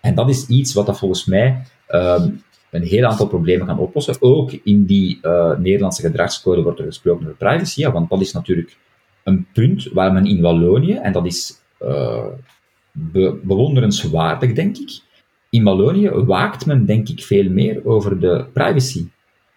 En 0.00 0.14
dat 0.14 0.28
is 0.28 0.46
iets 0.46 0.74
wat 0.74 0.86
dat 0.86 0.98
volgens 0.98 1.24
mij 1.24 1.62
um, 1.88 2.42
een 2.70 2.82
heel 2.82 3.04
aantal 3.04 3.26
problemen 3.26 3.66
kan 3.66 3.78
oplossen. 3.78 4.16
Ook 4.20 4.52
in 4.52 4.84
die 4.84 5.18
uh, 5.22 5.58
Nederlandse 5.58 6.02
gedragscode 6.02 6.62
wordt 6.62 6.78
er 6.78 6.84
gesproken 6.84 7.22
over 7.24 7.36
privacy, 7.36 7.80
ja, 7.80 7.92
want 7.92 8.10
dat 8.10 8.20
is 8.20 8.32
natuurlijk 8.32 8.76
een 9.24 9.46
punt 9.52 9.88
waar 9.92 10.12
men 10.12 10.26
in 10.26 10.40
Wallonië, 10.40 10.94
en 10.94 11.12
dat 11.12 11.26
is 11.26 11.52
uh, 11.82 12.26
be 12.92 13.40
bewonderenswaardig, 13.42 14.52
denk 14.52 14.76
ik, 14.76 15.00
in 15.54 15.62
Wallonië 15.62 16.10
waakt 16.10 16.66
men, 16.66 16.86
denk 16.86 17.08
ik, 17.08 17.22
veel 17.22 17.50
meer 17.50 17.86
over 17.86 18.20
de 18.20 18.44
privacy 18.52 19.08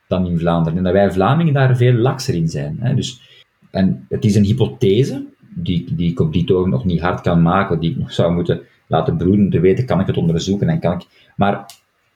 dan 0.08 0.26
in 0.26 0.40
Vlaanderen. 0.40 0.78
En 0.78 0.84
dat 0.84 0.94
wij 0.94 1.12
Vlamingen 1.12 1.54
daar 1.54 1.78
veel 1.78 1.94
lakser 1.94 2.36
in 2.36 2.50
zijn. 2.50 2.78
Hè. 2.80 2.94
Dus, 2.94 3.22
en 3.72 4.06
het 4.10 4.26
is 4.26 4.36
een 4.36 4.44
hypothese, 4.44 5.26
die, 5.56 5.96
die 5.96 6.12
ik 6.12 6.20
op 6.20 6.34
die 6.34 6.44
toon 6.44 6.70
nog 6.70 6.86
niet 6.86 7.02
hard 7.02 7.22
kan 7.22 7.42
maken, 7.42 7.80
die 7.80 7.92
ik 7.92 7.98
nog 7.98 8.12
zou 8.12 8.34
moeten 8.34 8.62
laten 8.88 9.18
broeden 9.18 9.50
te 9.50 9.60
weten, 9.60 9.86
kan 9.86 10.00
ik 10.00 10.08
het 10.08 10.18
onderzoeken 10.18 10.70
en 10.70 10.80
kan 10.80 10.94
ik... 10.94 11.08
Maar 11.36 11.66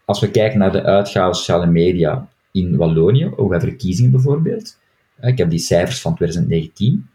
als 0.05 0.19
we 0.19 0.31
kijken 0.31 0.59
naar 0.59 0.71
de 0.71 0.83
uitgaven 0.83 1.35
sociale 1.35 1.67
media 1.67 2.27
in 2.51 2.77
Wallonië, 2.77 3.31
ook 3.35 3.49
bij 3.49 3.59
verkiezingen 3.59 4.11
bijvoorbeeld, 4.11 4.77
ik 5.21 5.37
heb 5.37 5.49
die 5.49 5.59
cijfers 5.59 6.01
van 6.01 6.15
2019, 6.15 7.09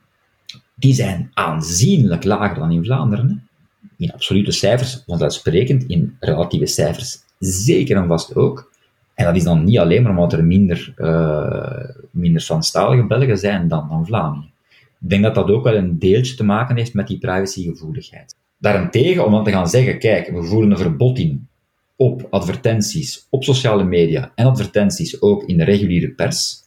die 0.75 0.95
zijn 0.95 1.31
aanzienlijk 1.35 2.25
lager 2.25 2.59
dan 2.59 2.71
in 2.71 2.85
Vlaanderen. 2.85 3.46
In 3.97 4.13
absolute 4.13 4.53
cijfers 4.53 5.03
vanzelfsprekend, 5.07 5.85
in 5.87 6.17
relatieve 6.21 6.67
cijfers 6.67 7.19
zeker 7.39 7.97
en 7.97 8.07
vast 8.07 8.37
ook. 8.37 8.73
En 9.15 9.25
dat 9.25 9.37
is 9.37 9.45
dan 9.45 9.65
niet 9.65 9.79
alleen 9.79 10.03
maar 10.03 10.11
omdat 10.11 10.33
er 10.33 10.45
minder, 10.45 10.95
uh, 10.97 11.85
minder 12.11 12.43
Franstalige 12.43 13.07
Belgen 13.07 13.39
zijn 13.39 13.69
dan, 13.69 13.89
dan 13.89 14.07
Vlamingen. 14.07 14.51
Ik 15.01 15.09
denk 15.09 15.23
dat 15.23 15.35
dat 15.35 15.51
ook 15.51 15.65
wel 15.65 15.75
een 15.75 15.99
deeltje 15.99 16.35
te 16.35 16.45
maken 16.45 16.77
heeft 16.77 16.95
met 16.95 17.07
die 17.07 17.19
privacygevoeligheid. 17.19 18.35
Daarentegen, 18.59 19.25
om 19.25 19.33
dan 19.33 19.45
te 19.45 19.51
gaan 19.51 19.69
zeggen, 19.69 19.99
kijk, 19.99 20.31
we 20.31 20.43
voeren 20.43 20.71
een 20.71 20.79
verbod 20.79 21.19
in 21.19 21.49
op 21.97 22.27
advertenties 22.31 23.27
op 23.31 23.45
sociale 23.45 23.85
media 23.85 24.33
en 24.35 24.47
advertenties 24.47 25.23
ook 25.23 25.45
in 25.45 25.57
de 25.57 25.65
reguliere 25.65 26.11
pers, 26.11 26.63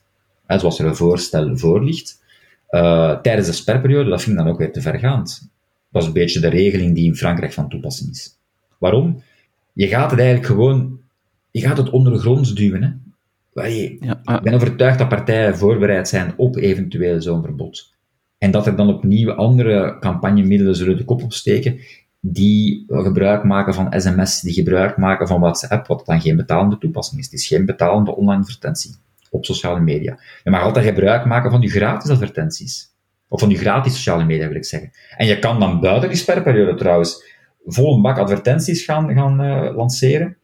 zoals 0.47 0.79
er 0.79 0.85
een 0.85 0.95
voorstel 0.95 1.57
voor 1.57 1.83
ligt, 1.83 2.21
uh, 2.71 3.19
tijdens 3.19 3.47
de 3.47 3.53
sperperiode, 3.53 4.09
dat 4.09 4.21
vind 4.21 4.37
ik 4.37 4.43
dan 4.43 4.51
ook 4.51 4.59
weer 4.59 4.71
te 4.71 4.81
vergaand. 4.81 5.49
Dat 5.91 6.01
is 6.01 6.07
een 6.07 6.13
beetje 6.13 6.39
de 6.39 6.47
regeling 6.47 6.95
die 6.95 7.05
in 7.05 7.15
Frankrijk 7.15 7.53
van 7.53 7.69
toepassing 7.69 8.09
is. 8.09 8.37
Waarom? 8.77 9.23
Je 9.73 9.87
gaat 9.87 10.11
het 10.11 10.19
eigenlijk 10.19 10.49
gewoon, 10.49 10.99
je 11.51 11.61
gaat 11.61 11.77
het 11.77 11.89
ondergronds 11.89 12.53
duwen. 12.53 12.83
Hè? 12.83 12.89
Ik 14.35 14.41
ben 14.43 14.53
overtuigd 14.53 14.97
dat 14.97 15.09
partijen 15.09 15.57
voorbereid 15.57 16.07
zijn 16.07 16.33
op 16.37 16.55
eventueel 16.55 17.21
zo'n 17.21 17.43
verbod. 17.43 17.93
En 18.37 18.51
dat 18.51 18.67
er 18.67 18.75
dan 18.75 18.87
opnieuw 18.87 19.31
andere 19.31 19.97
campagnemiddelen 19.99 20.75
zullen 20.75 20.97
de 20.97 21.05
kop 21.05 21.23
opsteken 21.23 21.79
die 22.19 22.83
gebruik 22.87 23.43
maken 23.43 23.73
van 23.73 23.93
sms, 24.01 24.41
die 24.41 24.53
gebruik 24.53 24.97
maken 24.97 25.27
van 25.27 25.39
WhatsApp, 25.39 25.87
wat 25.87 26.05
dan 26.05 26.21
geen 26.21 26.35
betalende 26.35 26.77
toepassing 26.77 27.19
is. 27.19 27.25
Het 27.25 27.39
is 27.39 27.47
geen 27.47 27.65
betalende 27.65 28.15
online 28.15 28.41
advertentie 28.41 28.95
op 29.29 29.45
sociale 29.45 29.79
media. 29.79 30.19
Je 30.43 30.49
mag 30.49 30.61
altijd 30.61 30.85
gebruik 30.85 31.25
maken 31.25 31.51
van 31.51 31.61
je 31.61 31.69
gratis 31.69 32.09
advertenties. 32.09 32.89
Of 33.29 33.39
van 33.39 33.49
je 33.49 33.57
gratis 33.57 33.93
sociale 33.93 34.25
media, 34.25 34.47
wil 34.47 34.55
ik 34.55 34.65
zeggen. 34.65 34.91
En 35.17 35.27
je 35.27 35.39
kan 35.39 35.59
dan 35.59 35.79
buiten 35.79 36.09
die 36.09 36.17
sperperiode 36.17 36.75
trouwens 36.75 37.23
vol 37.65 37.95
een 37.95 38.01
bak 38.01 38.17
advertenties 38.17 38.83
gaan, 38.83 39.13
gaan 39.13 39.41
uh, 39.41 39.75
lanceren, 39.75 40.37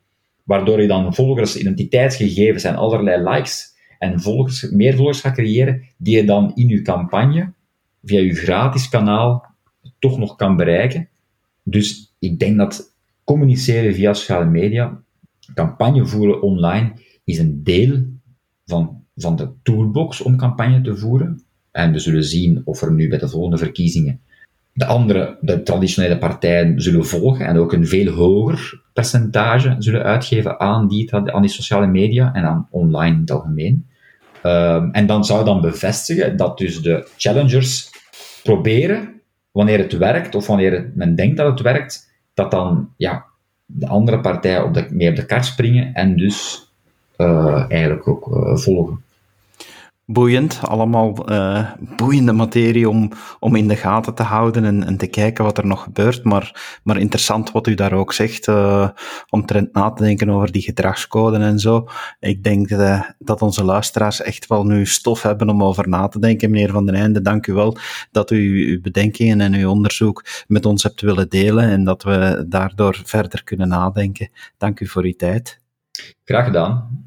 waardoor 0.44 0.82
je 0.82 0.88
dan 0.88 1.16
volgers, 1.16 1.58
identiteitsgegevens 1.58 2.64
en 2.64 2.76
allerlei 2.76 3.30
likes 3.30 3.74
en 4.00 4.22
volgers, 4.22 4.70
meer 4.70 4.96
volgers 4.96 5.22
gaat 5.22 5.34
creëren, 5.34 5.84
die 5.98 6.16
je 6.16 6.24
dan 6.26 6.52
in 6.56 6.68
je 6.68 6.82
campagne, 6.82 7.54
via 8.04 8.20
je 8.20 8.36
gratis 8.36 8.90
kanaal, 8.90 9.46
toch 10.00 10.18
nog 10.18 10.36
kan 10.36 10.56
bereiken. 10.56 11.10
Dus 11.64 12.16
ik 12.20 12.40
denk 12.40 12.58
dat 12.58 12.94
communiceren 13.24 13.94
via 13.94 14.14
sociale 14.14 14.46
media, 14.46 15.02
campagne 15.54 16.06
voeren 16.06 16.42
online, 16.42 16.94
is 17.24 17.38
een 17.38 17.64
deel 17.64 18.06
van, 18.66 19.04
van 19.16 19.36
de 19.36 19.50
toolbox 19.64 20.22
om 20.22 20.38
campagne 20.38 20.82
te 20.82 20.98
voeren. 20.98 21.45
En 21.76 21.92
we 21.92 22.00
zullen 22.00 22.24
zien 22.24 22.62
of 22.66 22.82
er 22.82 22.92
nu 22.92 23.10
bij 23.10 23.18
de 23.18 23.30
volgende 23.30 23.58
verkiezingen 23.58 24.20
de 24.76 24.86
andere, 24.86 25.38
de 25.42 25.64
traditionele 25.64 26.18
partijen 26.18 26.82
zullen 26.82 27.06
volgen 27.06 27.46
en 27.46 27.58
ook 27.58 27.74
een 27.74 27.88
veel 27.88 28.14
hoger 28.14 28.82
percentage 28.94 29.76
zullen 29.80 30.04
uitgeven 30.04 30.60
aan 30.60 30.88
die, 30.88 31.14
aan 31.14 31.42
die 31.42 31.52
sociale 31.52 31.88
media 31.88 32.34
en 32.34 32.44
aan 32.44 32.68
online 32.70 33.14
in 33.16 33.22
het 33.22 33.32
algemeen. 33.32 33.88
Um, 34.44 34.92
en 34.92 35.06
dan 35.06 35.26
zou 35.26 35.46
dan 35.46 35.62
bevestigen 35.62 36.38
dat 36.38 36.58
dus 36.58 36.82
de 36.82 37.08
challengers 37.18 37.90
proberen, 38.44 39.22
wanneer 39.52 39.78
het 39.78 39.98
werkt 39.98 40.36
of 40.36 40.48
wanneer 40.48 40.92
men 40.96 41.16
denkt 41.16 41.38
dat 41.38 41.52
het 41.52 41.62
werkt, 41.62 42.14
dat 42.34 42.52
dan 42.52 42.90
ja, 42.98 43.26
de 43.66 43.88
andere 43.88 44.20
partijen 44.20 44.64
op 44.64 44.74
de, 44.74 44.88
mee 44.90 45.10
op 45.10 45.16
de 45.16 45.26
kaart 45.26 45.46
springen 45.46 45.94
en 45.94 46.18
dus 46.18 46.68
uh, 47.18 47.66
eigenlijk 47.70 48.08
ook 48.08 48.28
uh, 48.28 48.56
volgen 48.56 49.04
boeiend. 50.06 50.60
Allemaal 50.62 51.32
uh, 51.32 51.72
boeiende 51.96 52.32
materie 52.32 52.90
om, 52.90 53.12
om 53.40 53.56
in 53.56 53.68
de 53.68 53.76
gaten 53.76 54.14
te 54.14 54.24
houden 54.24 54.66
en, 54.66 54.84
en 54.84 54.98
te 54.98 55.08
kijken 55.08 55.44
wat 55.44 55.58
er 55.58 55.66
nog 55.66 55.84
gebeurt. 55.84 56.24
Maar, 56.24 56.80
maar 56.84 56.98
interessant 56.98 57.52
wat 57.52 57.68
u 57.68 57.74
daar 57.74 57.94
ook 57.94 58.14
zegt, 58.14 58.48
uh, 58.48 58.90
omtrent 59.30 59.74
na 59.74 59.92
te 59.92 60.04
denken 60.04 60.30
over 60.30 60.52
die 60.52 60.62
gedragscode 60.62 61.38
en 61.38 61.60
zo. 61.60 61.88
Ik 62.20 62.44
denk 62.44 62.70
uh, 62.70 63.02
dat 63.20 63.42
onze 63.42 63.64
luisteraars 63.64 64.22
echt 64.22 64.48
wel 64.48 64.66
nu 64.66 64.86
stof 64.86 65.22
hebben 65.22 65.50
om 65.50 65.64
over 65.64 65.90
na 65.90 66.08
te 66.08 66.20
denken. 66.20 66.52
Meneer 66.52 66.72
Van 66.72 66.86
den 66.86 66.96
Einde, 66.96 67.22
dank 67.22 67.48
u 67.48 67.54
wel 67.54 67.78
dat 68.12 68.32
u 68.32 68.70
uw 68.72 68.82
bedenkingen 68.82 69.42
en 69.42 69.54
uw 69.54 69.70
onderzoek 69.70 70.26
met 70.48 70.66
ons 70.66 70.84
hebt 70.84 71.02
willen 71.02 71.30
delen 71.30 71.70
en 71.70 71.84
dat 71.84 72.04
we 72.04 72.46
daardoor 72.48 73.02
verder 73.04 73.44
kunnen 73.44 73.68
nadenken. 73.68 74.30
Dank 74.58 74.80
u 74.80 74.88
voor 74.88 75.04
uw 75.04 75.16
tijd. 75.16 75.62
Graag 76.24 76.46
gedaan. 76.46 77.04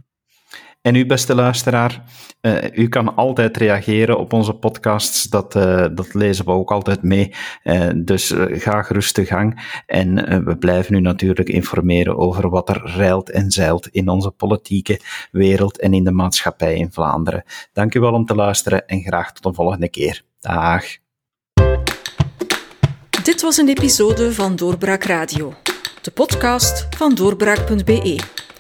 En 0.88 0.94
u, 0.94 1.06
beste 1.06 1.34
luisteraar, 1.34 2.02
uh, 2.42 2.62
u 2.72 2.88
kan 2.88 3.16
altijd 3.16 3.56
reageren 3.56 4.18
op 4.18 4.32
onze 4.32 4.54
podcasts. 4.54 5.22
Dat, 5.22 5.56
uh, 5.56 5.86
dat 5.94 6.14
lezen 6.14 6.44
we 6.44 6.50
ook 6.50 6.70
altijd 6.70 7.02
mee. 7.02 7.34
Uh, 7.64 7.90
dus 7.96 8.34
ga 8.36 8.82
gerust 8.82 9.14
de 9.14 9.24
gang. 9.24 9.80
En 9.86 10.44
we 10.44 10.56
blijven 10.56 10.94
u 10.94 11.00
natuurlijk 11.00 11.48
informeren 11.48 12.16
over 12.16 12.50
wat 12.50 12.68
er 12.68 12.92
rijlt 12.96 13.30
en 13.30 13.50
zeilt 13.50 13.88
in 13.88 14.08
onze 14.08 14.30
politieke 14.30 15.00
wereld 15.30 15.78
en 15.78 15.94
in 15.94 16.04
de 16.04 16.12
maatschappij 16.12 16.74
in 16.74 16.92
Vlaanderen. 16.92 17.42
Dank 17.72 17.94
u 17.94 18.00
wel 18.00 18.12
om 18.12 18.24
te 18.24 18.34
luisteren 18.34 18.86
en 18.86 19.02
graag 19.02 19.32
tot 19.32 19.44
een 19.44 19.54
volgende 19.54 19.88
keer. 19.88 20.22
Dag. 20.40 20.84
Dit 23.22 23.42
was 23.42 23.56
een 23.56 23.68
episode 23.68 24.32
van 24.32 24.56
Doorbraak 24.56 25.04
Radio, 25.04 25.54
de 26.02 26.10
podcast 26.10 26.86
van 26.96 27.14
doorbraak.be. 27.14 28.37